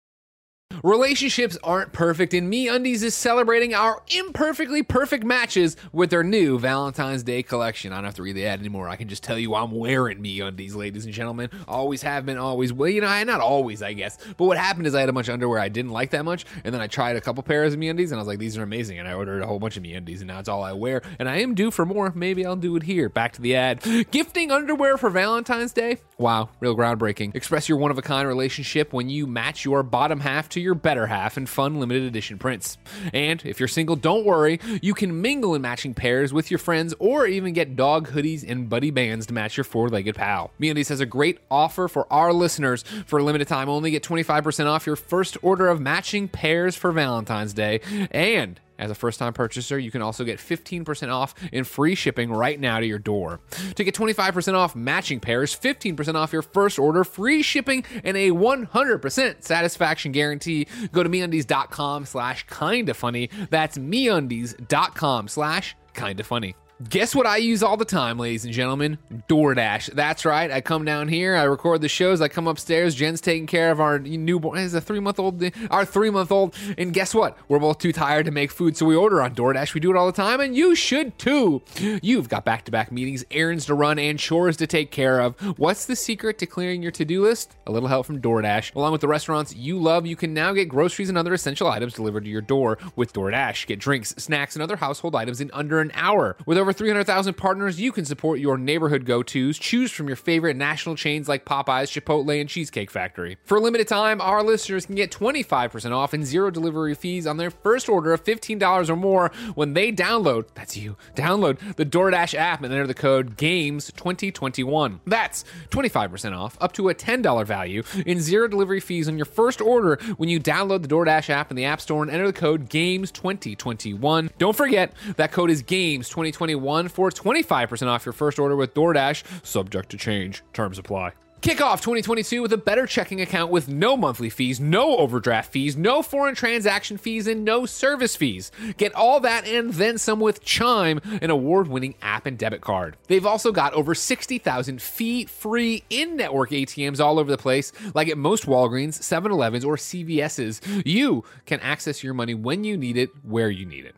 Relationships 0.83 1.59
aren't 1.63 1.93
perfect, 1.93 2.33
and 2.33 2.49
Me 2.49 2.67
Undies 2.67 3.03
is 3.03 3.15
celebrating 3.15 3.75
our 3.75 4.03
imperfectly 4.09 4.83
perfect 4.83 5.25
matches 5.25 5.77
with 5.93 6.09
their 6.09 6.23
new 6.23 6.59
Valentine's 6.59 7.23
Day 7.23 7.43
collection. 7.43 7.93
I 7.93 7.97
don't 7.97 8.05
have 8.05 8.15
to 8.15 8.23
read 8.23 8.37
the 8.37 8.47
ad 8.47 8.61
anymore. 8.61 8.89
I 8.89 8.97
can 8.97 9.09
just 9.09 9.23
tell 9.23 9.39
you 9.39 9.55
I'm 9.55 9.73
wearing 9.73 10.23
Me 10.23 10.41
Undies, 10.41 10.75
ladies 10.75 11.05
and 11.05 11.13
gentlemen. 11.13 11.51
Always 11.69 12.01
have 12.01 12.25
been, 12.25 12.39
always 12.39 12.73
will. 12.73 12.89
You 12.89 13.03
know, 13.03 13.25
not 13.25 13.41
always, 13.41 13.83
I 13.83 13.93
guess. 13.93 14.17
But 14.39 14.47
what 14.47 14.57
happened 14.57 14.87
is 14.87 14.95
I 14.95 15.01
had 15.01 15.11
a 15.11 15.13
bunch 15.13 15.29
of 15.29 15.35
underwear 15.35 15.59
I 15.59 15.69
didn't 15.69 15.91
like 15.91 16.11
that 16.11 16.25
much, 16.25 16.47
and 16.65 16.73
then 16.73 16.81
I 16.81 16.87
tried 16.87 17.17
a 17.17 17.21
couple 17.21 17.43
pairs 17.43 17.75
of 17.75 17.79
Me 17.79 17.91
Undies, 17.91 18.11
and 18.11 18.19
I 18.19 18.23
was 18.23 18.29
like, 18.29 18.39
these 18.39 18.57
are 18.57 18.63
amazing. 18.63 18.99
And 18.99 19.07
I 19.07 19.13
ordered 19.13 19.43
a 19.43 19.47
whole 19.47 19.59
bunch 19.59 19.77
of 19.77 19.83
Me 19.83 19.93
Undies, 19.93 20.23
and 20.23 20.29
now 20.29 20.39
it's 20.39 20.49
all 20.49 20.63
I 20.63 20.73
wear. 20.73 21.03
And 21.19 21.29
I 21.29 21.41
am 21.41 21.55
due 21.55 21.71
for 21.71 21.85
more. 21.85 22.11
Maybe 22.15 22.47
I'll 22.47 22.57
do 22.57 22.77
it 22.77 22.85
here. 22.85 23.11
Back 23.11 23.33
to 23.35 23.43
the 23.43 23.55
ad. 23.55 23.83
Gifting 24.11 24.51
underwear 24.51 24.97
for 24.97 25.11
Valentine's 25.11 25.75
Day? 25.75 25.99
Wow, 26.17 26.49
real 26.59 26.75
groundbreaking. 26.75 27.35
Express 27.35 27.69
your 27.69 27.77
one 27.77 27.91
of 27.91 27.99
a 27.99 28.03
kind 28.03 28.27
relationship 28.27 28.95
when 28.95 29.11
you 29.11 29.27
match 29.27 29.65
your 29.65 29.83
bottom 29.83 30.21
half 30.21 30.49
to 30.51 30.61
your 30.61 30.70
better 30.75 31.07
half 31.07 31.37
in 31.37 31.47
fun 31.47 31.81
limited 31.81 32.05
edition 32.05 32.39
prints. 32.39 32.79
And 33.13 33.45
if 33.45 33.61
you're 33.61 33.69
single, 33.69 33.97
don't 33.97 34.25
worry, 34.25 34.61
you 34.83 34.95
can 34.95 35.21
mingle 35.21 35.55
in 35.55 35.63
matching 35.63 35.95
pairs 35.95 36.33
with 36.33 36.51
your 36.51 36.59
friends 36.59 36.95
or 36.99 37.27
even 37.27 37.53
get 37.53 37.77
dog 37.77 38.09
hoodies 38.09 38.45
and 38.49 38.69
buddy 38.69 38.91
bands 38.91 39.27
to 39.27 39.35
match 39.35 39.57
your 39.57 39.65
four 39.65 39.89
legged 39.89 40.17
pal. 40.17 40.51
MeUndies 40.61 40.89
has 40.89 41.01
a 41.01 41.07
great 41.07 41.39
offer 41.51 41.89
for 41.89 42.11
our 42.13 42.33
listeners. 42.33 42.83
For 43.07 43.19
a 43.19 43.23
limited 43.23 43.49
time 43.49 43.69
only, 43.69 43.91
get 43.91 44.03
25% 44.03 44.67
off 44.67 44.87
your 44.87 44.97
first 44.97 45.37
order 45.43 45.69
of 45.69 45.81
matching 45.81 46.29
pairs 46.29 46.77
for 46.77 46.93
Valentine's 46.93 47.53
Day. 47.53 47.81
And 48.11 48.61
as 48.81 48.91
a 48.91 48.95
first 48.95 49.19
time 49.19 49.33
purchaser, 49.33 49.79
you 49.79 49.91
can 49.91 50.03
also 50.03 50.25
get 50.25 50.39
15% 50.39 51.13
off 51.13 51.35
and 51.53 51.67
free 51.67 51.95
shipping 51.95 52.33
right 52.33 52.59
now 52.59 52.81
to 52.81 52.87
your 52.87 52.99
door. 52.99 53.41
To 53.77 53.85
get 53.85 53.95
25% 53.95 54.55
off 54.55 54.75
matching 54.75 55.21
pairs, 55.21 55.57
15% 55.57 56.15
off 56.15 56.33
your 56.33 56.43
first 56.43 56.79
order, 56.79 57.05
free 57.05 57.43
shipping, 57.43 57.85
and 58.03 58.17
a 58.17 58.31
100% 58.31 59.45
satisfaction 59.45 60.13
guarantee, 60.13 60.67
go 60.93 61.03
to 61.03 61.09
meundies.com 61.09 62.07
slash 62.07 62.47
kinda 62.47 62.95
funny. 62.95 63.31
That's 63.51 63.79
meundies.com 63.79 65.29
slash 65.29 65.77
kinda 65.95 66.25
funny. 66.25 66.55
Guess 66.89 67.15
what 67.15 67.27
I 67.27 67.37
use 67.37 67.63
all 67.63 67.77
the 67.77 67.85
time, 67.85 68.19
ladies 68.19 68.47
and 68.47 68.55
gentlemen? 68.55 68.97
DoorDash. 69.29 69.93
That's 69.93 70.25
right. 70.25 70.51
I 70.51 70.63
come 70.63 70.87
down 70.87 71.09
here, 71.09 71.37
I 71.37 71.43
record 71.43 71.83
the 71.83 71.91
shows, 71.91 72.23
I 72.23 72.29
come 72.29 72.47
upstairs. 72.47 72.95
Jen's 72.95 73.21
taking 73.21 73.47
care 73.47 73.71
of 73.71 73.83
our 73.83 73.99
newborn, 73.99 74.59
is 74.59 74.73
a 74.73 74.81
three 74.81 74.99
month 74.99 75.19
old, 75.19 75.45
our 75.71 75.85
three 75.85 76.09
month 76.09 76.33
old. 76.33 76.55
And 76.79 76.95
guess 76.95 77.15
what? 77.15 77.37
We're 77.49 77.59
both 77.59 77.81
too 77.81 77.93
tired 77.93 78.25
to 78.25 78.31
make 78.31 78.51
food, 78.51 78.79
so 78.79 78.87
we 78.87 78.97
order 78.97 79.21
on 79.21 79.35
DoorDash. 79.35 79.75
We 79.75 79.81
do 79.81 79.91
it 79.91 79.97
all 79.97 80.07
the 80.07 80.13
time, 80.13 80.41
and 80.41 80.57
you 80.57 80.75
should 80.75 81.19
too. 81.19 81.61
You've 82.03 82.31
got 82.31 82.47
back 82.47 82.65
to 82.65 82.71
back 82.71 82.91
meetings, 82.91 83.27
errands 83.31 83.67
to 83.67 83.75
run, 83.75 83.99
and 83.99 84.19
chores 84.19 84.57
to 84.57 84.67
take 84.67 84.91
care 84.91 85.21
of. 85.21 85.39
What's 85.59 85.85
the 85.85 85.97
secret 85.97 86.39
to 86.39 86.47
clearing 86.47 86.83
your 86.83 86.93
to 86.93 87.05
do 87.05 87.23
list? 87.25 87.57
A 87.67 87.73
little 87.73 87.91
help 87.91 88.07
from 88.07 88.23
DoorDash. 88.23 88.75
Along 88.75 88.93
with 88.93 89.03
the 89.03 89.09
restaurants 89.09 89.55
you 89.55 89.79
love, 89.79 90.07
you 90.07 90.17
can 90.17 90.33
now 90.33 90.55
get 90.55 90.71
groceries 90.71 91.11
and 91.11 91.19
other 91.19 91.35
essential 91.35 91.69
items 91.69 91.93
delivered 91.93 92.25
to 92.25 92.31
your 92.31 92.41
door 92.41 92.79
with 92.97 93.13
DoorDash. 93.13 93.67
Get 93.67 93.81
drinks, 93.81 94.15
snacks, 94.17 94.57
and 94.57 94.63
other 94.63 94.77
household 94.77 95.15
items 95.15 95.43
in 95.43 95.51
under 95.53 95.81
an 95.81 95.91
hour. 95.93 96.39
With 96.47 96.57
over 96.57 96.70
300,000 96.73 97.35
partners, 97.35 97.81
you 97.81 97.93
can 97.93 98.05
support 98.05 98.41
your 98.41 98.59
neighborhood 98.59 99.05
go 99.05 99.23
tos. 99.23 99.59
Choose 99.59 99.91
from 99.91 100.07
your 100.07 100.17
favorite 100.17 100.57
national 100.57 100.97
chains 100.97 101.29
like 101.29 101.45
Popeyes, 101.45 101.91
Chipotle, 101.91 102.41
and 102.41 102.49
Cheesecake 102.49 102.91
Factory. 102.91 103.37
For 103.45 103.57
a 103.57 103.61
limited 103.61 103.89
time, 103.89 104.21
our 104.21 104.43
listeners 104.43 104.87
can 104.87 104.95
get 104.95 105.11
25% 105.11 105.93
off 105.93 106.13
and 106.13 106.25
zero 106.25 106.51
delivery 106.51 106.95
fees 106.95 107.27
on 107.27 107.37
their 107.37 107.51
first 107.51 107.89
order 107.89 108.13
of 108.13 108.25
$15 108.25 108.89
or 108.89 108.97
more 108.97 109.31
when 109.55 109.75
they 109.75 109.93
download, 109.93 110.49
that's 110.55 110.77
you, 110.77 110.97
download 111.15 111.77
the 111.77 111.87
DoorDash 111.87 112.35
app 112.35 112.63
and 112.63 112.73
enter 112.73 112.87
the 112.87 112.95
code 112.95 113.37
GAMES2021. 113.37 115.01
That's 115.07 115.45
25% 115.71 116.37
off, 116.37 116.57
up 116.61 116.73
to 116.73 116.89
a 116.89 116.95
$10 116.95 117.47
value, 117.47 117.83
and 118.07 118.21
zero 118.21 118.49
delivery 118.49 118.81
fees 118.81 119.09
on 119.09 119.17
your 119.17 119.27
first 119.27 119.61
order 119.61 119.99
when 120.17 120.29
you 120.29 120.41
download 120.41 120.83
the 120.83 120.89
DoorDash 120.89 121.31
app 121.31 121.51
in 121.51 121.57
the 121.57 121.65
App 121.65 121.81
Store 121.81 122.03
and 122.03 122.11
enter 122.11 122.27
the 122.27 122.33
code 122.33 122.69
GAMES2021. 122.69 124.31
Don't 124.39 124.57
forget, 124.57 124.93
that 125.17 125.33
code 125.33 125.51
is 125.51 125.63
GAMES2021 125.63 126.60
2021 126.61 126.89
for 126.89 127.11
25% 127.11 127.87
off 127.87 128.07
your 128.07 128.13
first 128.13 128.39
order 128.39 128.57
with 128.57 128.75
DoorDash, 128.75 129.23
subject 129.45 129.91
to 129.91 129.97
change. 129.97 130.43
Terms 130.53 130.79
apply. 130.79 131.13
Kick 131.41 131.63
off 131.63 131.81
2022 131.81 132.43
with 132.43 132.53
a 132.53 132.59
better 132.59 132.85
checking 132.85 133.23
account 133.23 133.51
with 133.51 133.67
no 133.67 133.97
monthly 133.97 134.29
fees, 134.29 134.61
no 134.61 134.99
overdraft 134.99 135.51
fees, 135.51 135.75
no 135.75 136.03
foreign 136.03 136.35
transaction 136.35 136.99
fees, 136.99 137.27
and 137.27 137.47
no 137.47 137.65
service 137.65 138.15
fees. 138.15 138.53
Get 138.77 138.95
all 138.95 139.21
that 139.21 139.49
and 139.49 139.73
then 139.73 139.97
some 139.97 140.21
with 140.21 140.45
Chime, 140.45 141.01
an 141.23 141.31
award 141.31 141.67
winning 141.67 141.95
app 142.03 142.27
and 142.27 142.37
debit 142.37 142.61
card. 142.61 142.99
They've 143.07 143.25
also 143.25 143.53
got 143.53 143.73
over 143.73 143.95
60,000 143.95 144.83
fee 144.83 145.25
free 145.25 145.83
in 145.89 146.19
network 146.19 146.51
ATMs 146.51 147.01
all 147.01 147.19
over 147.19 147.31
the 147.31 147.39
place, 147.39 147.73
like 147.95 148.09
at 148.09 148.19
most 148.19 148.45
Walgreens, 148.45 149.03
7 149.03 149.33
Elevens, 149.33 149.65
or 149.65 149.77
CVS's. 149.77 150.61
You 150.85 151.25
can 151.47 151.59
access 151.61 152.05
your 152.05 152.13
money 152.13 152.35
when 152.35 152.65
you 152.65 152.77
need 152.77 152.99
it, 152.99 153.09
where 153.23 153.49
you 153.49 153.65
need 153.65 153.87
it. 153.87 153.97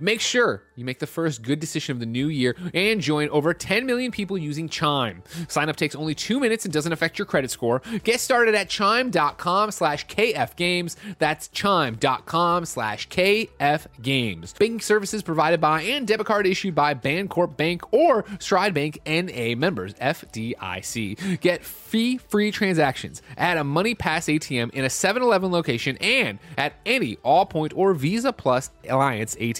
Make 0.00 0.20
sure 0.20 0.62
you 0.76 0.84
make 0.84 0.98
the 0.98 1.06
first 1.06 1.42
good 1.42 1.60
decision 1.60 1.92
of 1.92 2.00
the 2.00 2.06
new 2.06 2.28
year 2.28 2.56
and 2.72 3.00
join 3.00 3.28
over 3.30 3.52
10 3.52 3.86
million 3.86 4.10
people 4.10 4.38
using 4.38 4.68
Chime. 4.68 5.22
Sign 5.48 5.68
up 5.68 5.76
takes 5.76 5.94
only 5.94 6.14
two 6.14 6.40
minutes 6.40 6.64
and 6.64 6.72
doesn't 6.72 6.92
affect 6.92 7.18
your 7.18 7.26
credit 7.26 7.50
score. 7.50 7.82
Get 8.04 8.20
started 8.20 8.54
at 8.54 8.68
chime.com 8.68 9.70
slash 9.70 10.06
kfgames. 10.06 10.96
That's 11.18 11.48
chime.com 11.48 12.64
slash 12.64 13.08
kfgames. 13.08 14.58
Banking 14.58 14.80
services 14.80 15.22
provided 15.22 15.60
by 15.60 15.82
and 15.82 16.06
debit 16.06 16.26
card 16.26 16.46
issued 16.46 16.74
by 16.74 16.94
Bancorp 16.94 17.56
Bank 17.56 17.92
or 17.92 18.24
Stride 18.38 18.74
Bank 18.74 19.00
NA 19.06 19.54
members, 19.56 19.94
FDIC. 19.94 21.40
Get 21.40 21.64
fee-free 21.64 22.50
transactions 22.52 23.22
at 23.36 23.56
a 23.56 23.64
Money 23.64 23.94
Pass 23.94 24.26
ATM 24.26 24.70
in 24.72 24.84
a 24.84 24.88
7-Eleven 24.88 25.50
location 25.50 25.96
and 25.98 26.38
at 26.56 26.74
any 26.86 27.16
Allpoint 27.16 27.72
or 27.74 27.94
Visa 27.94 28.32
Plus 28.32 28.70
Alliance 28.88 29.34
ATM. 29.36 29.57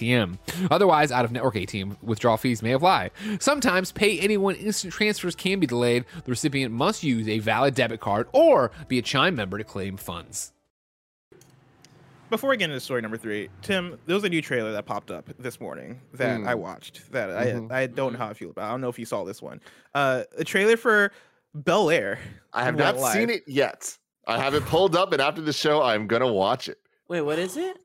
Otherwise, 0.70 1.12
out-of-network 1.12 1.54
ATM 1.54 1.96
withdrawal 2.02 2.37
fees 2.37 2.62
may 2.62 2.72
apply. 2.72 3.11
Sometimes 3.40 3.92
pay 3.92 4.18
anyone 4.18 4.54
instant 4.56 4.92
transfers 4.92 5.34
can 5.34 5.61
be 5.61 5.66
delayed. 5.66 6.04
The 6.24 6.30
recipient 6.30 6.72
must 6.72 7.02
use 7.02 7.28
a 7.28 7.38
valid 7.38 7.74
debit 7.74 8.00
card 8.00 8.28
or 8.32 8.70
be 8.88 8.98
a 8.98 9.02
Chime 9.02 9.34
member 9.34 9.58
to 9.58 9.64
claim 9.64 9.96
funds. 9.96 10.52
Before 12.30 12.50
we 12.50 12.58
get 12.58 12.68
into 12.68 12.80
story 12.80 13.00
number 13.00 13.16
three, 13.16 13.48
Tim, 13.62 13.98
there 14.04 14.14
was 14.14 14.24
a 14.24 14.28
new 14.28 14.42
trailer 14.42 14.72
that 14.72 14.84
popped 14.84 15.11
up 15.11 15.30
this 15.38 15.61
morning 15.61 15.98
that 16.12 16.42
I 16.42 16.54
watched 16.54 17.11
that 17.12 17.30
I 17.30 17.82
I 17.82 17.87
don't 17.87 18.12
know 18.12 18.18
how 18.18 18.28
I 18.28 18.34
feel 18.34 18.50
about. 18.50 18.68
I 18.68 18.70
don't 18.70 18.82
know 18.82 18.90
if 18.90 18.98
you 18.98 19.06
saw 19.06 19.24
this 19.24 19.40
one. 19.40 19.61
Uh, 19.94 20.24
a 20.37 20.44
trailer 20.44 20.76
for 20.76 21.11
Bel 21.54 21.88
Air. 21.88 22.18
I 22.52 22.64
have 22.64 22.74
went 22.74 22.98
not 22.98 23.12
seen 23.12 23.30
it 23.30 23.44
yet. 23.46 23.96
I 24.26 24.38
have 24.38 24.52
it 24.52 24.62
pulled 24.66 24.94
up, 24.94 25.12
and 25.12 25.22
after 25.22 25.40
the 25.40 25.54
show, 25.54 25.82
I'm 25.82 26.06
gonna 26.06 26.30
watch 26.30 26.68
it. 26.68 26.78
Wait, 27.08 27.22
what 27.22 27.38
is 27.38 27.56
it? 27.56 27.78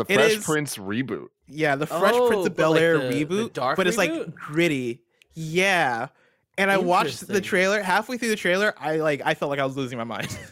It's 0.00 0.08
the 0.08 0.12
It 0.14 0.16
Fresh 0.16 0.32
is- 0.32 0.44
Prince 0.44 0.76
reboot. 0.76 1.28
Yeah, 1.46 1.76
the 1.76 1.86
Fresh 1.86 2.12
Oh, 2.14 2.28
Prince 2.28 2.46
of 2.46 2.56
but 2.56 2.62
Bel 2.62 2.70
like 2.72 2.80
Air 2.80 2.98
the- 2.98 3.08
the 3.08 3.24
reboot, 3.24 3.52
dark 3.52 3.76
but 3.76 3.86
it's 3.86 3.96
like 3.98 4.34
gritty. 4.34 5.02
Yeah, 5.34 6.08
and 6.56 6.70
I 6.70 6.78
watched 6.78 7.26
the 7.26 7.40
trailer. 7.40 7.82
Halfway 7.82 8.18
through 8.18 8.28
the 8.30 8.36
trailer, 8.36 8.74
I 8.78 8.96
like 8.96 9.22
I 9.24 9.34
felt 9.34 9.50
like 9.50 9.60
I 9.60 9.64
was 9.64 9.76
losing 9.76 9.98
my 9.98 10.04
mind. 10.04 10.36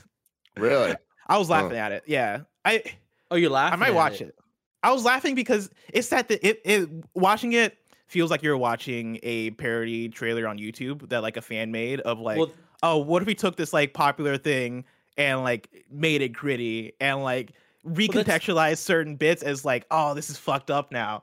Really? 0.57 0.95
I 1.27 1.37
was 1.39 1.49
Huh. 1.49 1.55
laughing 1.55 1.77
at 1.77 1.93
it. 1.93 2.05
Yeah, 2.07 2.43
I 2.65 2.83
Oh, 3.31 3.37
you're 3.37 3.51
laughing. 3.51 3.75
I 3.75 3.77
might 3.77 3.89
at 3.89 3.95
watch 3.95 4.21
it. 4.23 4.35
I 4.83 4.93
was 4.93 5.05
laughing 5.05 5.35
because 5.35 5.69
it's 5.93 6.09
that 6.09 6.29
the 6.29 6.47
it, 6.47 6.63
it 6.65 6.89
watching 7.15 7.53
it 7.53 7.77
feels 8.07 8.31
like 8.31 8.43
you're 8.43 8.57
watching 8.57 9.19
a 9.23 9.51
parody 9.51 10.09
trailer 10.09 10.47
on 10.49 10.59
YouTube 10.59 11.09
that 11.11 11.23
like 11.23 11.37
a 11.37 11.43
fan 11.43 11.73
made 11.73 12.01
of 12.01 12.21
like 12.21 12.39
Well- 12.39 12.53
oh 12.83 12.99
what 12.99 13.21
if 13.21 13.27
we 13.27 13.35
took 13.35 13.57
this 13.57 13.73
like 13.75 13.93
popular 13.93 14.39
thing 14.39 14.85
and 15.19 15.43
like 15.43 15.69
made 15.91 16.23
it 16.23 16.31
gritty 16.31 16.93
and 17.01 17.23
like 17.23 17.53
recontextualize 17.87 18.79
certain 18.79 19.17
bits 19.17 19.43
as 19.43 19.65
like 19.65 19.87
oh 19.91 20.15
this 20.15 20.29
is 20.31 20.37
fucked 20.37 20.71
up 20.71 20.91
now 20.93 21.23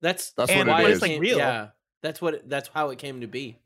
That's 0.00 0.32
That's 0.32 0.50
And 0.50 0.68
what 0.68 0.82
why 0.82 0.90
it's, 0.90 1.02
like, 1.02 1.20
real. 1.20 1.38
Yeah, 1.38 1.68
that's 2.02 2.20
what. 2.20 2.34
it- 2.34 2.48
That's 2.48 2.68
how 2.74 2.90
it 2.90 2.98
came 2.98 3.20
to 3.20 3.26
be. 3.28 3.58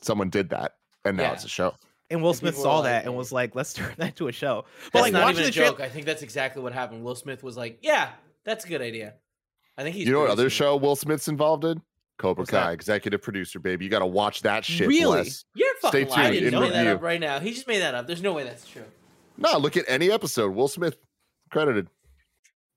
Someone 0.00 0.30
did 0.30 0.50
that, 0.50 0.76
and 1.04 1.16
now 1.16 1.24
Yeah. 1.24 1.32
it's 1.34 1.44
a 1.44 1.48
show. 1.48 1.74
and 2.10 2.22
Will 2.22 2.30
And 2.30 2.38
Smith 2.38 2.56
saw 2.56 2.78
like, 2.78 2.84
that 2.84 3.04
and 3.04 3.14
was 3.16 3.30
like 3.32 3.54
let's 3.54 3.72
turn 3.72 3.92
that 3.98 4.16
to 4.16 4.28
a 4.28 4.32
show 4.32 4.64
but 4.92 5.00
That's 5.00 5.02
like 5.04 5.12
not 5.12 5.22
watching 5.24 5.36
even 5.40 5.42
a 5.44 5.46
the 5.46 5.52
trail 5.52 5.70
joke. 5.72 5.80
I 5.80 5.88
think 5.88 6.06
that's 6.06 6.22
exactly 6.22 6.62
what 6.62 6.72
happened. 6.72 7.04
Will 7.04 7.14
Smith 7.14 7.42
was 7.42 7.56
like, 7.56 7.78
"Yeah, 7.82 8.10
that's 8.44 8.64
a 8.64 8.68
good 8.68 8.80
idea." 8.82 9.14
I 9.76 9.82
think 9.84 9.94
he's. 9.94 10.06
you 10.06 10.12
know 10.12 10.20
what 10.20 10.30
other 10.30 10.50
show 10.50 10.76
Will 10.76 10.96
Smith's 10.96 11.28
involved 11.28 11.64
in? 11.64 11.80
Cobra 12.18 12.42
What's 12.42 12.50
that? 12.50 12.64
Kai, 12.64 12.72
executive 12.72 13.22
producer, 13.22 13.60
baby. 13.60 13.84
You 13.84 13.90
got 13.92 14.00
to 14.00 14.06
watch 14.06 14.42
that 14.42 14.64
shit. 14.64 14.88
Really? 14.88 15.04
Bless. 15.22 15.44
You're 15.54 15.68
Stay 15.86 16.02
fucking 16.04 16.08
lying. 16.08 16.32
tuned 16.32 16.34
He 16.40 16.46
in 16.46 16.50
just 16.50 16.62
made 16.62 16.72
that 16.72 16.86
up 16.88 17.02
right 17.02 17.20
now. 17.20 17.38
He 17.38 17.52
just 17.52 17.68
made 17.68 17.78
that 17.80 17.94
up. 17.94 18.08
There's 18.08 18.22
no 18.22 18.32
way 18.32 18.42
that's 18.42 18.66
true. 18.66 18.82
No, 19.36 19.56
look 19.58 19.76
at 19.76 19.84
any 19.86 20.10
episode. 20.10 20.52
Will 20.52 20.66
Smith 20.66 20.96
credited. 21.50 21.88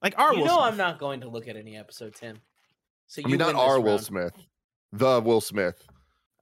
like 0.01 0.17
our 0.19 0.33
you 0.33 0.39
Will 0.39 0.45
know 0.47 0.55
Smith. 0.57 0.65
I'm 0.71 0.77
not 0.77 0.99
going 0.99 1.21
to 1.21 1.29
look 1.29 1.47
at 1.47 1.55
any 1.55 1.77
episode, 1.77 2.15
Tim. 2.15 2.37
So 3.07 3.21
I 3.23 3.27
you 3.27 3.31
mean, 3.31 3.39
not 3.39 3.47
win 3.47 3.55
this 3.57 3.63
our 3.65 3.79
Will 3.79 3.87
round. 3.91 4.01
Smith, 4.03 4.33
the 4.93 5.21
Will 5.21 5.41
Smith. 5.41 5.85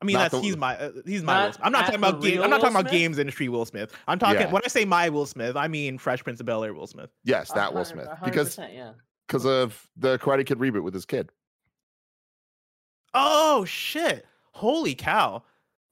I 0.02 0.06
mean, 0.06 0.14
Not 0.14 0.32
that's 0.32 0.34
the- 0.36 0.42
he's 0.42 0.56
my 0.56 0.78
uh, 0.78 0.92
he's 1.06 1.24
my. 1.24 1.34
Not 1.34 1.44
Will 1.46 1.54
Smith. 1.54 1.66
I'm 1.66 1.72
not 1.74 1.80
talking 1.86 1.96
about 2.00 2.22
game. 2.22 2.42
I'm 2.42 2.50
not 2.50 2.62
talking 2.62 2.74
Will 2.74 2.80
about 2.82 2.90
Smith? 2.90 3.02
games 3.02 3.18
industry 3.20 3.50
Will 3.50 3.66
Smith. 3.66 3.94
I'm 4.08 4.18
talking 4.20 4.42
Yeah. 4.42 4.52
when 4.52 4.62
I 4.64 4.68
say 4.70 4.86
my 4.86 5.10
Will 5.10 5.26
Smith, 5.26 5.56
I 5.58 5.68
mean 5.68 5.98
Fresh 5.98 6.24
Prince 6.24 6.40
of 6.40 6.46
Bel 6.46 6.64
Air 6.64 6.74
Will 6.74 6.88
Smith. 6.88 7.10
Yes, 7.26 7.52
that 7.52 7.74
Will 7.74 7.84
Smith. 7.84 8.08
a 8.08 8.18
Because 8.24 8.58
yeah. 8.58 8.92
because 9.28 9.46
of 9.46 9.90
the 9.98 10.18
Karate 10.20 10.46
Kid 10.46 10.58
reboot 10.60 10.84
with 10.84 10.94
his 10.94 11.06
kid. 11.06 11.30
Oh 13.14 13.66
shit! 13.66 14.26
Holy 14.52 14.96
cow! 14.96 15.44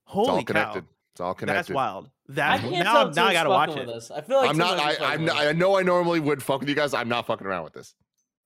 It's 0.05 0.15
all 0.15 0.25
Holy 0.27 0.43
connected. 0.43 0.81
cow! 0.83 0.89
It's 1.13 1.21
all 1.21 1.33
connected. 1.33 1.57
That's 1.57 1.69
wild. 1.69 2.09
I 2.29 2.33
That 2.33 2.59
can't 2.61 2.83
now, 2.83 2.93
tell 2.93 3.11
now 3.13 3.25
I 3.25 3.33
gotta 3.33 3.49
watch 3.49 3.69
fucking 3.69 3.83
it. 3.83 3.87
with 3.87 3.95
us. 3.95 4.11
I 4.11 4.21
feel 4.21 4.37
like 4.37 4.49
I'm 4.49 4.57
not. 4.57 4.79
I, 4.79 5.13
I'm. 5.13 5.25
Not. 5.25 5.37
I 5.37 5.51
know 5.53 5.77
I 5.77 5.83
normally 5.83 6.19
would 6.19 6.43
fuck 6.43 6.59
with 6.59 6.67
you 6.69 6.75
guys. 6.75 6.93
I'm 6.93 7.07
not 7.07 7.25
fucking 7.25 7.47
around 7.47 7.63
with 7.63 7.73
this. 7.73 7.95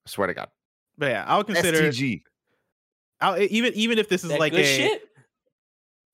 I 0.06 0.10
swear 0.10 0.28
to 0.28 0.34
God. 0.36 0.50
But 0.98 1.08
yeah, 1.12 1.26
I 1.28 1.38
would 1.38 1.48
consider 1.48 1.80
STG. 1.82 2.22
I'll, 3.22 3.40
even 3.42 3.74
even 3.74 3.98
if 3.98 4.08
this 4.10 4.24
is 4.24 4.30
That 4.30 4.40
like 4.40 4.52
good 4.54 4.62
a 4.62 4.66
shit. 4.66 5.02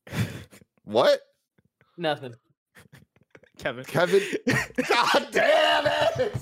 What, 0.85 1.19
Nothing. 1.97 2.33
Kevin. 3.57 3.83
Kevin? 3.83 4.21
God 4.87 5.27
damn 5.31 5.85
it! 6.19 6.37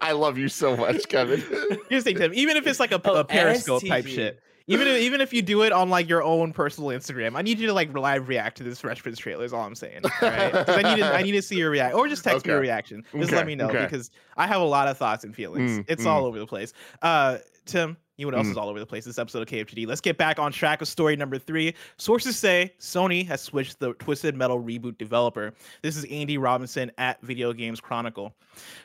I 0.00 0.12
love 0.12 0.38
you 0.38 0.46
so 0.46 0.76
much, 0.76 1.08
Kevin. 1.08 1.40
Here's 1.88 2.04
the 2.04 2.12
thing, 2.12 2.16
Tim. 2.18 2.32
Even 2.34 2.56
if 2.56 2.66
it's 2.68 2.78
like 2.78 2.92
a, 2.92 3.00
Oh, 3.04 3.16
a 3.16 3.24
Periscope 3.24 3.84
type 3.84 4.06
shit. 4.06 4.38
Even 4.66 4.86
if, 4.86 5.00
even 5.00 5.20
if 5.20 5.32
you 5.32 5.42
do 5.42 5.62
it 5.62 5.72
on 5.72 5.90
like 5.90 6.08
your 6.08 6.22
own 6.22 6.52
personal 6.52 6.90
Instagram, 6.90 7.36
I 7.36 7.42
need 7.42 7.58
you 7.58 7.66
to 7.66 7.72
like 7.72 7.92
live 7.96 8.28
react 8.28 8.56
to 8.58 8.64
this 8.64 8.80
Fresh 8.80 9.02
Prince 9.02 9.18
trailer. 9.18 9.44
Is 9.44 9.52
all 9.52 9.64
I'm 9.64 9.74
saying. 9.74 10.02
Right? 10.22 10.54
I 10.68 10.94
need 10.94 11.00
to 11.00 11.14
I 11.14 11.22
need 11.22 11.32
to 11.32 11.42
see 11.42 11.56
your 11.56 11.70
react, 11.70 11.94
or 11.94 12.08
just 12.08 12.24
text 12.24 12.46
me 12.46 12.52
your 12.52 12.60
reaction. 12.60 13.04
Just 13.12 13.30
Okay, 13.30 13.36
let 13.36 13.46
me 13.46 13.54
know 13.54 13.68
okay. 13.68 13.82
because 13.84 14.10
I 14.36 14.46
have 14.46 14.60
a 14.60 14.64
lot 14.64 14.88
of 14.88 14.96
thoughts 14.98 15.24
and 15.24 15.34
feelings. 15.34 15.70
Mm, 15.78 15.84
it's 15.88 16.04
mm. 16.04 16.06
all 16.06 16.24
over 16.24 16.38
the 16.38 16.46
place. 16.46 16.72
Uh, 17.02 17.38
Tim, 17.64 17.96
you 18.16 18.26
know 18.26 18.36
what 18.36 18.38
else 18.38 18.48
Mm. 18.48 18.52
is 18.52 18.56
all 18.56 18.68
over 18.68 18.78
the 18.78 18.86
place? 18.86 19.04
This 19.04 19.18
episode 19.18 19.42
of 19.42 19.48
KFGD. 19.48 19.86
Let's 19.86 20.00
get 20.00 20.18
back 20.18 20.38
on 20.38 20.52
track 20.52 20.80
with 20.80 20.88
story 20.88 21.16
number 21.16 21.38
three. 21.38 21.74
Sources 21.96 22.36
say 22.36 22.72
Sony 22.78 23.26
has 23.26 23.40
switched 23.40 23.78
the 23.78 23.94
Twisted 23.94 24.36
Metal 24.36 24.60
reboot 24.62 24.98
developer. 24.98 25.52
This 25.82 25.96
is 25.96 26.04
Andy 26.04 26.38
Robinson 26.38 26.90
at 26.98 27.20
Video 27.22 27.52
Games 27.52 27.80
Chronicle. 27.80 28.34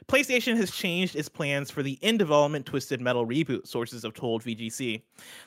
PlayStation 0.07 0.55
has 0.55 0.71
changed 0.71 1.15
its 1.15 1.27
plans 1.27 1.69
for 1.69 1.83
the 1.83 1.99
in 2.01 2.17
development 2.17 2.65
Twisted 2.65 3.01
Metal 3.01 3.25
reboot, 3.25 3.67
sources 3.67 4.03
have 4.03 4.13
told 4.13 4.41
VGC. 4.41 5.01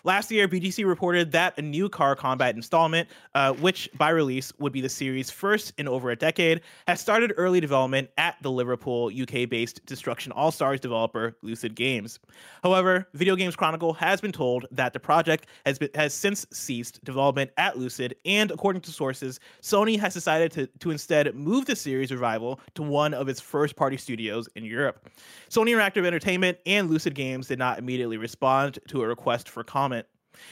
Last 0.04 0.30
year, 0.30 0.46
VGC 0.46 0.87
reported 0.87 1.33
that 1.33 1.56
a 1.59 1.62
new 1.62 1.88
car 1.88 2.14
combat 2.14 2.54
installment, 2.54 3.09
uh, 3.35 3.54
which 3.54 3.88
by 3.96 4.11
release 4.11 4.52
would 4.59 4.72
be 4.72 4.83
the 4.83 4.88
series' 4.88 5.30
first 5.30 5.72
in 5.78 5.88
over 5.88 6.11
a 6.11 6.16
decade, 6.16 6.61
has 6.87 7.00
started 7.00 7.33
early 7.38 7.59
development 7.59 8.11
at 8.18 8.37
the 8.42 8.50
Liverpool, 8.50 9.11
UK 9.11 9.48
based 9.48 9.85
Destruction 9.87 10.30
All 10.33 10.50
Stars 10.50 10.78
developer 10.78 11.38
Lucid 11.40 11.74
Games. 11.74 12.18
However, 12.62 13.09
Video 13.14 13.37
Games 13.37 13.56
Chronicle 13.56 13.94
has 13.94 14.20
been 14.20 14.33
told 14.33 14.66
that 14.70 14.92
the 14.92 15.00
project 15.00 15.46
has, 15.64 15.78
been, 15.78 15.90
has 15.94 16.12
since 16.12 16.46
ceased 16.52 17.02
development 17.02 17.50
at 17.56 17.78
Lucid, 17.78 18.14
and 18.26 18.50
according 18.50 18.83
to 18.83 18.90
sources, 18.90 19.40
Sony 19.62 19.98
has 19.98 20.12
decided 20.12 20.52
to, 20.52 20.66
to 20.80 20.90
instead 20.90 21.35
move 21.35 21.64
the 21.64 21.74
series 21.74 22.12
revival 22.12 22.61
to 22.74 22.83
one 22.83 23.14
of 23.14 23.28
its 23.28 23.40
first 23.40 23.74
party 23.76 23.96
studios 23.96 24.09
in 24.12 24.64
Europe. 24.64 25.08
Sony 25.48 25.74
Interactive 25.74 26.06
Entertainment 26.06 26.58
and 26.66 26.90
Lucid 26.90 27.14
Games 27.14 27.48
did 27.48 27.58
not 27.58 27.78
immediately 27.78 28.16
respond 28.16 28.78
to 28.88 29.02
a 29.02 29.06
request 29.06 29.48
for 29.48 29.62
comment. 29.62 30.06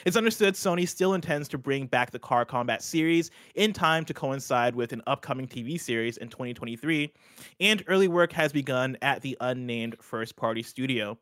It's 0.04 0.16
understood 0.16 0.54
Sony 0.54 0.86
still 0.86 1.14
intends 1.14 1.48
to 1.48 1.58
bring 1.58 1.86
back 1.86 2.10
the 2.10 2.18
Car 2.18 2.44
Combat 2.44 2.82
series 2.82 3.30
in 3.54 3.72
time 3.72 4.04
to 4.06 4.14
coincide 4.14 4.74
with 4.74 4.92
an 4.92 5.02
upcoming 5.06 5.46
TV 5.46 5.80
series 5.80 6.16
in 6.16 6.28
2023, 6.28 7.12
and 7.60 7.84
early 7.86 8.08
work 8.08 8.32
has 8.32 8.52
begun 8.52 8.96
at 9.02 9.22
the 9.22 9.36
unnamed 9.40 9.96
first 10.00 10.36
party 10.36 10.62
studio. 10.62 11.18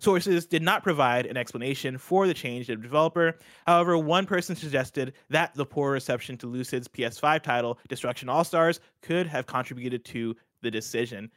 Sources 0.00 0.46
did 0.46 0.62
not 0.62 0.82
provide 0.82 1.26
an 1.26 1.36
explanation 1.36 1.96
for 1.96 2.26
the 2.26 2.34
change 2.34 2.68
of 2.70 2.82
developer. 2.82 3.38
However, 3.66 3.96
one 3.96 4.26
person 4.26 4.56
suggested 4.56 5.12
that 5.28 5.54
the 5.54 5.64
poor 5.64 5.92
reception 5.92 6.36
to 6.38 6.46
Lucid's 6.46 6.88
PS5 6.88 7.42
title, 7.42 7.78
Destruction 7.88 8.28
All 8.28 8.44
Stars, 8.44 8.80
could 9.02 9.28
have 9.28 9.46
contributed 9.46 10.04
to 10.06 10.34
the 10.62 10.70
decision. 10.70 11.30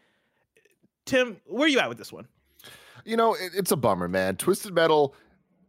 Tim, 1.06 1.38
where 1.46 1.66
are 1.66 1.70
you 1.70 1.80
at 1.80 1.90
with 1.90 1.98
this 1.98 2.12
one? 2.14 2.28
you 3.06 3.18
know, 3.18 3.34
it, 3.34 3.52
it's 3.56 3.72
a 3.72 3.76
bummer, 3.76 4.08
man. 4.08 4.38
Twisted 4.38 4.74
Metal 4.74 5.14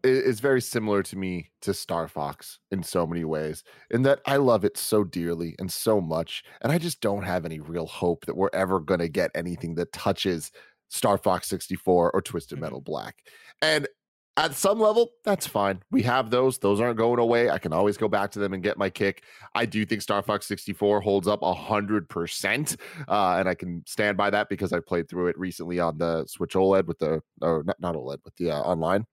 i- 0.04 0.08
is 0.08 0.38
very 0.38 0.60
similar 0.60 1.02
to 1.02 1.16
me 1.16 1.50
to 1.62 1.74
Star 1.74 2.06
Fox 2.06 2.60
in 2.70 2.82
so 2.84 3.06
many 3.06 3.24
ways, 3.24 3.64
in 3.90 4.02
that 4.02 4.20
I 4.26 4.36
love 4.36 4.64
it 4.64 4.76
so 4.76 5.02
dearly 5.02 5.56
and 5.58 5.72
so 5.72 6.00
much, 6.00 6.44
and 6.60 6.70
I 6.70 6.78
just 6.78 7.00
don't 7.00 7.24
have 7.24 7.44
any 7.44 7.58
real 7.58 7.86
hope 7.86 8.26
that 8.26 8.36
we're 8.36 8.50
ever 8.52 8.78
going 8.78 9.00
to 9.00 9.08
get 9.08 9.32
anything 9.34 9.74
that 9.76 9.92
touches 9.92 10.52
Star 10.90 11.18
Fox 11.18 11.48
64 11.48 12.12
or 12.12 12.22
Twisted 12.22 12.58
Mhm. 12.58 12.62
Metal 12.62 12.80
Black. 12.80 13.16
And 13.60 13.88
at 14.36 14.54
some 14.54 14.80
level, 14.80 15.12
that's 15.22 15.46
fine. 15.46 15.80
We 15.92 16.02
have 16.02 16.30
those. 16.30 16.58
Those 16.58 16.80
aren't 16.80 16.96
going 16.96 17.20
away. 17.20 17.50
I 17.50 17.58
can 17.58 17.72
always 17.72 17.96
go 17.96 18.08
back 18.08 18.32
to 18.32 18.40
them 18.40 18.52
and 18.52 18.62
get 18.62 18.76
my 18.76 18.90
kick. 18.90 19.22
I 19.54 19.64
do 19.64 19.84
think 19.86 20.02
Star 20.02 20.22
Fox 20.22 20.46
64 20.46 21.00
holds 21.00 21.28
up 21.28 21.40
100%. 21.42 22.76
Uh, 23.06 23.36
and 23.38 23.48
I 23.48 23.54
can 23.54 23.84
stand 23.86 24.16
by 24.16 24.30
that 24.30 24.48
because 24.48 24.72
I 24.72 24.80
played 24.80 25.08
through 25.08 25.28
it 25.28 25.38
recently 25.38 25.78
on 25.78 25.98
the 25.98 26.26
Switch 26.26 26.54
OLED 26.54 26.86
with 26.86 26.98
the, 26.98 27.22
or 27.42 27.62
not, 27.64 27.78
not 27.78 27.94
OLED, 27.94 28.18
with 28.24 28.34
the 28.36 28.50
uh, 28.50 28.60
online 28.60 29.06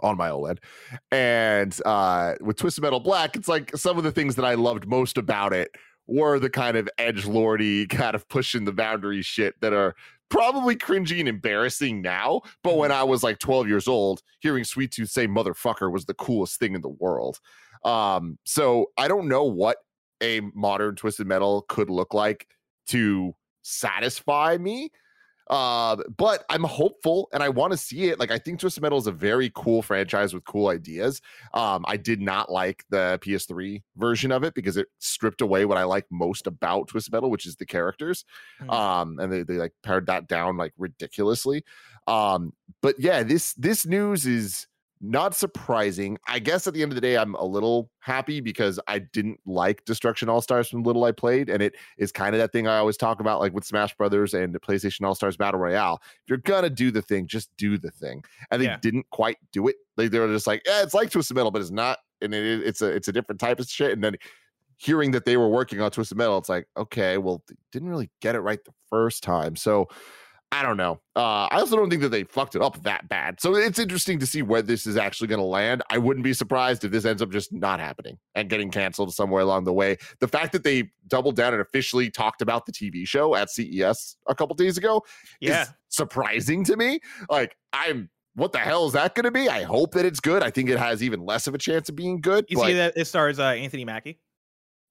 on 0.00 0.16
my 0.16 0.30
OLED. 0.30 0.58
And 1.12 1.78
uh, 1.86 2.34
with 2.40 2.56
Twisted 2.56 2.82
Metal 2.82 3.00
Black, 3.00 3.36
it's 3.36 3.48
like 3.48 3.76
some 3.76 3.98
of 3.98 4.04
the 4.04 4.12
things 4.12 4.34
that 4.34 4.44
I 4.44 4.54
loved 4.54 4.88
most 4.88 5.16
about 5.16 5.52
it 5.52 5.70
were 6.08 6.38
the 6.40 6.50
kind 6.50 6.76
of 6.76 6.88
edge 6.98 7.24
lordy, 7.26 7.86
kind 7.88 8.16
of 8.16 8.28
pushing 8.28 8.64
the 8.64 8.72
boundary 8.72 9.22
shit 9.22 9.54
that 9.60 9.72
are 9.72 9.94
probably 10.30 10.76
cringy 10.76 11.20
and 11.20 11.28
embarrassing 11.28 12.02
now. 12.02 12.42
But 12.62 12.76
when 12.76 12.92
I 12.92 13.02
was 13.04 13.22
like 13.22 13.38
12 13.38 13.68
years 13.68 13.88
old, 13.88 14.22
hearing 14.40 14.64
Sweet 14.64 14.92
Tooth 14.92 15.10
say 15.10 15.26
motherfucker 15.26 15.90
was 15.92 16.04
the 16.04 16.14
coolest 16.14 16.58
thing 16.58 16.74
in 16.74 16.80
the 16.80 16.88
world. 16.88 17.38
Um, 17.84 18.38
so 18.44 18.86
I 18.96 19.08
don't 19.08 19.28
know 19.28 19.44
what 19.44 19.78
a 20.22 20.40
modern 20.54 20.96
Twisted 20.96 21.26
Metal 21.26 21.64
could 21.68 21.90
look 21.90 22.12
like 22.12 22.48
to 22.88 23.34
satisfy 23.62 24.56
me. 24.58 24.90
Uh, 25.50 25.96
but 26.16 26.44
I'm 26.50 26.64
hopeful 26.64 27.28
and 27.32 27.42
I 27.42 27.48
want 27.48 27.72
to 27.72 27.76
see 27.76 28.04
it. 28.04 28.18
Like, 28.18 28.30
I 28.30 28.38
think 28.38 28.60
Twisted 28.60 28.82
Metal 28.82 28.98
is 28.98 29.06
a 29.06 29.12
very 29.12 29.50
cool 29.54 29.82
franchise 29.82 30.34
with 30.34 30.44
cool 30.44 30.68
ideas. 30.68 31.20
Um, 31.54 31.84
I 31.88 31.96
did 31.96 32.20
not 32.20 32.50
like 32.50 32.84
the 32.90 33.18
PS3 33.22 33.82
version 33.96 34.32
of 34.32 34.44
it 34.44 34.54
because 34.54 34.76
it 34.76 34.88
stripped 34.98 35.40
away 35.40 35.64
what 35.64 35.78
I 35.78 35.84
like 35.84 36.06
most 36.10 36.46
about 36.46 36.88
Twisted 36.88 37.12
Metal, 37.12 37.30
which 37.30 37.46
is 37.46 37.56
the 37.56 37.66
characters. 37.66 38.24
Mm. 38.62 38.72
Um, 38.72 39.18
and 39.18 39.32
they, 39.32 39.42
they 39.42 39.54
like 39.54 39.72
pared 39.82 40.06
that 40.06 40.28
down 40.28 40.56
like 40.56 40.72
ridiculously. 40.76 41.64
Um, 42.06 42.52
but 42.80 42.98
yeah, 42.98 43.22
this 43.22 43.52
this 43.54 43.86
news 43.86 44.26
is 44.26 44.66
not 45.00 45.34
surprising. 45.34 46.18
I 46.26 46.38
guess 46.38 46.66
at 46.66 46.74
the 46.74 46.82
end 46.82 46.90
of 46.92 46.94
the 46.96 47.00
day, 47.00 47.16
I'm 47.16 47.34
a 47.34 47.44
little 47.44 47.90
happy 48.00 48.40
because 48.40 48.80
I 48.88 48.98
didn't 48.98 49.38
like 49.46 49.84
Destruction 49.84 50.28
All 50.28 50.40
Stars 50.40 50.68
from 50.68 50.82
little 50.82 51.04
I 51.04 51.12
played, 51.12 51.48
and 51.48 51.62
it 51.62 51.74
is 51.98 52.10
kind 52.12 52.34
of 52.34 52.38
that 52.40 52.52
thing 52.52 52.66
I 52.66 52.78
always 52.78 52.96
talk 52.96 53.20
about, 53.20 53.40
like 53.40 53.52
with 53.52 53.64
Smash 53.64 53.94
Brothers 53.96 54.34
and 54.34 54.54
the 54.54 54.60
PlayStation 54.60 55.06
All 55.06 55.14
Stars 55.14 55.36
Battle 55.36 55.60
Royale. 55.60 56.00
If 56.02 56.28
you're 56.28 56.38
gonna 56.38 56.70
do 56.70 56.90
the 56.90 57.02
thing, 57.02 57.26
just 57.26 57.50
do 57.56 57.78
the 57.78 57.90
thing, 57.90 58.24
and 58.50 58.60
they 58.60 58.66
Yeah. 58.66 58.78
didn't 58.80 59.08
quite 59.10 59.36
do 59.52 59.68
it. 59.68 59.76
Like 59.96 60.10
they 60.10 60.18
were 60.18 60.28
just 60.28 60.46
like, 60.46 60.62
yeah, 60.66 60.82
it's 60.82 60.94
like 60.94 61.10
Twisted 61.10 61.36
Metal, 61.36 61.50
but 61.50 61.62
it's 61.62 61.70
not, 61.70 61.98
and 62.20 62.34
it, 62.34 62.44
is- 62.44 62.62
it's 62.64 62.82
a 62.82 62.86
it's 62.88 63.08
a 63.08 63.12
different 63.12 63.40
type 63.40 63.60
of 63.60 63.66
shit. 63.68 63.92
And 63.92 64.02
then 64.02 64.16
hearing 64.78 65.10
that 65.12 65.24
they 65.24 65.36
were 65.36 65.48
working 65.48 65.80
on 65.80 65.90
Twisted 65.90 66.18
Metal, 66.18 66.38
it's 66.38 66.48
like, 66.48 66.66
okay, 66.76 67.18
well, 67.18 67.42
didn't 67.72 67.88
really 67.88 68.10
get 68.20 68.34
it 68.34 68.40
right 68.40 68.64
the 68.64 68.72
first 68.90 69.22
time, 69.22 69.56
so. 69.56 69.88
I 70.50 70.62
don't 70.62 70.78
know. 70.78 71.00
Uh, 71.14 71.46
I 71.50 71.58
also 71.58 71.76
don't 71.76 71.90
think 71.90 72.00
that 72.02 72.08
they 72.08 72.24
fucked 72.24 72.54
it 72.56 72.62
up 72.62 72.82
that 72.84 73.06
bad. 73.08 73.38
So 73.40 73.54
it's 73.54 73.78
interesting 73.78 74.18
to 74.20 74.26
see 74.26 74.40
where 74.40 74.62
this 74.62 74.86
is 74.86 74.96
actually 74.96 75.28
going 75.28 75.40
to 75.40 75.44
land. 75.44 75.82
I 75.90 75.98
wouldn't 75.98 76.24
be 76.24 76.32
surprised 76.32 76.84
if 76.84 76.90
this 76.90 77.04
ends 77.04 77.20
up 77.20 77.30
just 77.30 77.52
not 77.52 77.80
happening 77.80 78.18
and 78.34 78.48
getting 78.48 78.70
canceled 78.70 79.12
somewhere 79.14 79.42
along 79.42 79.64
the 79.64 79.74
way. 79.74 79.98
The 80.20 80.28
fact 80.28 80.52
that 80.52 80.64
they 80.64 80.90
doubled 81.06 81.36
down 81.36 81.52
and 81.52 81.60
officially 81.60 82.10
talked 82.10 82.40
about 82.40 82.64
the 82.64 82.72
TV 82.72 83.06
show 83.06 83.34
at 83.34 83.50
CES 83.50 84.16
a 84.26 84.34
couple 84.34 84.56
days 84.56 84.78
ago 84.78 85.02
Yeah. 85.40 85.62
is 85.62 85.68
surprising 85.88 86.64
to 86.64 86.76
me. 86.76 87.00
Like, 87.28 87.54
I'm 87.72 88.08
what 88.34 88.52
the 88.52 88.58
hell 88.58 88.86
is 88.86 88.92
that 88.92 89.14
going 89.16 89.24
to 89.24 89.30
be? 89.32 89.48
I 89.48 89.64
hope 89.64 89.92
that 89.94 90.04
it's 90.04 90.20
good. 90.20 90.42
I 90.44 90.50
think 90.50 90.70
it 90.70 90.78
has 90.78 91.02
even 91.02 91.20
less 91.26 91.46
of 91.48 91.54
a 91.54 91.58
chance 91.58 91.88
of 91.88 91.96
being 91.96 92.20
good. 92.20 92.46
You 92.48 92.56
but 92.56 92.66
see 92.66 92.74
that 92.74 92.94
it 92.96 93.06
stars 93.06 93.38
uh, 93.40 93.46
Anthony 93.46 93.84
Mackie. 93.84 94.20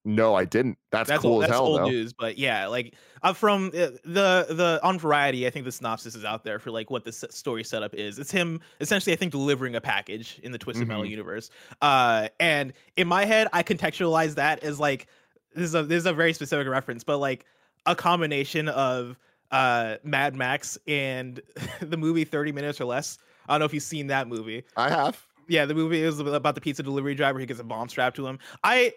No, 0.05 0.35
I 0.35 0.45
didn't. 0.45 0.77
That's, 0.91 1.09
That's 1.09 1.21
cool 1.21 1.33
old, 1.33 1.43
as 1.43 1.49
that's 1.49 1.57
hell. 1.59 1.67
old 1.67 1.79
though. 1.81 1.89
news, 1.89 2.13
but 2.13 2.37
yeah, 2.37 2.67
like 2.67 2.93
uh, 3.23 3.33
from 3.33 3.67
uh, 3.67 3.91
the 4.05 4.45
the 4.49 4.79
on 4.83 4.97
Variety, 4.99 5.45
I 5.45 5.49
think 5.49 5.65
the 5.65 5.71
synopsis 5.71 6.15
is 6.15 6.23
out 6.23 6.43
there 6.45 6.59
for 6.59 6.71
like 6.71 6.89
what 6.89 7.03
the 7.03 7.11
story 7.11 7.63
setup 7.63 7.93
is. 7.93 8.17
It's 8.19 8.31
him 8.31 8.61
essentially, 8.79 9.11
I 9.13 9.17
think, 9.17 9.31
delivering 9.33 9.75
a 9.75 9.81
package 9.81 10.39
in 10.43 10.51
the 10.53 10.57
Twisted 10.57 10.87
Metal 10.87 11.03
Mhm. 11.03 11.09
universe. 11.09 11.49
Uh, 11.81 12.29
and 12.39 12.71
in 12.95 13.07
my 13.07 13.25
head, 13.25 13.47
I 13.51 13.63
contextualize 13.63 14.35
that 14.35 14.63
as 14.63 14.79
like 14.79 15.07
this 15.55 15.65
is 15.65 15.75
a 15.75 15.83
this 15.83 15.97
is 15.99 16.05
a 16.05 16.13
very 16.13 16.31
specific 16.33 16.67
reference, 16.67 17.03
but 17.03 17.17
like 17.17 17.45
a 17.85 17.95
combination 17.95 18.69
of 18.69 19.17
uh 19.51 19.95
Mad 20.03 20.35
Max 20.35 20.77
and 20.87 21.41
the 21.81 21.97
movie 21.97 22.23
Thirty 22.23 22.51
Minutes 22.53 22.79
or 22.79 22.85
Less. 22.85 23.17
I 23.49 23.53
don't 23.53 23.59
know 23.59 23.65
if 23.65 23.73
you've 23.73 23.83
seen 23.83 24.07
that 24.07 24.27
movie. 24.27 24.63
I 24.77 24.89
have. 24.89 25.25
Yeah, 25.49 25.65
the 25.65 25.73
movie 25.73 26.01
is 26.03 26.19
about 26.19 26.55
the 26.55 26.61
pizza 26.61 26.83
delivery 26.83 27.15
driver. 27.15 27.39
He 27.39 27.45
gets 27.45 27.59
a 27.61 27.63
bomb 27.63 27.87
strapped 27.89 28.17
to 28.17 28.27
him. 28.27 28.39
I 28.63 28.93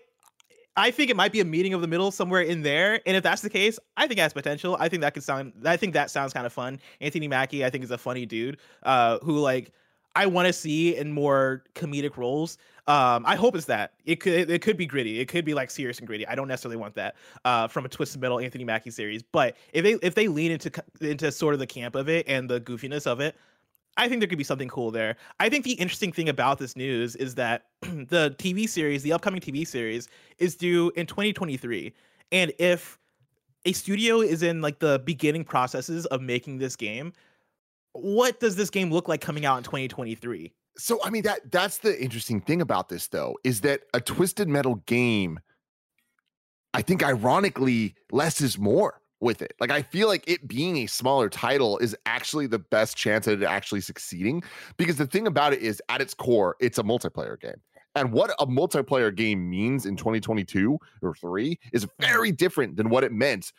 I 0.76 0.90
think 0.90 1.10
it 1.10 1.16
might 1.16 1.32
be 1.32 1.40
a 1.40 1.44
meeting 1.44 1.74
of 1.74 1.80
the 1.80 1.88
middle 1.88 2.10
somewhere 2.10 2.42
in 2.42 2.62
there. 2.62 3.00
And 3.06 3.16
if 3.16 3.22
that's 3.22 3.42
the 3.42 3.50
case, 3.50 3.78
I 3.96 4.06
think 4.06 4.20
has 4.20 4.32
potential. 4.32 4.76
I 4.78 4.88
think 4.88 5.02
that 5.02 5.14
could 5.14 5.24
sound 5.24 5.52
I 5.64 5.76
think 5.76 5.94
that 5.94 6.10
sounds 6.10 6.32
kind 6.32 6.46
of 6.46 6.52
fun. 6.52 6.80
Anthony 7.00 7.28
Mackie, 7.28 7.64
I 7.64 7.70
think 7.70 7.84
is 7.84 7.90
a 7.90 7.98
funny 7.98 8.26
dude. 8.26 8.58
Uh 8.82 9.18
who 9.18 9.38
like 9.38 9.72
I 10.16 10.26
want 10.26 10.46
to 10.46 10.52
see 10.52 10.96
in 10.96 11.12
more 11.12 11.64
comedic 11.74 12.16
roles. 12.16 12.58
Um, 12.86 13.24
I 13.24 13.36
hope 13.36 13.54
it's 13.54 13.66
that. 13.66 13.92
It 14.04 14.16
could 14.16 14.50
it 14.50 14.62
could 14.62 14.76
be 14.76 14.86
gritty. 14.86 15.20
It 15.20 15.26
could 15.26 15.44
be 15.44 15.54
like 15.54 15.70
serious 15.70 15.98
and 15.98 16.08
gritty. 16.08 16.26
I 16.26 16.34
don't 16.34 16.48
necessarily 16.48 16.76
want 16.76 16.94
that 16.96 17.14
uh, 17.44 17.68
from 17.68 17.84
a 17.84 17.88
Twisted 17.88 18.20
Metal 18.20 18.40
Anthony 18.40 18.64
Mackie 18.64 18.90
series. 18.90 19.22
But 19.22 19.56
if 19.72 19.84
they 19.84 19.92
if 20.06 20.14
they 20.16 20.26
lean 20.26 20.50
into 20.50 20.72
into 21.00 21.30
sort 21.30 21.54
of 21.54 21.60
the 21.60 21.66
camp 21.66 21.94
of 21.94 22.08
it 22.08 22.26
and 22.28 22.50
the 22.50 22.60
goofiness 22.60 23.06
of 23.06 23.20
it, 23.20 23.36
I 23.96 24.08
think 24.08 24.20
there 24.20 24.28
could 24.28 24.38
be 24.38 24.44
something 24.44 24.68
cool 24.68 24.90
there. 24.90 25.16
I 25.40 25.48
think 25.48 25.64
the 25.64 25.72
interesting 25.72 26.12
thing 26.12 26.28
about 26.28 26.58
this 26.58 26.76
news 26.76 27.16
is 27.16 27.34
that 27.34 27.66
the 27.82 28.34
TV 28.38 28.68
series, 28.68 29.02
the 29.02 29.12
upcoming 29.12 29.40
TV 29.40 29.66
series, 29.66 30.08
is 30.38 30.56
due 30.56 30.92
in 30.96 31.06
2023. 31.06 31.92
And 32.32 32.52
if 32.58 32.98
a 33.64 33.72
studio 33.72 34.20
is 34.20 34.42
in 34.42 34.60
like 34.60 34.78
the 34.78 35.02
beginning 35.04 35.44
processes 35.44 36.06
of 36.06 36.22
making 36.22 36.58
this 36.58 36.76
game, 36.76 37.12
what 37.92 38.40
does 38.40 38.56
this 38.56 38.70
game 38.70 38.90
look 38.90 39.08
like 39.08 39.20
coming 39.20 39.44
out 39.44 39.58
in 39.58 39.64
2023? 39.64 40.52
So 40.78 41.00
I 41.04 41.10
mean 41.10 41.22
that 41.22 41.50
that's 41.50 41.78
the 41.78 42.00
interesting 42.00 42.40
thing 42.40 42.60
about 42.60 42.88
this 42.88 43.08
though 43.08 43.36
is 43.44 43.60
that 43.62 43.82
a 43.92 44.00
twisted 44.00 44.48
metal 44.48 44.76
game 44.86 45.40
I 46.72 46.82
think 46.82 47.02
ironically 47.02 47.96
less 48.12 48.40
is 48.40 48.56
more 48.56 48.99
with 49.20 49.42
it. 49.42 49.54
Like 49.60 49.70
I 49.70 49.82
feel 49.82 50.08
like 50.08 50.24
it 50.26 50.48
being 50.48 50.78
a 50.78 50.86
smaller 50.86 51.28
title 51.28 51.78
is 51.78 51.96
actually 52.06 52.46
the 52.46 52.58
best 52.58 52.96
chance 52.96 53.28
at 53.28 53.42
it 53.42 53.44
actually 53.44 53.82
succeeding 53.82 54.42
because 54.76 54.96
the 54.96 55.06
thing 55.06 55.26
about 55.26 55.52
it 55.52 55.60
is 55.60 55.82
at 55.88 56.00
its 56.00 56.14
core 56.14 56.56
it's 56.60 56.78
a 56.78 56.82
multiplayer 56.82 57.38
game. 57.40 57.60
And 57.96 58.12
what 58.12 58.30
a 58.38 58.46
multiplayer 58.46 59.14
game 59.14 59.50
means 59.50 59.84
in 59.84 59.96
2022 59.96 60.78
or 61.02 61.14
3 61.14 61.58
is 61.72 61.86
very 61.98 62.30
different 62.30 62.76
than 62.76 62.88
what 62.88 63.04
it 63.04 63.12
meant 63.12 63.52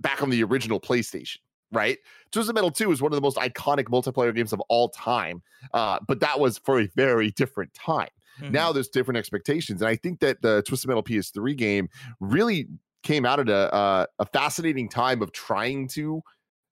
back 0.00 0.22
on 0.22 0.30
the 0.30 0.42
original 0.42 0.80
PlayStation, 0.80 1.38
right? 1.72 1.98
Twisted 2.32 2.54
Metal 2.54 2.70
2 2.70 2.90
is 2.90 3.00
one 3.00 3.12
of 3.12 3.16
the 3.16 3.22
most 3.22 3.36
iconic 3.36 3.84
multiplayer 3.84 4.34
games 4.34 4.52
of 4.52 4.60
all 4.68 4.88
time. 4.88 5.40
Uh, 5.72 6.00
but 6.06 6.20
that 6.20 6.40
was 6.40 6.58
for 6.58 6.80
a 6.80 6.88
very 6.96 7.30
different 7.30 7.72
time. 7.74 8.08
Mm-hmm. 8.40 8.52
Now 8.52 8.72
there's 8.72 8.88
different 8.88 9.18
expectations, 9.18 9.80
and 9.80 9.88
I 9.88 9.96
think 9.96 10.20
that 10.20 10.42
the 10.42 10.62
Twisted 10.62 10.88
Metal 10.88 11.02
PS3 11.02 11.56
game 11.56 11.88
really 12.20 12.66
came 13.06 13.24
out 13.24 13.40
at 13.40 13.48
a 13.48 13.72
uh, 13.72 14.06
a 14.18 14.26
fascinating 14.26 14.88
time 14.88 15.22
of 15.22 15.32
trying 15.32 15.88
to 15.88 16.20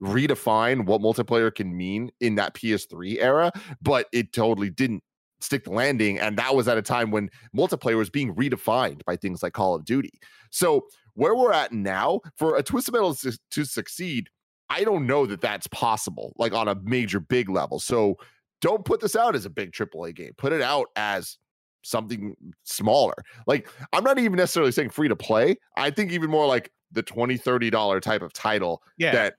redefine 0.03 0.85
what 0.85 1.01
multiplayer 1.01 1.55
can 1.55 1.75
mean 1.75 2.11
in 2.21 2.35
that 2.35 2.55
PS3 2.55 3.17
era, 3.21 3.53
but 3.81 4.07
it 4.13 4.33
totally 4.33 4.69
didn't 4.69 5.03
stick 5.41 5.65
the 5.65 5.71
landing, 5.71 6.19
and 6.19 6.37
that 6.37 6.55
was 6.55 6.69
at 6.69 6.77
a 6.77 6.83
time 6.83 7.11
when 7.11 7.31
multiplayer 7.57 7.97
was 7.97 8.11
being 8.11 8.35
redefined 8.35 9.05
by 9.05 9.17
things 9.17 9.43
like 9.43 9.53
Call 9.53 9.75
of 9.75 9.85
Duty. 9.85 10.13
So 10.51 10.87
where 11.15 11.35
we're 11.35 11.53
at 11.53 11.73
now, 11.73 12.21
for 12.37 12.57
a 12.57 12.63
Twisted 12.63 12.95
Metal 12.95 13.15
to, 13.15 13.39
to 13.53 13.65
succeed, 13.65 14.29
I 14.69 14.85
don't 14.85 15.07
know 15.07 15.27
that 15.27 15.41
that's 15.41 15.67
possible, 15.69 16.33
like 16.37 16.53
on 16.53 16.69
a 16.69 16.75
major 16.83 17.21
big 17.21 17.49
level. 17.49 17.79
So 17.79 18.17
don't 18.61 18.85
put 18.85 19.01
this 19.01 19.15
out 19.15 19.37
as 19.37 19.45
a 19.45 19.51
big 19.51 19.73
AAA 19.73 20.15
game. 20.15 20.33
Put 20.37 20.53
it 20.53 20.63
out 20.63 20.87
as 20.97 21.39
something 21.85 22.35
smaller. 22.65 23.15
Like 23.47 23.69
I'm 23.93 24.03
not 24.03 24.19
even 24.19 24.37
necessarily 24.37 24.73
saying 24.73 24.91
free 24.91 25.09
to 25.09 25.17
play. 25.17 25.57
I 25.77 25.91
think 25.91 26.11
even 26.11 26.31
more 26.31 26.47
like 26.47 26.71
the 26.91 27.03
20 27.03 27.37
30 27.37 27.71
dollar 27.71 28.01
type 28.01 28.23
of 28.23 28.33
title 28.33 28.83
Yeah. 28.99 29.13
that 29.13 29.35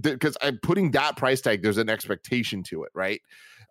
because 0.00 0.36
I'm 0.42 0.58
putting 0.62 0.90
that 0.92 1.16
price 1.16 1.40
tag 1.40 1.62
there's 1.62 1.78
an 1.78 1.88
expectation 1.88 2.62
to 2.64 2.84
it, 2.84 2.90
right? 2.94 3.20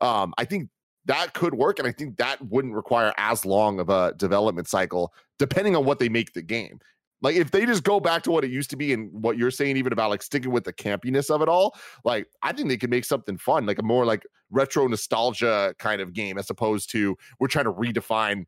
Um 0.01 0.33
I 0.37 0.45
think 0.45 0.69
that 1.05 1.33
could 1.33 1.53
work 1.53 1.79
and 1.79 1.87
I 1.87 1.91
think 1.91 2.17
that 2.17 2.41
wouldn't 2.49 2.73
require 2.75 3.13
as 3.17 3.45
long 3.45 3.79
of 3.79 3.89
a 3.89 4.13
development 4.17 4.67
cycle 4.67 5.13
depending 5.39 5.75
on 5.75 5.85
what 5.85 5.99
they 5.99 6.09
make 6.09 6.33
the 6.33 6.41
game. 6.41 6.79
Like 7.21 7.35
if 7.35 7.51
they 7.51 7.65
just 7.65 7.83
go 7.83 7.99
back 7.99 8.23
to 8.23 8.31
what 8.31 8.43
it 8.43 8.51
used 8.51 8.69
to 8.69 8.75
be 8.75 8.93
and 8.93 9.11
what 9.11 9.37
you're 9.37 9.51
saying 9.51 9.77
even 9.77 9.91
about 9.91 10.09
like 10.09 10.21
sticking 10.21 10.51
with 10.51 10.63
the 10.65 10.73
campiness 10.73 11.29
of 11.33 11.41
it 11.41 11.49
all, 11.49 11.75
like 12.05 12.27
I 12.43 12.53
think 12.53 12.69
they 12.69 12.77
could 12.77 12.91
make 12.91 13.05
something 13.05 13.37
fun, 13.37 13.65
like 13.65 13.79
a 13.79 13.83
more 13.83 14.05
like 14.05 14.25
retro 14.51 14.87
nostalgia 14.87 15.73
kind 15.79 15.99
of 16.01 16.13
game 16.13 16.37
as 16.37 16.49
opposed 16.49 16.91
to 16.91 17.17
we're 17.39 17.47
trying 17.47 17.65
to 17.65 17.73
redefine 17.73 18.45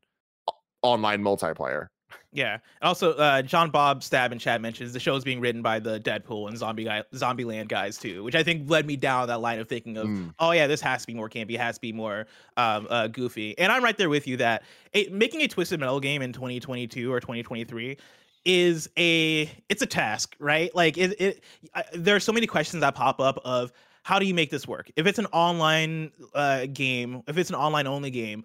online 0.82 1.22
multiplayer. 1.22 1.88
Yeah. 2.32 2.58
Also, 2.82 3.12
uh, 3.14 3.42
John 3.42 3.70
Bob 3.70 4.02
Stab 4.02 4.32
in 4.32 4.38
chat 4.38 4.60
mentions 4.60 4.92
the 4.92 5.00
show 5.00 5.14
is 5.16 5.24
being 5.24 5.40
written 5.40 5.62
by 5.62 5.78
the 5.80 5.98
Deadpool 6.00 6.48
and 6.48 6.56
Zombie 6.56 6.84
guy, 6.84 7.02
Zombieland 7.14 7.68
guys 7.68 7.98
too, 7.98 8.22
which 8.24 8.34
I 8.34 8.42
think 8.42 8.68
led 8.70 8.86
me 8.86 8.96
down 8.96 9.26
that 9.28 9.40
line 9.40 9.58
of 9.58 9.68
thinking 9.68 9.96
of, 9.96 10.06
Mm. 10.06 10.34
oh 10.38 10.52
yeah, 10.52 10.66
this 10.66 10.80
has 10.80 11.02
to 11.02 11.06
be 11.06 11.14
more 11.14 11.28
campy, 11.28 11.56
has 11.56 11.76
to 11.76 11.80
be 11.80 11.92
more 11.92 12.26
um, 12.56 12.86
uh, 12.90 13.08
goofy. 13.08 13.56
And 13.58 13.70
I'm 13.72 13.82
right 13.82 13.96
there 13.96 14.08
with 14.08 14.26
you 14.26 14.36
that 14.38 14.62
it, 14.92 15.12
making 15.12 15.40
a 15.42 15.48
Twisted 15.48 15.80
Metal 15.80 16.00
game 16.00 16.22
in 16.22 16.32
2022 16.32 17.12
or 17.12 17.20
2023 17.20 17.96
is 18.44 18.88
a 18.96 19.50
it's 19.68 19.82
a 19.82 19.86
task, 19.86 20.36
right? 20.38 20.74
Like 20.74 20.98
it, 20.98 21.20
it 21.20 21.44
I, 21.74 21.84
there 21.94 22.16
are 22.16 22.20
so 22.20 22.32
many 22.32 22.46
questions 22.46 22.80
that 22.80 22.94
pop 22.94 23.20
up 23.20 23.38
of 23.44 23.72
how 24.02 24.18
do 24.18 24.26
you 24.26 24.34
make 24.34 24.50
this 24.50 24.66
work? 24.66 24.90
If 24.96 25.06
it's 25.06 25.18
an 25.18 25.26
online 25.26 26.10
uh, 26.34 26.66
game, 26.66 27.22
if 27.26 27.36
it's 27.36 27.50
an 27.50 27.56
online 27.56 27.86
only 27.86 28.10
game, 28.10 28.44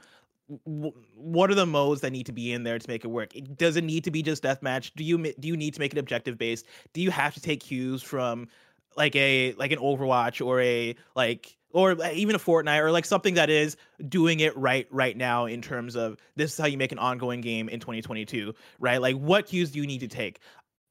what 1.15 1.49
are 1.49 1.55
the 1.55 1.65
modes 1.65 2.01
that 2.01 2.11
need 2.11 2.25
to 2.27 2.31
be 2.31 2.51
in 2.51 2.63
there 2.63 2.77
to 2.77 2.89
make 2.89 3.03
it 3.03 3.07
work? 3.07 3.35
It, 3.35 3.57
does 3.57 3.77
it 3.77 3.83
need 3.83 4.03
to 4.03 4.11
be 4.11 4.21
just 4.21 4.43
deathmatch? 4.43 4.91
Do 4.95 5.03
you 5.03 5.33
do 5.39 5.47
you 5.47 5.57
need 5.57 5.73
to 5.73 5.79
make 5.79 5.93
it 5.93 5.97
objective 5.97 6.37
based? 6.37 6.65
Do 6.93 7.01
you 7.01 7.11
have 7.11 7.33
to 7.33 7.41
take 7.41 7.61
cues 7.61 8.03
from 8.03 8.47
like 8.95 9.15
a 9.15 9.53
like 9.53 9.71
an 9.71 9.79
Overwatch 9.79 10.45
or 10.45 10.61
a 10.61 10.95
like 11.15 11.55
or 11.75 11.91
uh, 12.01 12.09
even 12.13 12.35
a 12.35 12.39
Fortnite 12.39 12.79
or 12.79 12.89
like 12.89 13.03
something 13.03 13.33
that 13.33 13.49
is 13.49 13.75
doing 14.07 14.39
it 14.39 14.55
right 14.57 14.87
right 14.91 15.17
now 15.17 15.45
in 15.45 15.61
terms 15.61 15.97
of 15.97 16.17
this 16.37 16.53
is 16.53 16.57
how 16.57 16.65
you 16.65 16.77
make 16.77 16.93
an 16.93 16.99
ongoing 16.99 17.41
game 17.41 17.67
in 17.67 17.81
2022, 17.81 18.53
right? 18.79 19.01
Like 19.01 19.17
what 19.17 19.47
cues 19.47 19.71
do 19.71 19.79
you 19.79 19.85
need 19.85 19.99
to 19.99 20.07
take? 20.07 20.39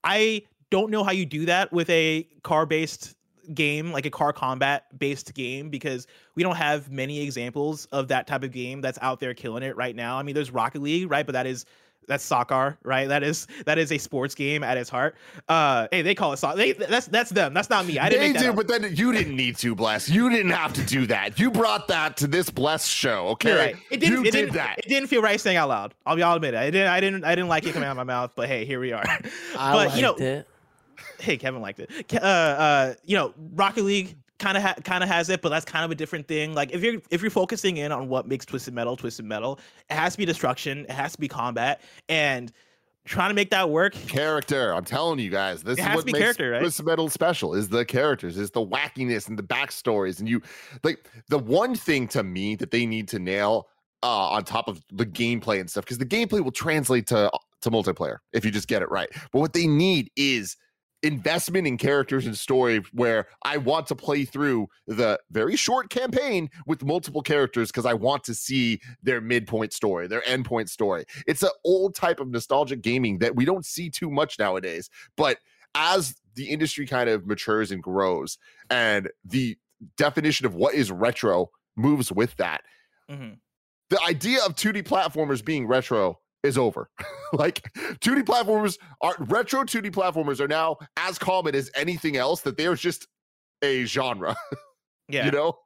I 0.05 0.43
don't 0.71 0.91
know 0.91 1.03
how 1.03 1.13
you 1.13 1.25
do 1.25 1.47
that 1.47 1.73
with 1.73 1.89
a 1.89 2.29
car 2.43 2.67
based 2.67 3.17
game, 3.55 3.93
like 3.93 4.05
a 4.05 4.11
car 4.11 4.35
combat 4.35 4.87
based 4.99 5.33
game, 5.33 5.71
because 5.71 6.07
we 6.35 6.43
don't 6.43 6.57
have 6.57 6.91
many 6.91 7.23
examples 7.23 7.87
of 7.87 8.09
that 8.09 8.27
type 8.27 8.43
of 8.43 8.53
game 8.53 8.83
that's 8.83 8.99
out 9.01 9.21
there 9.21 9.33
killing 9.33 9.63
it 9.63 9.77
right 9.77 9.97
now. 9.97 10.19
I 10.19 10.23
mean, 10.23 10.35
there's 10.35 10.51
Rocket 10.51 10.83
League, 10.83 11.11
right? 11.11 11.25
But 11.25 11.33
that 11.33 11.47
is 11.47 11.65
that's 12.07 12.25
soccer, 12.25 12.79
right? 12.83 13.09
That 13.09 13.23
is 13.23 13.47
that 13.67 13.79
is 13.79 13.93
a 13.93 13.99
sports 13.99 14.35
game 14.35 14.63
at 14.63 14.77
its 14.77 14.91
heart. 14.91 15.17
Uh, 15.49 15.89
hey, 15.91 16.03
they 16.03 16.15
call 16.15 16.33
it 16.33 16.39
soccer. 16.39 16.57
They, 16.57 16.73
that's 16.73 17.07
that's 17.07 17.31
them. 17.31 17.55
That's 17.55 17.71
not 17.71 17.87
me. 17.87 17.99
I 17.99 18.09
didn't. 18.09 18.35
They 18.35 18.39
do, 18.41 18.53
but 18.53 18.69
then 18.69 18.95
you 18.95 19.13
didn't 19.13 19.37
need 19.37 19.57
to, 19.59 19.75
bless. 19.75 20.09
You 20.09 20.31
didn't 20.31 20.53
have 20.53 20.73
to 20.75 20.85
do 20.85 21.07
that. 21.07 21.39
You 21.39 21.51
brought 21.51 21.89
that 21.89 22.17
to 22.19 22.27
this 22.27 22.51
bless 22.51 22.87
show. 22.87 23.29
Okay, 23.29 23.51
You're 23.51 23.59
right. 23.59 23.77
It 23.91 24.01
didn't. 24.01 24.13
you 24.13 24.21
it 24.21 24.25
did 24.25 24.33
didn't, 24.33 24.55
that. 24.55 24.79
It 24.79 24.89
didn't 24.89 25.09
feel 25.09 25.23
right 25.23 25.41
saying 25.41 25.57
out 25.57 25.69
loud. 25.69 25.95
I'll 26.07 26.17
be. 26.17 26.23
I'll 26.23 26.37
admit 26.37 26.55
it. 26.55 26.59
I 26.59 26.71
didn't. 26.71 26.89
I 26.89 27.01
didn't. 27.01 27.25
I 27.25 27.35
didn't 27.35 27.49
like 27.49 27.67
it 27.67 27.73
coming 27.73 27.87
out 27.87 27.93
of 27.93 27.97
my 27.97 28.05
mouth. 28.05 28.33
But 28.35 28.49
hey, 28.49 28.65
here 28.65 28.81
we 28.81 28.93
are. 28.93 29.05
I 29.07 29.21
but 29.55 29.77
liked 29.77 29.97
you 29.97 30.03
know, 30.03 30.15
it. 30.15 30.49
hey, 31.21 31.37
Kevin 31.37 31.61
liked 31.61 31.81
it. 31.81 31.91
Uh, 32.15 32.27
uh, 32.27 32.95
you 33.05 33.17
know, 33.17 33.35
Rocket 33.55 33.85
League 33.85 34.17
kind 34.45 34.59
of 34.59 34.63
ha- 34.63 34.75
kind 34.85 35.03
of 35.03 35.09
has 35.09 35.31
it, 35.31 35.41
but 35.41 35.49
that's 35.49 35.65
kind 35.65 35.85
of 35.85 35.91
a 35.91 35.95
different 35.95 36.29
thing. 36.29 36.55
Like 36.55 36.73
if 36.73 36.83
you're 36.83 37.01
if 37.11 37.23
you're 37.23 37.31
focusing 37.31 37.79
in 37.79 37.93
on 37.93 38.09
what 38.09 38.29
makes 38.29 38.45
Twisted 38.45 38.75
Metal 38.75 38.97
Twisted 38.97 39.25
Metal, 39.25 39.59
it 39.91 39.95
has 39.95 40.13
to 40.13 40.19
be 40.19 40.27
destruction, 40.27 40.81
it 40.81 40.91
has 40.91 41.13
to 41.13 41.21
be 41.21 41.29
combat, 41.29 41.81
and 42.11 42.53
trying 43.07 43.31
to 43.31 43.35
make 43.35 43.51
that 43.51 43.71
work. 43.71 43.95
character. 44.07 44.75
I'm 44.75 44.85
telling 44.85 45.19
you 45.19 45.31
guys, 45.31 45.63
this 45.63 45.79
is 45.79 45.85
has 45.85 45.97
what 45.97 46.01
to 46.03 46.07
be 46.07 46.13
makes 46.13 46.23
character, 46.23 46.51
right? 46.51 46.61
Twisted 46.61 46.85
Metal 46.85 47.09
special. 47.09 47.55
Is 47.55 47.71
the 47.71 47.87
characters, 47.87 48.37
is 48.37 48.51
the 48.51 48.65
wackiness 48.65 49.29
and 49.29 49.39
the 49.39 49.43
backstories, 49.43 50.21
and 50.21 50.29
you 50.29 50.43
like 50.83 51.09
the 51.29 51.39
one 51.39 51.75
thing 51.75 52.07
to 52.09 52.23
me 52.23 52.55
that 52.57 52.71
they 52.71 52.85
need 52.85 53.09
to 53.09 53.19
nail 53.19 53.69
uh, 54.03 54.29
on 54.29 54.45
top 54.45 54.69
of 54.69 54.85
the 54.93 55.07
gameplay 55.07 55.59
and 55.59 55.71
stuff, 55.71 55.85
because 55.85 55.99
the 55.99 56.07
gameplay 56.07 56.45
will 56.45 56.53
translate 56.53 57.07
to 57.07 57.31
to 57.63 57.71
multiplayer 57.71 58.19
if 58.35 58.45
you 58.45 58.51
just 58.51 58.69
get 58.69 58.83
it 58.83 58.91
right. 58.91 59.09
But 59.33 59.39
what 59.39 59.55
they 59.55 59.67
need 59.67 60.11
is 60.17 60.57
investment 61.05 61.67
in 61.67 61.77
characters 61.77 62.27
and 62.27 62.37
story 62.37 62.83
where 62.93 63.29
I 63.45 63.59
want 63.59 63.87
to 63.89 63.95
play 63.95 64.25
through 64.25 64.69
the 64.87 65.21
very 65.31 65.55
short 65.55 65.91
campaign 65.91 66.49
with 66.67 66.83
multiple 66.83 67.23
characters 67.23 67.71
because 67.71 67.87
I 67.87 67.93
want 67.95 68.25
to 68.25 68.35
see 68.35 68.81
their 69.03 69.21
midpoint 69.21 69.73
story, 69.73 70.07
their 70.09 70.23
endpoint 70.23 70.71
story. 70.71 71.05
It's 71.27 71.43
an 71.43 71.51
old 71.65 71.95
type 71.95 72.21
of 72.21 72.29
nostalgic 72.29 72.81
gaming 72.83 73.19
that 73.19 73.37
we 73.37 73.45
don't 73.45 73.67
see 73.67 73.91
too 73.91 74.11
much 74.11 74.39
nowadays. 74.39 74.89
But 75.17 75.39
as 75.75 76.17
the 76.35 76.49
industry 76.51 76.87
kind 76.87 77.11
of 77.11 77.27
matures 77.27 77.71
and 77.71 77.83
grows, 77.83 78.39
and 78.71 79.11
the 79.25 79.57
definition 79.97 80.47
of 80.47 80.55
what 80.55 80.75
is 80.75 80.91
retro 80.91 81.51
moves 81.77 82.11
with 82.11 82.35
that, 82.37 82.63
Mhm. 83.11 83.39
the 83.91 84.01
idea 84.03 84.39
of 84.45 84.57
2D 84.57 84.83
platformers 84.83 85.45
being 85.45 85.67
retro 85.67 86.19
is 86.45 86.59
over. 86.59 86.89
like 87.33 87.63
2D 87.75 88.23
platformers 88.23 88.79
are 89.01 89.17
retro 89.19 89.65
2D 89.65 89.91
platformers 89.91 90.41
are 90.41 90.49
now 90.49 90.77
as 90.97 91.19
common 91.19 91.55
as 91.55 91.71
anything 91.75 92.17
else 92.17 92.43
that 92.43 92.57
they're 92.57 92.77
just 92.77 93.09
a 93.63 93.85
genre. 93.85 94.37
Yeah. 95.09 95.27
You 95.27 95.33
know? 95.33 95.59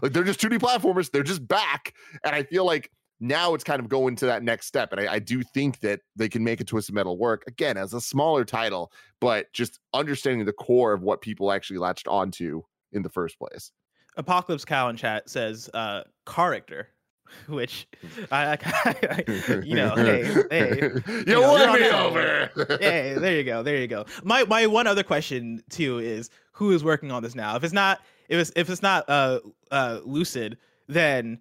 Like 0.00 0.14
they're 0.14 0.24
just 0.24 0.40
2D 0.40 0.58
platformers, 0.58 1.10
they're 1.10 1.22
just 1.22 1.46
back. 1.46 1.92
And 2.24 2.34
I 2.34 2.44
feel 2.44 2.64
like 2.64 2.90
now 3.20 3.52
it's 3.52 3.64
kind 3.64 3.78
of 3.80 3.90
going 3.90 4.16
to 4.16 4.26
that 4.26 4.42
next 4.42 4.66
step. 4.66 4.92
And 4.92 5.02
I, 5.02 5.14
I 5.14 5.18
do 5.18 5.42
think 5.42 5.80
that 5.80 6.00
they 6.16 6.30
can 6.30 6.42
make 6.42 6.60
a 6.60 6.64
Twisted 6.64 6.94
Metal 6.94 7.18
work 7.18 7.44
again 7.46 7.76
as 7.76 7.92
a 7.92 8.00
smaller 8.00 8.44
title, 8.44 8.90
but 9.20 9.52
just 9.52 9.80
understanding 9.92 10.46
the 10.46 10.52
core 10.52 10.94
of 10.94 11.02
what 11.02 11.20
people 11.20 11.52
actually 11.52 11.78
latched 11.78 12.08
onto 12.08 12.62
in 12.92 13.02
the 13.02 13.10
first 13.10 13.38
place. 13.38 13.70
Apocalypse 14.16 14.64
Cow 14.64 14.88
in 14.88 14.96
chat 14.96 15.28
says 15.28 15.68
uh 15.74 16.02
character, 16.26 16.88
which 17.48 17.86
I, 18.30 18.58
I 18.84 19.24
you 19.64 19.74
know, 19.74 19.94
hey, 19.94 20.24
hey, 20.50 20.80
you, 21.08 21.24
know, 21.26 21.42
won 21.42 21.60
you're 21.60 21.80
me 21.80 21.90
over. 21.90 22.50
hey, 22.80 23.14
there 23.18 23.36
you 23.36 23.44
go, 23.44 23.62
there 23.62 23.76
you 23.76 23.86
go. 23.86 24.04
My 24.22 24.44
my 24.44 24.66
one 24.66 24.86
other 24.86 25.02
question 25.02 25.62
too 25.70 25.98
is 25.98 26.30
who 26.52 26.72
is 26.72 26.84
working 26.84 27.10
on 27.10 27.22
this 27.22 27.34
now? 27.34 27.56
If 27.56 27.64
it's 27.64 27.72
not 27.72 28.00
if 28.28 28.38
it's 28.38 28.52
if 28.56 28.70
it's 28.70 28.82
not 28.82 29.08
uh 29.08 29.40
uh 29.70 30.00
Lucid, 30.04 30.58
then 30.88 31.40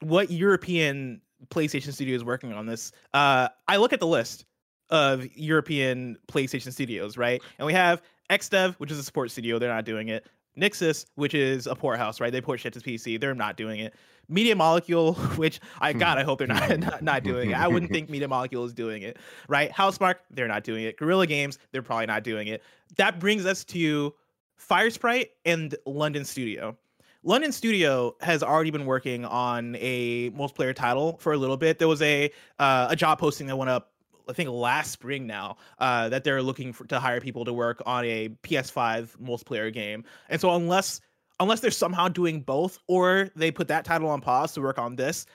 what 0.00 0.30
European 0.30 1.20
PlayStation 1.48 1.92
studio 1.92 2.14
is 2.14 2.24
working 2.24 2.52
on 2.52 2.66
this? 2.66 2.92
Uh 3.14 3.48
I 3.68 3.76
look 3.76 3.92
at 3.92 4.00
the 4.00 4.06
list 4.06 4.44
of 4.90 5.26
European 5.36 6.16
PlayStation 6.28 6.72
studios, 6.72 7.16
right? 7.16 7.42
And 7.58 7.66
we 7.66 7.72
have 7.72 8.02
XDev, 8.30 8.74
which 8.76 8.90
is 8.90 8.98
a 8.98 9.02
support 9.02 9.30
studio, 9.30 9.58
they're 9.58 9.72
not 9.72 9.84
doing 9.84 10.08
it. 10.08 10.26
Nixxes, 10.58 11.04
which 11.16 11.34
is 11.34 11.66
a 11.66 11.74
port 11.74 11.98
house, 11.98 12.20
right? 12.20 12.32
They 12.32 12.40
port 12.40 12.60
shit 12.60 12.72
to 12.72 12.80
PC. 12.80 13.20
They're 13.20 13.34
not 13.34 13.56
doing 13.56 13.80
it. 13.80 13.94
Media 14.28 14.56
Molecule, 14.56 15.14
which 15.36 15.60
I 15.80 15.92
God, 15.92 16.18
I 16.18 16.24
hope 16.24 16.38
they're 16.38 16.46
not, 16.46 16.78
not 16.78 17.02
not 17.02 17.22
doing 17.22 17.50
it. 17.50 17.54
I 17.56 17.68
wouldn't 17.68 17.92
think 17.92 18.10
Media 18.10 18.28
Molecule 18.28 18.64
is 18.64 18.72
doing 18.72 19.02
it, 19.02 19.18
right? 19.48 19.70
Housemarque, 19.70 20.16
they're 20.30 20.48
not 20.48 20.64
doing 20.64 20.84
it. 20.84 20.96
Guerrilla 20.96 21.26
Games, 21.26 21.58
they're 21.72 21.82
probably 21.82 22.06
not 22.06 22.22
doing 22.22 22.48
it. 22.48 22.62
That 22.96 23.18
brings 23.18 23.46
us 23.46 23.64
to 23.64 24.14
Firesprite 24.58 25.30
and 25.44 25.74
London 25.84 26.24
Studio. 26.24 26.76
London 27.22 27.50
Studio 27.50 28.14
has 28.20 28.42
already 28.42 28.70
been 28.70 28.86
working 28.86 29.24
on 29.24 29.76
a 29.80 30.30
multiplayer 30.30 30.74
title 30.74 31.18
for 31.20 31.32
a 31.32 31.36
little 31.36 31.56
bit. 31.56 31.78
There 31.78 31.88
was 31.88 32.00
a 32.00 32.30
uh, 32.58 32.86
a 32.90 32.96
job 32.96 33.18
posting 33.18 33.48
that 33.48 33.56
went 33.56 33.68
up, 33.68 33.92
I 34.28 34.32
think 34.32 34.48
last 34.50 34.92
spring 34.92 35.26
now, 35.26 35.56
uh, 35.78 36.08
that 36.08 36.22
they're 36.22 36.40
looking 36.40 36.72
for, 36.72 36.86
to 36.86 37.00
hire 37.00 37.20
people 37.20 37.44
to 37.44 37.52
work 37.52 37.82
on 37.84 38.04
a 38.04 38.28
PS5 38.44 39.16
multiplayer 39.18 39.72
game. 39.72 40.04
And 40.28 40.40
so 40.40 40.54
unless 40.54 41.00
unless 41.40 41.60
they're 41.60 41.70
somehow 41.70 42.08
doing 42.08 42.40
both, 42.40 42.78
or 42.86 43.30
they 43.36 43.50
put 43.50 43.68
that 43.68 43.84
title 43.84 44.08
on 44.08 44.20
pause 44.20 44.52
to 44.54 44.60
work 44.60 44.78
on 44.78 44.96
this, 44.96 45.26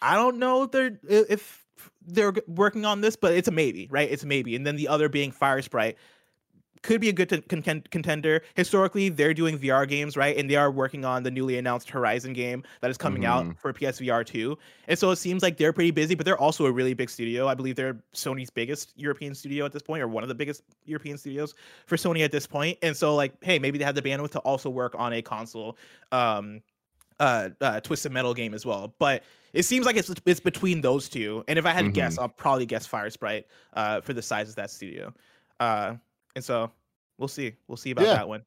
I 0.00 0.14
don't 0.16 0.38
know 0.38 0.64
if 0.64 0.70
they're 0.70 0.98
if 1.08 1.64
they're 2.06 2.34
working 2.46 2.84
on 2.84 3.00
this, 3.00 3.16
but 3.16 3.34
it's 3.34 3.48
a 3.48 3.52
maybe, 3.52 3.88
right? 3.90 4.10
It's 4.10 4.22
a 4.22 4.26
maybe. 4.26 4.56
And 4.56 4.66
then 4.66 4.76
the 4.76 4.88
other 4.88 5.08
being 5.08 5.32
Firesprite 5.32 5.94
could 6.82 7.00
be 7.00 7.08
a 7.08 7.12
good 7.12 7.46
contender. 7.90 8.42
Historically, 8.54 9.08
they're 9.10 9.34
doing 9.34 9.58
VR 9.58 9.86
games, 9.86 10.16
right? 10.16 10.36
And 10.36 10.48
they 10.48 10.56
are 10.56 10.70
working 10.70 11.04
on 11.04 11.22
the 11.22 11.30
newly 11.30 11.58
announced 11.58 11.90
Horizon 11.90 12.32
game 12.32 12.62
that 12.80 12.90
is 12.90 12.96
coming 12.96 13.22
Mhm. 13.22 13.26
out 13.26 13.58
for 13.58 13.72
PSVR 13.72 14.24
2. 14.24 14.56
And 14.88 14.98
so 14.98 15.10
it 15.10 15.16
seems 15.16 15.42
like 15.42 15.58
they're 15.58 15.72
pretty 15.72 15.90
busy, 15.90 16.14
but 16.14 16.24
they're 16.24 16.40
also 16.40 16.64
a 16.66 16.72
really 16.72 16.94
big 16.94 17.10
studio. 17.10 17.48
I 17.48 17.54
believe 17.54 17.76
they're 17.76 18.02
Sony's 18.14 18.50
biggest 18.50 18.92
European 18.96 19.34
studio 19.34 19.64
at 19.66 19.72
this 19.72 19.82
point, 19.82 20.02
or 20.02 20.08
one 20.08 20.22
of 20.22 20.28
the 20.28 20.34
biggest 20.34 20.62
European 20.86 21.18
studios 21.18 21.54
for 21.86 21.96
Sony 21.96 22.24
at 22.24 22.32
this 22.32 22.46
point. 22.46 22.78
And 22.82 22.96
so, 22.96 23.14
like, 23.14 23.32
hey, 23.44 23.58
maybe 23.58 23.76
they 23.78 23.84
have 23.84 23.94
the 23.94 24.02
bandwidth 24.02 24.30
to 24.32 24.38
also 24.40 24.70
work 24.70 24.94
on 24.98 25.12
a 25.12 25.22
console 25.22 25.76
um 26.12 26.62
uh, 27.18 27.50
uh 27.60 27.80
twisted 27.80 28.10
metal 28.10 28.32
game 28.32 28.54
as 28.54 28.64
well 28.64 28.94
but 28.98 29.22
it 29.52 29.64
seems 29.64 29.84
like 29.84 29.94
it's 29.96 30.10
it's 30.24 30.40
between 30.40 30.80
those 30.80 31.06
two 31.06 31.44
and 31.48 31.58
if 31.58 31.66
i 31.66 31.70
had 31.70 31.84
to 31.84 31.90
guess 31.90 32.16
i'll 32.16 32.30
probably 32.30 32.64
guess 32.64 32.88
Firesprite 32.88 33.44
uh 33.74 34.00
for 34.00 34.14
the 34.14 34.22
size 34.22 34.48
of 34.48 34.56
that 34.56 34.70
studio 34.70 35.12
uh 35.60 35.96
and 36.36 36.44
so 36.44 36.70
we'll 37.18 37.28
see. 37.28 37.54
We'll 37.68 37.76
see 37.76 37.90
about 37.90 38.06
Yeah. 38.06 38.14
that 38.14 38.28
one. 38.28 38.42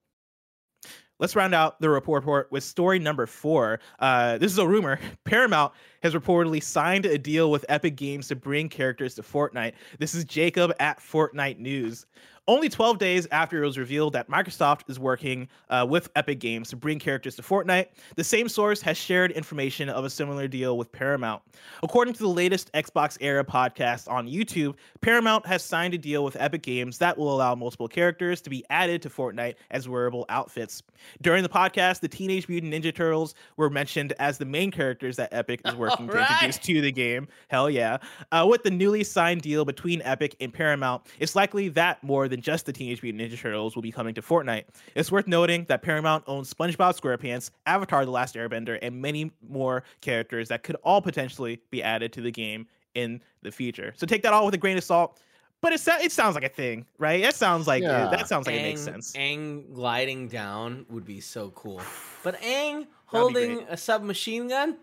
Let's 1.20 1.36
round 1.36 1.54
out 1.54 1.80
the 1.80 1.90
report 1.90 2.24
report 2.24 2.52
with 2.52 2.64
story 2.64 3.00
number 3.00 3.26
four. 3.26 3.80
Uh 4.00 4.38
this 4.40 4.52
is 4.52 4.58
a 4.58 4.68
rumor. 4.68 5.00
Paramount 5.26 5.72
has 6.02 6.14
reportedly 6.14 6.62
signed 6.62 7.06
a 7.06 7.18
deal 7.18 7.50
with 7.52 7.64
epic 7.70 7.96
games 7.96 8.28
to 8.30 8.36
bring 8.36 8.68
characters 8.68 9.16
to 9.16 9.22
fortnite. 9.22 9.74
This 10.00 10.16
is 10.16 10.26
jacob 10.26 10.74
at 10.80 11.00
fortnite 11.00 11.60
news 11.60 12.08
only 12.48 12.68
12 12.68 12.98
days 12.98 13.28
after 13.32 13.64
it 13.64 13.66
was 13.66 13.78
revealed 13.78 14.14
that 14.14 14.30
Microsoft 14.30 14.90
is 14.90 15.00
working 15.00 15.48
uh, 15.70 15.86
with 15.90 16.10
Epic 16.16 16.40
Games 16.40 16.70
to 16.70 16.76
bring 16.76 17.00
characters 17.00 17.36
to 17.36 17.42
Fortnite, 17.42 17.88
the 18.16 18.24
same 18.24 18.50
source 18.50 18.82
has 18.82 18.98
shared 18.98 19.32
information 19.32 19.88
of 19.88 20.04
a 20.04 20.10
similar 20.10 20.48
deal 20.48 20.78
with 20.78 20.92
Paramount. 20.92 21.42
According 21.84 22.16
to 22.16 22.20
the 22.20 22.28
latest 22.28 22.72
Xbox 22.74 23.18
Era 23.22 23.46
podcast 23.46 24.12
on 24.12 24.28
YouTube, 24.28 24.76
Paramount 25.00 25.46
has 25.46 25.64
signed 25.64 25.94
a 25.94 25.98
deal 25.98 26.24
with 26.26 26.36
Epic 26.38 26.64
Games 26.64 26.98
that 26.98 27.18
will 27.18 27.34
allow 27.34 27.56
multiple 27.56 27.88
characters 27.88 28.42
to 28.42 28.50
be 28.50 28.66
added 28.70 29.02
to 29.04 29.10
Fortnite 29.10 29.56
as 29.72 29.88
wearable 29.88 30.26
outfits. 30.28 30.84
During 31.22 31.44
the 31.44 31.50
podcast, 31.50 32.02
the 32.02 32.10
Teenage 32.10 32.50
Mutant 32.50 32.74
Ninja 32.74 32.94
Turtles 32.94 33.36
were 33.56 33.70
mentioned 33.70 34.14
as 34.20 34.38
the 34.38 34.46
main 34.46 34.70
characters 34.70 35.16
that 35.16 35.30
Epic 35.32 35.62
is 35.66 35.76
working 35.76 36.10
to 36.10 36.20
introduce 36.20 36.58
to 36.58 36.82
the 36.82 36.92
game. 36.92 37.28
Hell 37.48 37.70
yeah. 37.70 37.98
Uh, 38.32 38.46
with 38.50 38.64
the 38.64 38.72
newly 38.72 39.04
signed 39.04 39.42
deal 39.42 39.64
between 39.64 40.02
Epic 40.02 40.36
and 40.42 40.54
Paramount, 40.54 41.04
it's 41.20 41.36
likely 41.36 41.70
that 41.70 42.04
more 42.04 42.28
than 42.34 42.42
just 42.42 42.66
the 42.66 42.74
Teenage 42.74 43.04
Mutant 43.04 43.22
Ninja 43.32 43.38
Turtles 43.40 43.76
will 43.76 43.84
be 43.84 43.92
coming 43.92 44.16
to 44.16 44.22
Fortnite. 44.22 44.64
It's 44.96 45.12
worth 45.12 45.28
noting 45.28 45.66
that 45.70 45.84
Paramount 45.84 46.24
owns 46.26 46.52
SpongeBob 46.52 47.00
SquarePants, 47.00 47.52
Avatar: 47.68 48.06
The 48.06 48.12
Last 48.12 48.34
Airbender, 48.36 48.80
and 48.82 49.02
many 49.02 49.32
more 49.48 49.84
characters 50.02 50.48
that 50.50 50.64
could 50.64 50.76
all 50.84 51.02
potentially 51.02 51.62
be 51.70 51.84
added 51.84 52.12
to 52.14 52.22
the 52.22 52.32
game 52.32 52.66
in 52.96 53.22
the 53.44 53.52
future. 53.52 53.94
So 53.98 54.08
take 54.08 54.24
that 54.24 54.34
all 54.34 54.46
with 54.46 54.56
a 54.56 54.58
grain 54.58 54.78
of 54.78 54.84
salt. 54.84 55.20
but 55.62 55.72
it 55.74 55.80
sa- 55.80 56.00
it 56.02 56.12
sounds 56.12 56.36
like 56.36 56.44
a 56.44 56.50
thing, 56.50 56.86
right? 56.98 57.22
That 57.24 57.36
sounds 57.36 57.68
like 57.68 57.84
Yeah. 57.84 58.10
that 58.10 58.28
sounds 58.28 58.48
like 58.48 58.56
it 58.58 58.62
makes 58.64 58.82
sense. 58.82 59.14
Aang 59.14 59.74
gliding 59.74 60.28
down 60.28 60.86
would 60.90 61.06
be 61.06 61.22
so 61.22 61.52
cool. 61.52 61.82
But 62.24 62.42
Aang 62.42 62.80
be 62.82 62.88
holding 63.06 63.60
a 63.70 63.78
submachine 63.78 64.48
gun, 64.50 64.78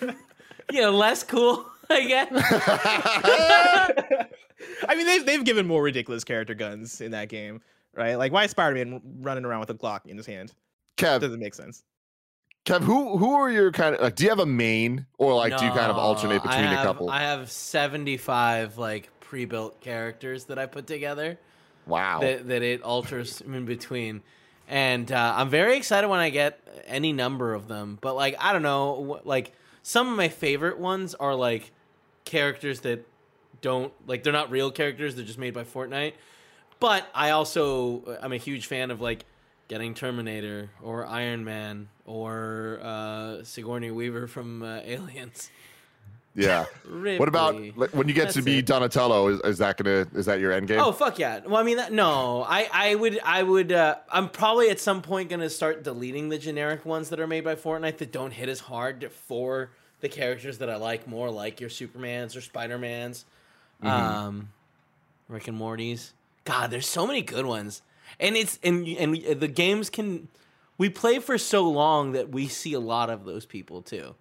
you 0.70 0.80
know, 0.80 0.90
less 0.92 1.22
cool, 1.24 1.64
I 1.90 2.04
guess. 2.12 2.28
I 4.88 4.94
mean, 4.94 5.06
they've 5.06 5.24
they've 5.26 5.44
given 5.44 5.66
more 5.66 5.82
ridiculous 5.82 6.24
character 6.24 6.54
guns 6.54 7.00
in 7.00 7.10
that 7.12 7.28
game, 7.28 7.60
right? 7.94 8.16
Like, 8.16 8.32
why 8.32 8.44
is 8.44 8.50
Spider-Man 8.52 9.00
running 9.20 9.44
around 9.44 9.60
with 9.60 9.70
a 9.70 9.74
Glock 9.74 10.06
in 10.06 10.16
his 10.16 10.26
hand? 10.26 10.52
Kev, 10.96 11.20
Doesn't 11.20 11.40
make 11.40 11.54
sense. 11.54 11.84
Kev, 12.64 12.80
who 12.82 13.16
who 13.18 13.34
are 13.34 13.50
your 13.50 13.70
kind 13.70 13.94
of 13.94 14.00
like? 14.00 14.16
Do 14.16 14.24
you 14.24 14.30
have 14.30 14.38
a 14.40 14.46
main, 14.46 15.06
or 15.18 15.34
like 15.34 15.56
do 15.56 15.64
you 15.64 15.70
kind 15.70 15.90
of 15.90 15.96
alternate 15.96 16.42
between 16.42 16.64
have- 16.64 16.80
a 16.80 16.82
couple? 16.82 17.10
I 17.10 17.20
have 17.20 17.50
seventy-five 17.50 18.78
like 18.78 19.10
pre-built 19.20 19.80
characters 19.80 20.44
that 20.44 20.58
I 20.58 20.66
put 20.66 20.86
together. 20.86 21.38
wow. 21.86 22.20
that, 22.20 22.48
that 22.48 22.62
it 22.62 22.82
alters 22.82 23.40
in 23.40 23.64
between. 23.64 24.22
And 24.68 25.10
uh, 25.12 25.34
I'm 25.36 25.48
very 25.48 25.76
excited 25.76 26.08
when 26.08 26.18
I 26.20 26.30
get 26.30 26.60
any 26.86 27.12
number 27.12 27.54
of 27.54 27.68
them. 27.68 27.98
But 28.00 28.16
like 28.16 28.36
I 28.40 28.52
don't 28.52 28.62
know, 28.62 29.20
wh- 29.22 29.26
like 29.26 29.52
some 29.82 30.08
of 30.08 30.16
my 30.16 30.28
favorite 30.28 30.78
ones 30.78 31.14
are 31.14 31.34
like 31.34 31.70
characters 32.24 32.80
that 32.80 33.06
don't 33.60 33.92
like 34.06 34.22
they're 34.22 34.32
not 34.32 34.50
real 34.50 34.70
characters; 34.70 35.14
they're 35.14 35.24
just 35.24 35.38
made 35.38 35.54
by 35.54 35.64
Fortnite. 35.64 36.14
But 36.80 37.08
I 37.14 37.30
also 37.30 38.18
I'm 38.20 38.32
a 38.32 38.38
huge 38.38 38.66
fan 38.66 38.90
of 38.90 39.00
like 39.00 39.24
getting 39.68 39.94
Terminator 39.94 40.70
or 40.82 41.06
Iron 41.06 41.44
Man 41.44 41.88
or 42.04 42.78
uh, 42.82 43.42
Sigourney 43.42 43.90
Weaver 43.90 44.26
from 44.26 44.62
uh, 44.62 44.80
Aliens. 44.84 45.50
yeah. 46.34 46.66
What 47.18 47.28
about 47.28 47.56
like, 47.76 47.90
when 47.90 48.08
you 48.08 48.14
get 48.14 48.30
to 48.30 48.42
be 48.42 48.58
it. 48.58 48.66
Donatello? 48.66 49.28
Is, 49.28 49.40
is 49.40 49.58
that 49.58 49.76
gonna 49.76 50.06
is 50.14 50.26
that 50.26 50.38
your 50.38 50.52
end 50.52 50.68
game? 50.68 50.80
Oh 50.80 50.92
fuck 50.92 51.18
yeah! 51.18 51.40
Well, 51.40 51.56
I 51.56 51.62
mean, 51.62 51.78
that, 51.78 51.92
no, 51.92 52.44
I, 52.48 52.68
I 52.72 52.94
would, 52.94 53.18
I 53.24 53.42
would, 53.42 53.72
uh, 53.72 53.96
I'm 54.10 54.28
probably 54.28 54.70
at 54.70 54.78
some 54.78 55.02
point 55.02 55.30
gonna 55.30 55.50
start 55.50 55.82
deleting 55.82 56.28
the 56.28 56.38
generic 56.38 56.84
ones 56.84 57.08
that 57.10 57.20
are 57.20 57.26
made 57.26 57.44
by 57.44 57.54
Fortnite 57.54 57.98
that 57.98 58.12
don't 58.12 58.32
hit 58.32 58.48
as 58.48 58.60
hard 58.60 59.10
for 59.10 59.70
the 60.00 60.08
characters 60.08 60.58
that 60.58 60.70
I 60.70 60.76
like 60.76 61.08
more, 61.08 61.30
like 61.30 61.60
your 61.60 61.70
Supermans 61.70 62.36
or 62.36 62.40
Spider 62.40 62.78
Mans, 62.78 63.24
um, 63.82 64.50
Rick 65.28 65.48
and 65.48 65.56
Morty's. 65.56 66.12
God, 66.44 66.70
there's 66.70 66.86
so 66.86 67.06
many 67.06 67.22
good 67.22 67.46
ones, 67.46 67.82
and 68.20 68.36
it's 68.36 68.58
and 68.62 68.86
and 68.86 69.16
the 69.40 69.48
games 69.48 69.90
can 69.90 70.28
we 70.78 70.88
play 70.88 71.18
for 71.18 71.38
so 71.38 71.68
long 71.68 72.12
that 72.12 72.28
we 72.30 72.46
see 72.46 72.72
a 72.74 72.80
lot 72.80 73.10
of 73.10 73.24
those 73.24 73.44
people 73.46 73.82
too. 73.82 74.14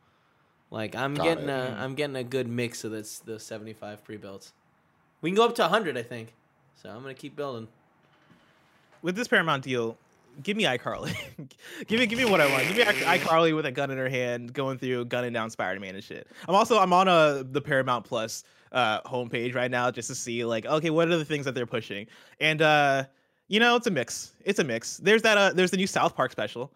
Like 0.72 0.96
I'm 0.96 1.14
Got 1.14 1.24
getting 1.24 1.50
it. 1.50 1.52
a 1.52 1.78
I'm 1.80 1.94
getting 1.96 2.16
a 2.16 2.24
good 2.24 2.48
mix 2.48 2.84
of 2.84 2.92
this 2.92 3.20
the 3.20 3.40
75 3.40 4.04
pre-builds. 4.04 4.54
We 5.22 5.30
can 5.30 5.36
go 5.38 5.46
up 5.46 5.56
to 5.56 5.62
100, 5.64 5.98
I 5.98 6.04
think. 6.04 6.34
So 6.82 6.90
I'm 6.90 7.02
gonna 7.02 7.14
keep 7.14 7.36
building. 7.36 7.68
With 9.02 9.16
this 9.16 9.28
Paramount 9.28 9.64
deal, 9.64 9.98
give 10.42 10.58
me 10.58 10.64
iCarly. 10.64 11.16
give 11.88 12.00
me 12.00 12.08
give 12.08 12.18
me 12.18 12.26
what 12.26 12.42
I 12.42 12.52
want. 12.52 12.68
Give 12.68 12.78
me 12.78 12.84
I- 13.06 13.20
iCarly 13.20 13.56
with 13.56 13.66
a 13.68 13.72
gun 13.72 13.92
in 13.92 13.98
her 14.00 14.10
hand, 14.10 14.52
going 14.54 14.80
through 14.80 15.06
gunning 15.06 15.32
down 15.34 15.52
Spider-Man 15.52 15.94
and 15.96 16.04
shit. 16.04 16.28
I'm 16.48 16.56
also 16.56 16.80
I'm 16.80 16.92
on 16.94 17.08
a 17.08 17.44
the 17.44 17.62
Paramount 17.62 18.06
Plus 18.06 18.44
uh 18.76 19.02
homepage 19.02 19.56
right 19.56 19.72
now 19.72 19.90
just 19.90 20.08
to 20.10 20.16
see 20.16 20.46
like 20.46 20.66
okay 20.68 20.92
what 20.92 21.08
are 21.08 21.18
the 21.18 21.26
things 21.26 21.46
that 21.46 21.56
they're 21.56 21.66
pushing 21.66 22.06
and 22.40 22.62
uh 22.62 23.04
you 23.48 23.60
know 23.60 23.76
it's 23.76 23.88
a 23.88 23.92
mix 23.92 24.34
it's 24.44 24.60
a 24.60 24.64
mix 24.64 24.98
there's 24.98 25.22
that 25.24 25.38
uh 25.38 25.52
there's 25.54 25.72
the 25.72 25.78
new 25.78 25.88
south 25.88 26.16
park 26.16 26.32
special 26.32 26.72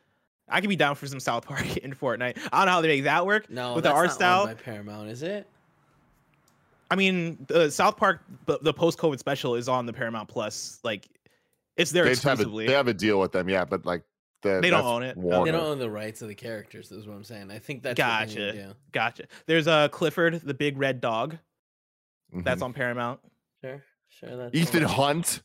i 0.47 0.59
could 0.61 0.69
be 0.69 0.75
down 0.75 0.95
for 0.95 1.05
some 1.05 1.19
south 1.19 1.45
park 1.45 1.77
in 1.83 1.93
fortnite 1.93 2.37
i 2.51 2.57
don't 2.59 2.65
know 2.65 2.71
how 2.71 2.81
they 2.81 2.87
make 2.87 3.03
that 3.03 3.25
work 3.25 3.49
No, 3.49 3.75
with 3.75 3.83
the 3.83 3.89
that's 3.89 3.97
art 3.97 4.07
not 4.07 4.13
style 4.15 4.45
by 4.47 4.53
Paramount, 4.55 5.09
is 5.09 5.21
it? 5.21 5.45
I 6.91 6.95
mean, 6.95 7.37
the 7.47 7.69
South 7.69 7.97
Park, 7.97 8.23
the, 8.47 8.57
the 8.63 8.73
post-COVID 8.73 9.19
special 9.19 9.53
is 9.53 9.69
on 9.69 9.85
the 9.85 9.93
Paramount 9.93 10.27
Plus. 10.27 10.79
Like, 10.83 11.07
it's 11.77 11.91
there 11.91 12.03
they 12.03 12.09
have 12.09 12.17
a, 12.17 12.17
exclusively. 12.17 12.65
they 12.65 12.73
have 12.73 12.87
a 12.87 12.95
deal 12.95 13.19
with 13.19 13.31
them, 13.31 13.47
yeah, 13.47 13.63
but 13.63 13.85
like 13.85 14.01
the, 14.41 14.59
They 14.59 14.71
don't 14.71 14.85
own 14.85 15.03
it. 15.03 15.15
No, 15.15 15.37
Warner. 15.37 15.51
They 15.51 15.57
don't 15.57 15.67
own 15.67 15.77
the 15.77 15.89
rights 15.89 16.23
of 16.23 16.29
the 16.29 16.33
characters. 16.35 16.91
Is 16.91 17.05
what 17.05 17.13
I'm 17.15 17.23
saying. 17.23 17.51
I 17.51 17.59
think 17.59 17.83
that's 17.83 17.99
what 17.99 18.19
they 18.19 18.25
need 18.25 18.33
to 18.33 18.45
Gotcha. 18.57 18.67
do. 18.69 18.73
Gotcha. 18.91 19.23
There's 19.45 19.67
uh, 19.67 19.89
Clifford, 19.89 20.41
the 20.41 20.53
big 20.55 20.79
red 20.79 20.99
dog. 20.99 21.37
Mhm. 22.33 22.43
That's 22.43 22.61
on 22.61 22.73
Paramount. 22.73 23.19
Sure, 23.63 23.83
sure. 24.09 24.37
That's 24.37 24.55
Ethan 24.55 24.83
fine. 24.85 24.89
Hunt. 24.95 25.41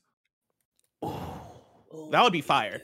That 2.11 2.23
would 2.23 2.33
be 2.33 2.41
fire. 2.41 2.83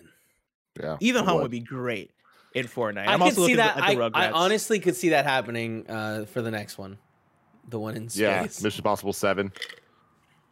Yeah, 0.80 0.96
Ethan 1.00 1.24
Hunt 1.24 1.36
would. 1.36 1.42
would 1.42 1.50
be 1.50 1.60
great 1.60 2.12
in 2.54 2.66
Fortnite. 2.66 3.06
I 3.06 3.12
I'm 3.12 3.18
could 3.18 3.24
also 3.26 3.46
see 3.46 3.54
that. 3.56 3.76
at 3.76 3.82
I, 3.82 3.94
the 3.94 4.00
Rugrats. 4.00 4.10
I 4.14 4.30
honestly 4.30 4.78
could 4.80 4.96
see 4.96 5.10
that 5.10 5.24
happening 5.24 5.84
uh, 5.88 6.24
for 6.26 6.42
the 6.42 6.50
next 6.50 6.78
one, 6.78 6.96
the 7.68 7.78
one 7.78 7.96
in 7.96 8.08
space. 8.08 8.20
Yeah, 8.20 8.42
Mission 8.62 8.78
Impossible 8.80 9.12
Seven. 9.12 9.52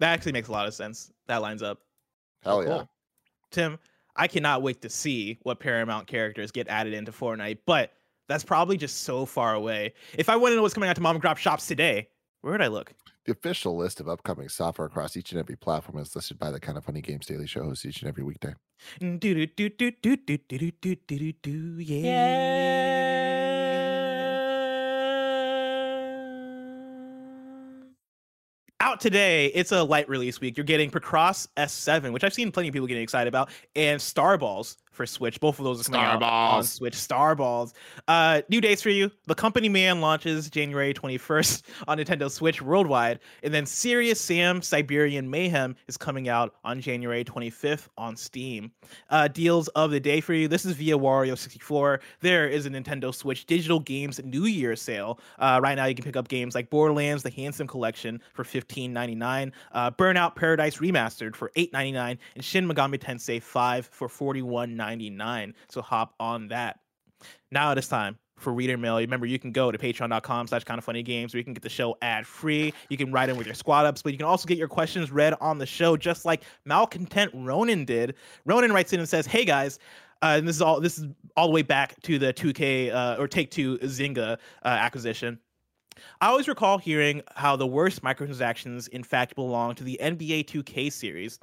that 0.01 0.12
actually 0.12 0.32
makes 0.32 0.49
a 0.49 0.53
lot 0.53 0.66
of 0.66 0.74
sense. 0.74 1.12
That 1.28 1.38
lines 1.42 1.62
up. 1.62 1.80
Hell 2.42 2.62
cool. 2.64 2.76
yeah. 2.76 2.84
Tim, 3.51 3.78
I 4.16 4.26
cannot 4.26 4.62
wait 4.62 4.82
to 4.82 4.90
see 4.90 5.38
what 5.42 5.61
Paramount 5.61 6.07
characters 6.07 6.51
get 6.51 6.68
added 6.68 6.92
into 6.94 7.12
Fortnite, 7.12 7.59
but 7.64 7.92
that's 8.28 8.44
probably 8.44 8.76
just 8.76 9.03
so 9.05 9.24
far 9.24 9.55
away. 9.55 9.94
If 10.18 10.28
I 10.28 10.36
want 10.36 10.53
to 10.53 10.57
know 10.57 10.62
what's 10.62 10.74
coming 10.74 10.90
out 10.90 10.96
to 10.96 11.03
mom 11.03 11.16
and 11.16 11.22
pop 11.22 11.38
shops 11.38 11.66
today, 11.66 12.09
where 12.41 12.53
would 12.53 12.62
I 12.62 12.68
look? 12.68 12.95
The 13.24 13.32
official 13.32 13.76
list 13.76 14.01
of 14.01 14.09
upcoming 14.09 14.49
software 14.49 14.86
across 14.86 15.16
each 15.16 15.32
and 15.32 15.41
every 15.41 15.57
platform 15.57 15.99
is 15.99 16.14
listed 16.14 16.39
by 16.39 16.51
the 16.51 16.61
Kind 16.61 16.78
of 16.78 16.84
Funny 16.84 17.01
Games 17.01 17.26
Daily 17.26 17.47
Show 17.47 17.64
host 17.64 17.84
each 17.84 18.01
and 18.01 18.09
every 18.09 18.22
weekday. 18.22 18.55
Do 19.01 19.18
do 19.18 19.47
do 19.47 19.68
do 19.68 19.91
do 19.91 20.16
do 20.16 20.16
do 20.16 20.39
do 20.39 20.70
do 20.70 20.97
do 20.97 21.32
do 21.32 21.78
yeah. 21.80 22.99
Out 28.80 29.01
today, 29.01 29.47
it's 29.47 29.72
a 29.72 29.82
light 29.82 30.09
release 30.09 30.41
week. 30.41 30.57
You're 30.57 30.64
getting 30.64 30.89
Procross 30.89 31.49
S7, 31.57 32.12
which 32.12 32.22
I've 32.22 32.32
seen 32.32 32.53
plenty 32.53 32.68
of 32.68 32.72
people 32.72 32.86
getting 32.86 33.03
excited 33.03 33.26
about, 33.26 33.51
and 33.74 34.01
Starballs 34.01 34.76
for 34.99 35.07
Switch. 35.07 35.38
Both 35.40 35.61
of 35.61 35.64
those 35.64 35.80
are 35.80 35.84
coming 35.84 36.01
out 36.01 36.22
on 36.22 36.62
Starballs. 36.62 36.66
Switch. 36.66 36.94
Starballs. 36.94 37.72
Uh, 38.09 38.42
new 38.49 38.61
dates 38.61 38.82
for 38.82 38.90
you. 38.90 39.11
The 39.28 39.34
Company 39.34 39.68
Man 39.68 40.01
launches 40.01 40.51
January 40.51 40.92
21st 40.92 41.62
on 41.88 41.99
Nintendo 41.99 42.28
Switch 42.28 42.61
worldwide, 42.61 43.20
and 43.44 43.55
then 43.55 43.64
Serious 43.64 44.20
Sam 44.20 44.61
Siberian 44.61 45.30
Mayhem 45.30 45.76
is 45.86 45.96
coming 45.96 46.28
out 46.28 46.57
on 46.64 46.80
January 46.80 47.24
25th 47.24 47.86
on 47.96 48.16
Steam. 48.16 48.72
Uh, 49.09 49.28
deals 49.28 49.68
of 49.68 49.92
the 49.92 50.01
day 50.01 50.20
for 50.20 50.34
you. 50.34 50.49
This 50.49 50.64
is 50.66 50.74
via 50.74 50.99
Wario 50.99 51.38
64. 51.38 52.01
There 52.20 52.49
is 52.49 52.66
a 52.66 52.70
Nintendo 52.70 53.14
Switch 53.14 53.46
Digital 53.46 53.78
Games 53.78 54.20
New 54.24 54.46
Year 54.46 54.74
sale. 54.74 55.20
Uh, 55.38 55.61
right 55.62 55.76
now, 55.76 55.84
you 55.84 55.94
can 55.94 56.05
pick 56.05 56.16
up 56.16 56.26
games 56.26 56.57
like 56.57 56.70
Borderlands: 56.70 57.22
The 57.22 57.30
Handsome 57.30 57.68
Collection 57.68 58.20
for 58.34 58.42
$15.99, 58.42 59.53
uh, 59.70 59.92
Burnout 59.92 60.34
Paradise 60.34 60.78
Remastered 60.78 61.36
for 61.36 61.53
$8.99, 61.57 62.18
and 62.34 62.44
Shin 62.44 62.68
Megami 62.68 62.99
Tensei 62.99 63.40
5 63.40 63.88
for 63.92 64.09
$41.99. 64.09 64.88
So 65.68 65.82
hop 65.82 66.14
on 66.20 66.49
that. 66.49 66.80
Now 67.51 67.72
it 67.72 67.78
is 67.78 67.89
time 67.89 68.18
for 68.39 68.53
reader 68.53 68.76
mail. 68.76 68.99
Remember, 68.99 69.26
you 69.26 69.39
can 69.39 69.53
go 69.53 69.70
to 69.70 69.78
patreon.com 69.78 70.47
slash 70.47 70.64
kind 70.64 70.78
of 70.78 70.84
funny 70.84 71.03
games 71.03 71.34
where 71.34 71.39
you 71.39 71.45
can 71.45 71.55
get 71.55 71.62
the 71.62 71.68
show 71.68 71.97
ad 72.03 72.26
free. 72.26 72.72
You 72.89 72.97
can 72.97 73.12
write 73.12 73.28
in 73.28 73.36
with 73.36 73.47
your 73.47 73.55
squad 73.55 73.86
ups, 73.86 74.03
but 74.03 74.12
you 74.12 74.18
can 74.18 74.26
also 74.26 74.47
get 74.47 74.59
your 74.59 74.68
questions 74.68 75.11
read 75.11 75.34
on 75.41 75.59
the 75.59 75.66
show, 75.66 75.97
just 75.97 76.24
like 76.24 76.43
Malcontent 76.64 77.32
Ronan 77.34 77.84
did. 77.84 78.14
Ronan 78.45 78.72
writes 78.72 78.93
in 78.93 79.01
and 79.01 79.09
says, 79.09 79.26
Hey 79.26 79.45
guys, 79.45 79.78
uh, 80.22 80.36
and 80.39 80.49
this 80.49 80.57
is 80.57 80.62
all 80.62 80.80
this 80.80 80.99
is 80.99 81.07
all 81.36 81.47
the 81.47 81.53
way 81.53 81.62
back 81.62 82.01
to 82.03 82.18
the 82.18 82.32
2K 82.32 82.93
uh, 82.93 83.16
or 83.18 83.28
Take 83.28 83.51
Two 83.51 83.78
Zynga 83.78 84.32
uh, 84.64 84.68
acquisition. 84.68 85.39
I 86.20 86.28
always 86.28 86.47
recall 86.47 86.78
hearing 86.78 87.22
how 87.34 87.57
the 87.57 87.66
worst 87.66 88.03
microtransactions, 88.03 88.89
in 88.89 89.03
fact, 89.03 89.34
belong 89.34 89.74
to 89.76 89.84
the 89.84 89.99
NBA 90.01 90.45
2K 90.47 90.93
series. 90.93 91.41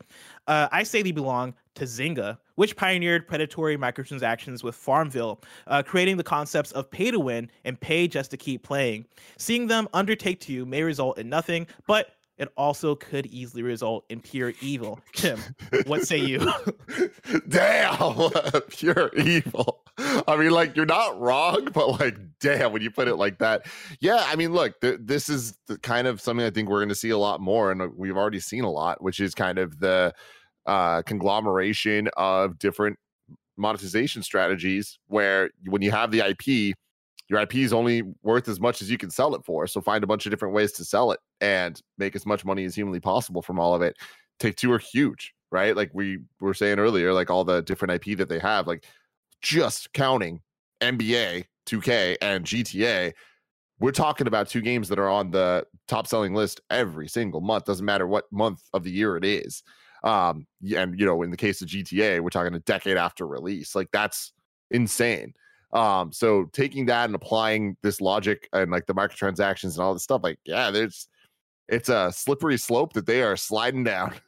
Uh, 0.48 0.70
I 0.72 0.84
say 0.84 1.02
they 1.02 1.12
belong 1.12 1.56
to 1.76 1.86
Zynga, 1.86 2.38
which 2.56 2.76
pioneered 2.76 3.28
predatory 3.28 3.78
microtransactions 3.78 4.64
with 4.64 4.76
Farmville, 4.76 5.42
uh, 5.68 5.84
creating 5.84 6.18
the 6.18 6.24
concepts 6.24 6.72
of 6.72 6.90
pay 6.90 7.12
to 7.12 7.20
win 7.20 7.50
and 7.64 7.80
pay 7.80 8.08
just 8.08 8.32
to 8.32 8.38
keep 8.38 8.64
playing. 8.64 9.06
Seeing 9.38 9.68
them 9.68 9.88
undertake 9.94 10.40
to 10.42 10.54
you 10.54 10.66
may 10.66 10.84
result 10.84 11.18
in 11.18 11.30
nothing, 11.30 11.68
but 11.88 12.16
it 12.38 12.50
also 12.58 12.96
could 12.96 13.26
easily 13.28 13.64
result 13.64 14.06
in 14.10 14.20
pure 14.20 14.54
evil. 14.62 15.00
Tim, 15.14 15.40
what 15.86 16.06
say 16.06 16.18
you? 16.18 16.52
damn, 17.48 18.32
pure 18.70 19.12
evil. 19.16 19.84
I 19.98 20.36
mean, 20.36 20.52
like 20.52 20.76
you're 20.76 20.86
not 20.86 21.20
wrong, 21.20 21.70
but 21.74 22.00
like, 22.00 22.18
damn, 22.42 22.74
when 22.74 22.82
you 22.82 22.92
put 22.92 23.08
it 23.08 23.16
like 23.16 23.40
that, 23.40 23.66
yeah. 24.02 24.26
I 24.28 24.36
mean, 24.36 24.52
look, 24.52 24.82
th- 24.82 25.00
this 25.02 25.30
is 25.30 25.58
the 25.68 25.78
kind 25.80 26.08
of 26.08 26.20
something 26.20 26.46
I 26.46 26.50
think 26.50 26.68
we're 26.68 26.80
going 26.80 26.90
to 26.90 26.96
see 26.96 27.12
a 27.12 27.18
lot 27.18 27.40
more, 27.40 27.72
and 27.72 27.82
uh, 27.82 27.88
we've 27.96 28.18
already 28.18 28.42
seen 28.42 28.66
a 28.66 28.72
lot, 28.72 29.02
which 29.02 29.22
is 29.22 29.34
kind 29.34 29.58
of 29.58 29.80
the 29.80 30.14
uh, 30.66 31.02
conglomeration 31.04 32.10
of 32.18 32.58
different 32.60 32.98
monetization 33.58 34.24
strategies, 34.24 35.00
where 35.08 35.50
when 35.68 35.82
you 35.82 35.92
have 35.92 36.12
the 36.12 36.20
IP. 36.20 36.76
Your 37.28 37.40
IP 37.40 37.56
is 37.56 37.74
only 37.74 38.04
worth 38.22 38.48
as 38.48 38.60
much 38.60 38.84
as 38.84 38.92
you 38.92 39.00
can 39.00 39.10
sell 39.10 39.34
it 39.34 39.44
for. 39.44 39.66
So 39.66 39.82
find 39.82 40.04
a 40.04 40.08
bunch 40.08 40.28
of 40.28 40.30
different 40.30 40.54
ways 40.54 40.72
to 40.74 40.86
sell 40.86 41.12
it 41.12 41.20
and 41.42 41.82
make 41.98 42.16
as 42.16 42.24
much 42.24 42.46
money 42.46 42.66
as 42.66 42.76
humanly 42.76 43.00
possible 43.00 43.42
from 43.42 43.58
all 43.58 43.74
of 43.74 43.82
it. 43.82 43.98
Take 44.38 44.58
two 44.58 44.72
are 44.72 44.78
huge, 44.78 45.34
right? 45.52 45.76
Like 45.76 45.90
we 45.92 46.20
were 46.40 46.54
saying 46.54 46.78
earlier, 46.78 47.14
like 47.14 47.32
all 47.32 47.44
the 47.44 47.64
different 47.64 47.94
IP 47.96 48.16
that 48.20 48.30
they 48.30 48.38
have, 48.38 48.68
like 48.68 48.86
just 49.42 49.92
counting 49.94 50.40
NBA, 50.82 51.46
2K, 51.66 52.18
and 52.22 52.46
GTA, 52.46 53.14
we're 53.80 53.92
talking 53.92 54.28
about 54.28 54.48
two 54.48 54.62
games 54.62 54.88
that 54.90 55.00
are 55.00 55.10
on 55.10 55.32
the 55.32 55.66
top 55.88 56.08
selling 56.08 56.34
list 56.34 56.62
every 56.70 57.08
single 57.08 57.42
month. 57.42 57.66
Doesn't 57.66 57.86
matter 57.86 58.08
what 58.08 58.32
month 58.32 58.62
of 58.74 58.84
the 58.84 58.92
year 58.92 59.18
it 59.18 59.26
is. 59.26 59.64
Um, 60.06 60.46
and 60.76 60.98
you 60.98 61.06
know, 61.06 61.24
in 61.24 61.32
the 61.32 61.38
case 61.38 61.62
of 61.62 61.68
GTA, 61.68 62.22
we're 62.22 62.30
talking 62.30 62.54
a 62.54 62.60
decade 62.60 62.96
after 62.96 63.28
release. 63.28 63.76
Like 63.76 63.90
that's 63.92 64.32
insane. 64.72 65.34
Um, 65.74 66.14
so 66.14 66.46
taking 66.54 66.86
that 66.86 67.06
and 67.06 67.16
applying 67.16 67.76
this 67.82 68.00
logic 68.00 68.48
and 68.54 68.72
like 68.72 68.86
the 68.86 68.94
microtransactions 68.94 69.74
and 69.74 69.80
all 69.80 69.94
this 69.94 70.04
stuff, 70.04 70.22
like, 70.24 70.40
yeah, 70.46 70.72
there's 70.72 71.10
it's 71.68 71.90
a 71.90 72.12
slippery 72.14 72.58
slope 72.58 72.94
that 72.94 73.08
they 73.08 73.24
are 73.24 73.36
sliding 73.36 73.84
down. 73.84 74.14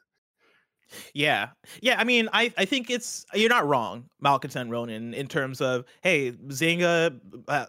Yeah, 1.13 1.49
yeah. 1.81 1.99
I 1.99 2.05
mean, 2.05 2.29
I 2.31 2.53
I 2.57 2.63
think 2.63 2.89
it's 2.89 3.25
you're 3.33 3.49
not 3.49 3.67
wrong, 3.67 4.05
Malcontent 4.21 4.69
Ronan, 4.69 5.13
in 5.13 5.27
terms 5.27 5.59
of 5.59 5.83
hey, 6.01 6.31
Zynga, 6.31 7.19
uh, 7.49 7.65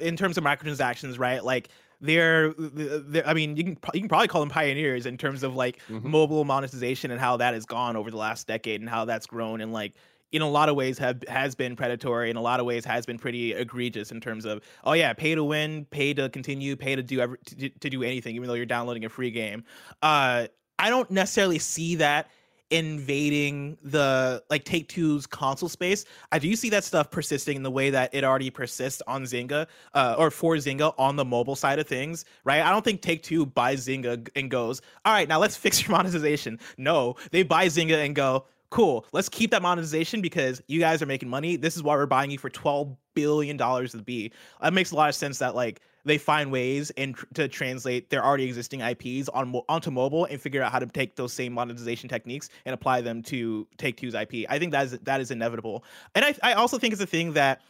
in 0.00 0.16
terms 0.16 0.36
of 0.36 0.42
microtransactions, 0.42 1.20
right? 1.20 1.44
Like 1.44 1.68
they're, 2.02 2.52
they're, 2.58 3.26
I 3.26 3.32
mean, 3.32 3.56
you 3.56 3.64
can 3.64 3.78
you 3.94 4.00
can 4.00 4.08
probably 4.08 4.28
call 4.28 4.42
them 4.42 4.50
pioneers 4.50 5.06
in 5.06 5.16
terms 5.16 5.42
of 5.42 5.54
like 5.54 5.78
mm-hmm. 5.88 6.10
mobile 6.10 6.44
monetization 6.44 7.10
and 7.10 7.20
how 7.20 7.36
that 7.38 7.54
has 7.54 7.64
gone 7.64 7.96
over 7.96 8.10
the 8.10 8.16
last 8.16 8.46
decade 8.46 8.80
and 8.80 8.90
how 8.90 9.04
that's 9.04 9.26
grown 9.26 9.60
and 9.60 9.72
like 9.72 9.94
in 10.32 10.42
a 10.42 10.48
lot 10.48 10.68
of 10.68 10.76
ways 10.76 10.98
have 10.98 11.22
has 11.28 11.54
been 11.54 11.76
predatory 11.76 12.30
in 12.30 12.36
a 12.36 12.40
lot 12.40 12.58
of 12.58 12.66
ways 12.66 12.84
has 12.84 13.06
been 13.06 13.18
pretty 13.18 13.52
egregious 13.52 14.10
in 14.10 14.20
terms 14.20 14.44
of 14.44 14.62
oh 14.84 14.94
yeah 14.94 15.12
pay 15.12 15.34
to 15.34 15.44
win 15.44 15.84
pay 15.90 16.12
to 16.14 16.28
continue 16.30 16.74
pay 16.74 16.96
to 16.96 17.02
do 17.02 17.20
every, 17.20 17.38
to, 17.44 17.68
to 17.68 17.90
do 17.90 18.02
anything 18.02 18.34
even 18.34 18.48
though 18.48 18.54
you're 18.54 18.66
downloading 18.66 19.04
a 19.04 19.08
free 19.08 19.30
game 19.30 19.62
uh 20.02 20.46
I 20.78 20.90
don't 20.90 21.10
necessarily 21.10 21.60
see 21.60 21.96
that 21.96 22.30
invading 22.72 23.76
the 23.82 24.42
like 24.50 24.64
Take 24.64 24.88
Two's 24.88 25.26
console 25.26 25.68
space. 25.68 26.06
I 26.32 26.38
do 26.38 26.56
see 26.56 26.70
that 26.70 26.84
stuff 26.84 27.10
persisting 27.10 27.56
in 27.56 27.62
the 27.62 27.70
way 27.70 27.90
that 27.90 28.14
it 28.14 28.24
already 28.24 28.50
persists 28.50 29.02
on 29.06 29.24
Zynga 29.24 29.66
uh, 29.94 30.16
or 30.18 30.30
for 30.30 30.56
Zynga 30.56 30.94
on 30.98 31.16
the 31.16 31.24
mobile 31.24 31.54
side 31.54 31.78
of 31.78 31.86
things, 31.86 32.24
right? 32.44 32.62
I 32.62 32.70
don't 32.70 32.84
think 32.84 33.02
Take 33.02 33.22
Two 33.22 33.44
buys 33.44 33.86
Zynga 33.86 34.28
and 34.34 34.50
goes, 34.50 34.80
all 35.04 35.12
right, 35.12 35.28
now 35.28 35.38
let's 35.38 35.54
fix 35.54 35.82
your 35.82 35.90
monetization. 35.96 36.58
No, 36.78 37.16
they 37.30 37.42
buy 37.42 37.66
Zynga 37.66 38.04
and 38.04 38.14
go, 38.14 38.46
cool, 38.70 39.04
let's 39.12 39.28
keep 39.28 39.50
that 39.50 39.60
monetization 39.60 40.22
because 40.22 40.62
you 40.66 40.80
guys 40.80 41.02
are 41.02 41.06
making 41.06 41.28
money. 41.28 41.56
This 41.56 41.76
is 41.76 41.82
why 41.82 41.94
we're 41.94 42.06
buying 42.06 42.30
you 42.30 42.38
for 42.38 42.48
$12 42.48 42.96
billion 43.14 43.60
of 43.60 44.04
B. 44.06 44.32
That 44.62 44.72
makes 44.72 44.92
a 44.92 44.96
lot 44.96 45.10
of 45.10 45.14
sense 45.14 45.38
that 45.38 45.54
like 45.54 45.82
they 46.04 46.18
find 46.18 46.50
ways 46.50 46.90
and 46.96 47.14
tr- 47.14 47.26
to 47.34 47.48
translate 47.48 48.10
their 48.10 48.24
already 48.24 48.44
existing 48.44 48.80
IPs 48.80 49.28
on 49.28 49.54
onto 49.68 49.90
mobile 49.90 50.24
and 50.26 50.40
figure 50.40 50.62
out 50.62 50.72
how 50.72 50.78
to 50.78 50.86
take 50.86 51.16
those 51.16 51.32
same 51.32 51.52
monetization 51.52 52.08
techniques 52.08 52.48
and 52.64 52.74
apply 52.74 53.00
them 53.00 53.22
to 53.22 53.66
Take 53.78 53.96
Two's 53.96 54.14
IP. 54.14 54.46
I 54.48 54.58
think 54.58 54.72
that 54.72 54.86
is 54.86 54.98
that 55.02 55.20
is 55.20 55.30
inevitable, 55.30 55.84
and 56.14 56.24
I 56.24 56.34
I 56.42 56.52
also 56.54 56.78
think 56.78 56.92
it's 56.92 57.02
a 57.02 57.06
thing 57.06 57.32
that 57.34 57.60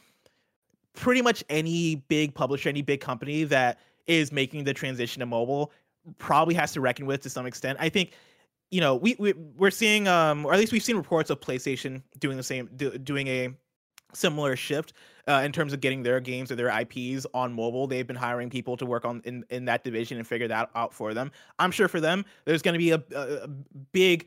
pretty 0.94 1.22
much 1.22 1.42
any 1.48 1.96
big 1.96 2.34
publisher, 2.34 2.68
any 2.68 2.82
big 2.82 3.00
company 3.00 3.44
that 3.44 3.78
is 4.06 4.32
making 4.32 4.64
the 4.64 4.74
transition 4.74 5.20
to 5.20 5.26
mobile 5.26 5.72
probably 6.18 6.54
has 6.54 6.72
to 6.72 6.80
reckon 6.80 7.06
with 7.06 7.22
to 7.22 7.30
some 7.30 7.46
extent. 7.46 7.78
I 7.80 7.88
think 7.88 8.12
you 8.70 8.80
know 8.80 8.96
we, 8.96 9.16
we 9.18 9.34
we're 9.56 9.70
seeing 9.70 10.08
um 10.08 10.46
or 10.46 10.52
at 10.52 10.58
least 10.58 10.72
we've 10.72 10.82
seen 10.82 10.96
reports 10.96 11.30
of 11.30 11.40
PlayStation 11.40 12.02
doing 12.18 12.36
the 12.36 12.42
same 12.42 12.68
do, 12.76 12.96
doing 12.98 13.28
a 13.28 13.54
similar 14.14 14.56
shift 14.56 14.92
uh, 15.28 15.42
in 15.44 15.52
terms 15.52 15.72
of 15.72 15.80
getting 15.80 16.02
their 16.02 16.20
games 16.20 16.50
or 16.50 16.56
their 16.56 16.68
IPs 16.80 17.26
on 17.34 17.52
mobile. 17.52 17.86
They've 17.86 18.06
been 18.06 18.16
hiring 18.16 18.50
people 18.50 18.76
to 18.76 18.86
work 18.86 19.04
on 19.04 19.22
in, 19.24 19.44
in 19.50 19.64
that 19.66 19.84
division 19.84 20.18
and 20.18 20.26
figure 20.26 20.48
that 20.48 20.70
out 20.74 20.92
for 20.92 21.14
them. 21.14 21.30
I'm 21.58 21.70
sure 21.70 21.88
for 21.88 22.00
them, 22.00 22.24
there's 22.44 22.62
going 22.62 22.74
to 22.74 22.78
be 22.78 22.90
a, 22.90 23.02
a, 23.14 23.48
big 23.92 24.26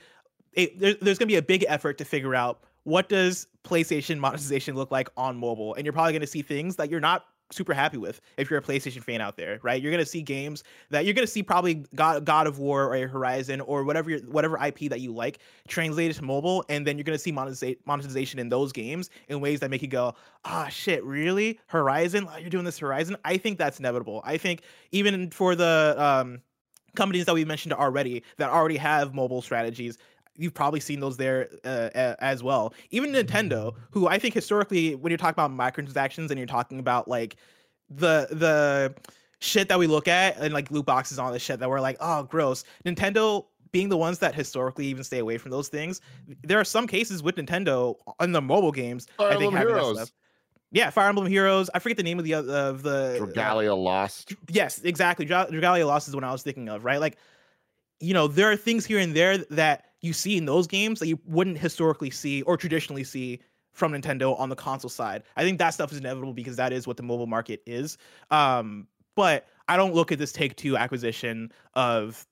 a, 0.56 0.74
there, 0.76 0.96
there's 1.02 1.18
going 1.18 1.28
to 1.28 1.34
be 1.34 1.38
a 1.38 1.42
big 1.42 1.66
effort 1.68 1.98
to 1.98 2.06
figure 2.06 2.36
out 2.36 2.64
what 2.84 3.10
does 3.10 3.48
PlayStation 3.64 4.18
monetization 4.20 4.76
look 4.76 4.92
like 4.92 5.10
on 5.18 5.38
mobile, 5.38 5.74
and 5.76 5.86
you're 5.86 5.94
probably 5.94 6.14
going 6.14 6.22
to 6.22 6.28
see 6.28 6.42
things 6.42 6.76
that 6.78 6.90
you're 6.90 7.00
not 7.00 7.26
super 7.52 7.74
happy 7.74 7.98
with 7.98 8.22
if 8.38 8.50
you're 8.50 8.60
a 8.60 8.62
PlayStation 8.62 9.04
fan 9.04 9.22
out 9.22 9.38
there, 9.38 9.60
right? 9.62 9.82
You're 9.82 9.92
gonna 9.92 10.06
see 10.06 10.22
games 10.22 10.64
that 10.90 11.06
you're 11.06 11.14
gonna 11.14 11.28
see 11.28 11.44
probably 11.44 11.86
God, 11.94 12.26
God 12.26 12.48
of 12.48 12.60
War 12.60 12.94
or 12.94 13.08
Horizon 13.08 13.62
or 13.62 13.84
whatever 13.84 14.12
whatever 14.28 14.58
IP 14.64 14.90
that 14.90 15.02
you 15.02 15.14
like 15.14 15.40
translated 15.68 16.16
to 16.18 16.24
mobile, 16.24 16.66
and 16.70 16.86
then 16.86 16.98
you're 16.98 17.04
gonna 17.04 17.18
see 17.18 17.32
monetiza- 17.32 17.78
monetization 17.86 18.40
in 18.40 18.50
those 18.50 18.72
games 18.72 19.10
in 19.28 19.40
ways 19.42 19.60
that 19.60 19.70
make 19.70 19.82
you 19.82 19.88
go, 19.88 20.14
ah, 20.44 20.66
oh, 20.66 20.70
shit, 20.70 21.04
really? 21.04 21.60
Horizon? 21.68 22.28
Oh, 22.32 22.38
you're 22.38 22.50
doing 22.50 22.66
this 22.66 22.80
Horizon? 22.80 23.16
I 23.24 23.38
think 23.38 23.58
that's 23.58 23.80
inevitable. 23.80 24.22
I 24.26 24.38
think 24.38 24.62
even 24.92 25.30
for 25.30 25.56
the 25.56 25.96
um, 25.98 26.42
companies 26.96 27.26
that 27.26 27.34
we 27.34 27.46
mentioned 27.46 27.74
already 27.74 28.24
that 28.38 28.50
already 28.50 28.78
have 28.78 29.14
mobile 29.14 29.42
strategies 29.42 29.98
you've 30.38 30.54
probably 30.54 30.80
seen 30.80 31.00
those 31.00 31.18
there 31.18 31.50
uh, 31.64 31.90
as 32.20 32.44
well. 32.44 32.74
Even 32.92 33.12
Nintendo, 33.12 33.74
who 33.92 34.08
I 34.08 34.20
think 34.20 34.34
historically, 34.34 34.96
when 34.96 35.12
you're 35.12 35.18
talking 35.18 35.44
about 35.44 35.52
microtransactions 35.52 36.30
and 36.30 36.38
you're 36.38 36.48
talking 36.48 36.80
about 36.80 37.08
like 37.08 37.38
the 37.90 38.28
the 38.32 38.96
shit 39.40 39.68
that 39.70 39.80
we 39.80 39.88
look 39.88 40.08
at 40.08 40.38
and 40.38 40.54
like 40.54 40.72
loot 40.72 40.86
boxes 40.86 41.18
and 41.18 41.26
all 41.26 41.34
this 41.34 41.42
shit 41.42 41.60
that 41.60 41.70
we're 41.70 41.82
like, 41.82 41.98
oh, 42.00 42.24
gross. 42.24 42.64
Nintendo 42.86 43.46
being 43.72 43.90
the 43.90 43.98
ones 43.98 44.20
that 44.20 44.34
historically 44.34 44.86
even 44.86 45.04
stay 45.04 45.20
away 45.20 45.38
from 45.38 45.52
those 45.52 45.68
things. 45.68 46.00
There 46.44 46.60
are 46.60 46.64
some 46.64 46.88
cases 46.88 47.22
with 47.22 47.36
Nintendo 47.36 47.96
on 48.20 48.32
the 48.32 48.42
mobile 48.42 48.72
games. 48.72 49.08
Fire 49.18 49.32
I 49.32 49.38
think 49.38 49.56
Heroes. 49.58 50.12
Yeah, 50.72 50.90
Fire 50.90 51.10
Emblem 51.10 51.28
Heroes. 51.28 51.70
I 51.74 51.80
forget 51.80 51.98
the 51.98 52.04
name 52.04 52.18
of 52.18 52.26
the 52.26 52.36
of 52.36 52.84
the 52.84 53.20
Dragalia 53.20 53.72
uh, 53.72 53.76
Lost. 53.76 54.34
Yes, 54.50 54.82
exactly. 54.84 55.26
Dragalia 55.26 55.86
Lost 55.86 56.08
is 56.08 56.16
what 56.16 56.24
I 56.24 56.32
was 56.32 56.42
thinking 56.42 56.70
of, 56.70 56.84
right? 56.84 57.00
Like, 57.00 57.18
you 58.00 58.14
know, 58.14 58.28
there 58.28 58.52
are 58.52 58.56
things 58.56 58.86
here 58.86 59.00
and 59.00 59.14
there 59.16 59.38
that 59.38 59.86
you 60.06 60.14
see 60.14 60.38
in 60.38 60.46
those 60.46 60.68
games 60.68 61.00
that 61.00 61.08
you 61.08 61.20
wouldn't 61.26 61.58
historically 61.58 62.10
see 62.10 62.42
or 62.44 62.56
traditionally 62.58 63.04
see 63.04 63.40
from 63.74 63.92
Nintendo 63.92 64.40
on 64.40 64.50
the 64.50 64.56
console 64.56 64.90
side. 64.90 65.24
I 65.36 65.44
think 65.44 65.58
that 65.60 65.74
stuff 65.74 65.92
is 65.92 65.98
inevitable 65.98 66.34
because 66.34 66.56
that 66.56 66.72
is 66.72 66.88
what 66.88 66.96
the 66.96 67.04
mobile 67.04 67.28
market 67.28 67.62
is. 67.66 67.98
Um, 68.32 68.88
but 69.16 69.48
I 69.68 69.76
don't 69.76 69.94
look 69.94 70.12
at 70.12 70.20
this 70.20 70.32
Take 70.32 70.56
Two 70.56 70.78
acquisition 70.78 71.52
of 71.74 72.26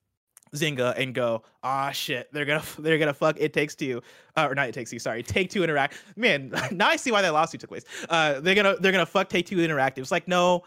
Zynga 0.56 0.98
and 0.98 1.14
go, 1.14 1.44
ah, 1.64 1.92
shit, 1.92 2.32
they're 2.32 2.46
gonna 2.46 2.64
they're 2.80 2.98
gonna 2.98 3.14
fuck 3.14 3.38
It 3.40 3.54
Takes 3.54 3.76
Two, 3.76 4.02
uh, 4.38 4.48
or 4.50 4.56
not 4.56 4.70
It 4.70 4.74
Takes 4.74 4.92
Two, 4.92 5.00
sorry, 5.00 5.24
Take 5.24 5.50
Two 5.50 5.64
Interact. 5.64 5.96
Man, 6.16 6.54
now 6.72 6.88
I 6.88 6.96
see 6.96 7.12
why 7.12 7.22
that 7.22 7.34
lawsuit 7.34 7.62
took 7.62 7.70
place. 7.70 7.84
Uh, 8.10 8.40
they're 8.40 8.56
gonna 8.56 8.76
they're 8.80 8.92
gonna 8.92 9.06
fuck 9.06 9.30
Take 9.30 9.46
Two 9.46 9.58
Interactive. 9.58 10.00
It's 10.00 10.12
like 10.12 10.28
no, 10.28 10.64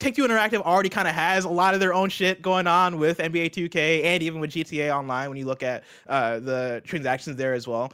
Take 0.00 0.14
Two 0.14 0.26
Interactive 0.26 0.62
already 0.62 0.88
kind 0.88 1.06
of 1.06 1.14
has 1.14 1.44
a 1.44 1.48
lot 1.48 1.74
of 1.74 1.80
their 1.80 1.92
own 1.92 2.08
shit 2.08 2.40
going 2.40 2.66
on 2.66 2.98
with 2.98 3.18
NBA 3.18 3.50
2K 3.50 4.02
and 4.04 4.22
even 4.22 4.40
with 4.40 4.50
GTA 4.50 4.96
Online 4.96 5.28
when 5.28 5.36
you 5.36 5.44
look 5.44 5.62
at 5.62 5.84
uh, 6.08 6.40
the 6.40 6.82
transactions 6.84 7.36
there 7.36 7.52
as 7.52 7.68
well. 7.68 7.92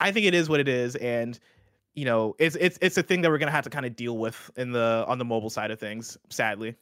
I 0.00 0.10
think 0.10 0.26
it 0.26 0.34
is 0.34 0.48
what 0.48 0.58
it 0.58 0.68
is, 0.68 0.96
and 0.96 1.38
you 1.94 2.04
know, 2.04 2.34
it's 2.40 2.56
it's 2.56 2.76
it's 2.82 2.98
a 2.98 3.02
thing 3.04 3.22
that 3.22 3.30
we're 3.30 3.38
gonna 3.38 3.52
have 3.52 3.64
to 3.64 3.70
kind 3.70 3.86
of 3.86 3.94
deal 3.94 4.18
with 4.18 4.50
in 4.56 4.72
the 4.72 5.04
on 5.06 5.18
the 5.18 5.24
mobile 5.24 5.48
side 5.48 5.70
of 5.70 5.78
things. 5.78 6.18
Sadly, 6.28 6.74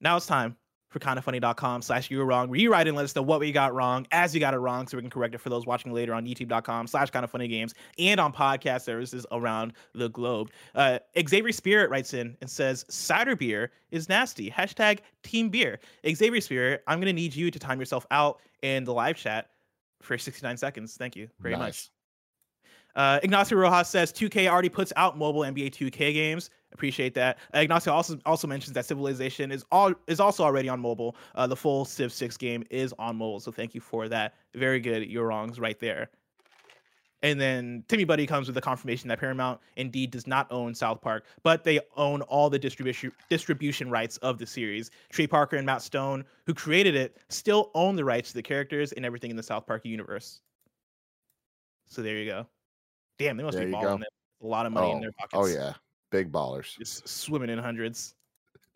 now 0.00 0.16
it's 0.16 0.26
time 0.26 0.56
for 0.90 0.98
kindafunny.com 0.98 1.82
slash 1.82 2.10
you 2.10 2.18
were 2.18 2.26
wrong. 2.26 2.50
Rewrite 2.50 2.88
and 2.88 2.96
let 2.96 3.04
us 3.04 3.14
know 3.16 3.22
what 3.22 3.40
we 3.40 3.52
got 3.52 3.72
wrong 3.74 4.06
as 4.10 4.34
you 4.34 4.40
got 4.40 4.54
it 4.54 4.58
wrong 4.58 4.86
so 4.86 4.96
we 4.96 5.02
can 5.02 5.10
correct 5.10 5.34
it 5.34 5.38
for 5.38 5.48
those 5.48 5.64
watching 5.64 5.92
later 5.92 6.12
on 6.12 6.26
youtube.com 6.26 6.86
slash 6.86 7.10
kind 7.10 7.24
of 7.24 7.30
funny 7.30 7.48
games 7.48 7.74
and 7.98 8.20
on 8.20 8.32
podcast 8.32 8.82
services 8.82 9.24
around 9.32 9.72
the 9.94 10.08
globe. 10.10 10.50
Uh, 10.74 10.98
Xavier 11.26 11.52
Spirit 11.52 11.90
writes 11.90 12.12
in 12.12 12.36
and 12.40 12.50
says, 12.50 12.84
cider 12.88 13.36
beer 13.36 13.70
is 13.90 14.08
nasty. 14.08 14.50
Hashtag 14.50 14.98
team 15.22 15.48
beer. 15.48 15.78
Xavier 16.06 16.40
Spirit, 16.40 16.82
I'm 16.86 16.98
going 16.98 17.06
to 17.06 17.12
need 17.12 17.34
you 17.34 17.50
to 17.50 17.58
time 17.58 17.78
yourself 17.78 18.04
out 18.10 18.40
in 18.62 18.84
the 18.84 18.92
live 18.92 19.16
chat 19.16 19.50
for 20.02 20.18
69 20.18 20.56
seconds. 20.56 20.96
Thank 20.96 21.16
you 21.16 21.28
very 21.40 21.54
nice. 21.54 21.60
much. 21.60 21.90
Uh, 22.96 23.20
Ignacio 23.22 23.58
Rojas 23.58 23.88
says 23.88 24.12
2K 24.12 24.48
already 24.48 24.68
puts 24.68 24.92
out 24.96 25.16
mobile 25.16 25.42
NBA 25.42 25.70
2K 25.70 26.12
games. 26.12 26.50
Appreciate 26.72 27.14
that. 27.14 27.38
Uh, 27.54 27.58
Ignacio 27.58 27.92
also 27.92 28.18
also 28.26 28.46
mentions 28.46 28.72
that 28.74 28.84
Civilization 28.84 29.50
is 29.50 29.64
all 29.72 29.92
is 30.06 30.20
also 30.20 30.44
already 30.44 30.68
on 30.68 30.80
mobile. 30.80 31.16
Uh, 31.34 31.46
the 31.46 31.56
full 31.56 31.84
Civ 31.84 32.12
6 32.12 32.36
game 32.36 32.64
is 32.70 32.94
on 32.98 33.16
mobile, 33.16 33.40
so 33.40 33.50
thank 33.50 33.74
you 33.74 33.80
for 33.80 34.08
that. 34.08 34.34
Very 34.54 34.80
good. 34.80 35.08
Your 35.08 35.26
wrongs 35.26 35.58
right 35.58 35.78
there. 35.78 36.10
And 37.22 37.38
then 37.38 37.84
Timmy 37.88 38.04
Buddy 38.04 38.26
comes 38.26 38.48
with 38.48 38.54
the 38.54 38.62
confirmation 38.62 39.08
that 39.08 39.20
Paramount 39.20 39.60
indeed 39.76 40.10
does 40.10 40.26
not 40.26 40.50
own 40.50 40.74
South 40.74 41.02
Park, 41.02 41.26
but 41.42 41.64
they 41.64 41.80
own 41.96 42.22
all 42.22 42.48
the 42.48 42.58
distribution 42.58 43.12
distribution 43.28 43.90
rights 43.90 44.16
of 44.18 44.38
the 44.38 44.46
series. 44.46 44.90
Trey 45.10 45.26
Parker 45.26 45.56
and 45.56 45.66
Matt 45.66 45.82
Stone, 45.82 46.24
who 46.46 46.54
created 46.54 46.94
it, 46.94 47.18
still 47.28 47.70
own 47.74 47.94
the 47.94 48.04
rights 48.04 48.30
to 48.30 48.36
the 48.36 48.42
characters 48.42 48.92
and 48.92 49.04
everything 49.04 49.30
in 49.30 49.36
the 49.36 49.42
South 49.42 49.66
Park 49.66 49.84
universe. 49.84 50.40
So 51.88 52.02
there 52.02 52.16
you 52.16 52.26
go. 52.26 52.46
Damn, 53.20 53.36
they 53.36 53.42
must 53.42 53.58
there 53.58 53.66
be 53.66 53.72
balling 53.72 54.02
a 54.02 54.46
lot 54.46 54.64
of 54.64 54.72
money 54.72 54.86
oh, 54.90 54.96
in 54.96 55.02
their 55.02 55.12
pockets. 55.12 55.34
Oh 55.34 55.44
yeah, 55.44 55.74
big 56.10 56.32
ballers. 56.32 56.74
Just 56.78 57.06
swimming 57.06 57.50
in 57.50 57.58
hundreds. 57.58 58.14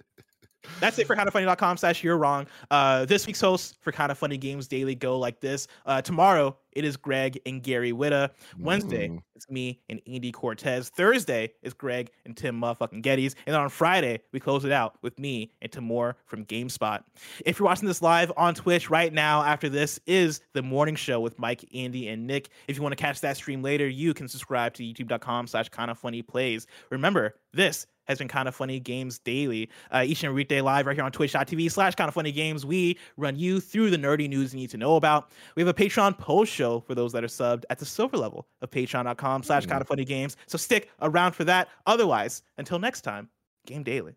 That's 0.81 0.99
it 0.99 1.07
for 1.07 1.17
kindafunny.com 1.17 1.79
slash 1.79 2.05
you're 2.05 2.19
wrong. 2.19 2.47
Uh, 2.71 3.07
this 3.07 3.27
week's 3.27 3.41
host 3.41 3.79
for 3.81 3.91
Kinda 3.91 4.15
Funny 4.15 4.37
Games 4.37 4.69
Daily 4.69 4.95
go 4.95 5.19
like 5.19 5.41
this. 5.41 5.67
Uh, 5.87 6.03
tomorrow 6.03 6.55
it 6.75 6.85
is 6.85 6.97
Greg 6.97 7.41
and 7.47 7.63
Gary 7.63 7.93
Whitta. 7.93 8.31
Wednesday, 8.59 9.09
Mm. 9.09 9.23
it's 9.35 9.49
me 9.51 9.81
and 9.89 10.01
Andy 10.07 10.33
Cortez. 10.33 10.89
Thursday 10.91 11.53
is 11.63 11.73
Greg 11.75 12.11
and 12.25 12.37
Tim 12.37 12.61
motherfucking 12.61 13.03
Gettys. 13.03 13.35
And 13.47 13.55
then 13.55 13.61
on 13.61 13.69
Friday, 13.69 14.21
we 14.33 14.41
close 14.41 14.65
it 14.65 14.73
out 14.73 14.97
with 15.03 15.19
me 15.19 15.53
and 15.63 15.71
Tamoor 15.71 16.17
from 16.27 16.45
GameSpot. 16.45 17.03
If 17.45 17.59
you're 17.59 17.67
watching 17.67 17.87
this 17.89 18.03
live 18.03 18.33
on 18.37 18.55
Twitch 18.55 18.91
right 18.91 19.13
now, 19.13 19.43
after 19.43 19.69
this 19.69 20.01
is 20.07 20.41
the 20.53 20.63
morning 20.63 20.97
show 20.97 21.21
with 21.21 21.39
Mike, 21.39 21.65
Andy, 21.75 22.09
and 22.09 22.27
Nick. 22.27 22.51
If 22.69 22.77
you 22.77 22.83
want 22.83 22.93
to 22.97 23.03
catch 23.03 23.21
that 23.21 23.37
stream 23.37 23.63
later, 23.63 23.87
you 23.89 24.15
can 24.15 24.29
subscribe 24.29 24.75
to 24.75 24.83
youtube.com 24.83 25.47
slash 25.47 25.69
kind 25.69 25.91
of 25.91 25.99
funny 25.99 26.23
plays. 26.23 26.67
Remember, 26.91 27.35
this 27.53 27.87
has 28.07 28.19
been 28.19 28.29
kind 28.29 28.47
of 28.49 28.55
funny 28.55 28.79
games 28.79 29.19
daily 29.21 29.71
uh, 29.91 30.03
each 30.05 30.23
and 30.23 30.29
every 30.29 30.37
weekday 30.43 30.61
live 30.61 30.85
right 30.85 30.95
here 30.95 31.03
on 31.05 31.11
twitch.tv 31.11 31.71
slash 31.73 31.95
kind 31.95 32.07
of 32.07 32.13
funny 32.13 32.31
games 32.33 32.67
we 32.67 32.99
run 33.17 33.35
you 33.35 33.61
through 33.61 33.89
the 33.89 33.97
nerdy 33.97 34.29
news 34.29 34.53
you 34.53 34.61
need 34.61 34.69
to 34.69 34.77
know 34.77 34.97
about 34.97 35.33
we 35.57 35.63
have 35.63 35.69
a 35.69 35.73
patreon 35.73 36.19
post 36.19 36.53
show 36.65 36.81
for 36.81 36.95
those 36.95 37.13
that 37.13 37.25
are 37.25 37.29
subbed 37.29 37.65
at 37.71 37.79
the 37.79 37.85
silver 37.85 38.17
level 38.17 38.47
of 38.63 38.71
patreon.com 38.71 39.43
slash 39.43 39.65
hmm. 39.65 39.71
kind 39.71 39.83
of 39.83 39.89
funny 39.89 40.05
games. 40.05 40.37
So 40.47 40.59
stick 40.59 40.91
around 41.01 41.33
for 41.33 41.45
that. 41.45 41.69
Otherwise 41.87 42.43
until 42.59 42.79
next 42.79 43.03
time 43.03 43.29
game 43.67 43.83
daily 43.83 44.15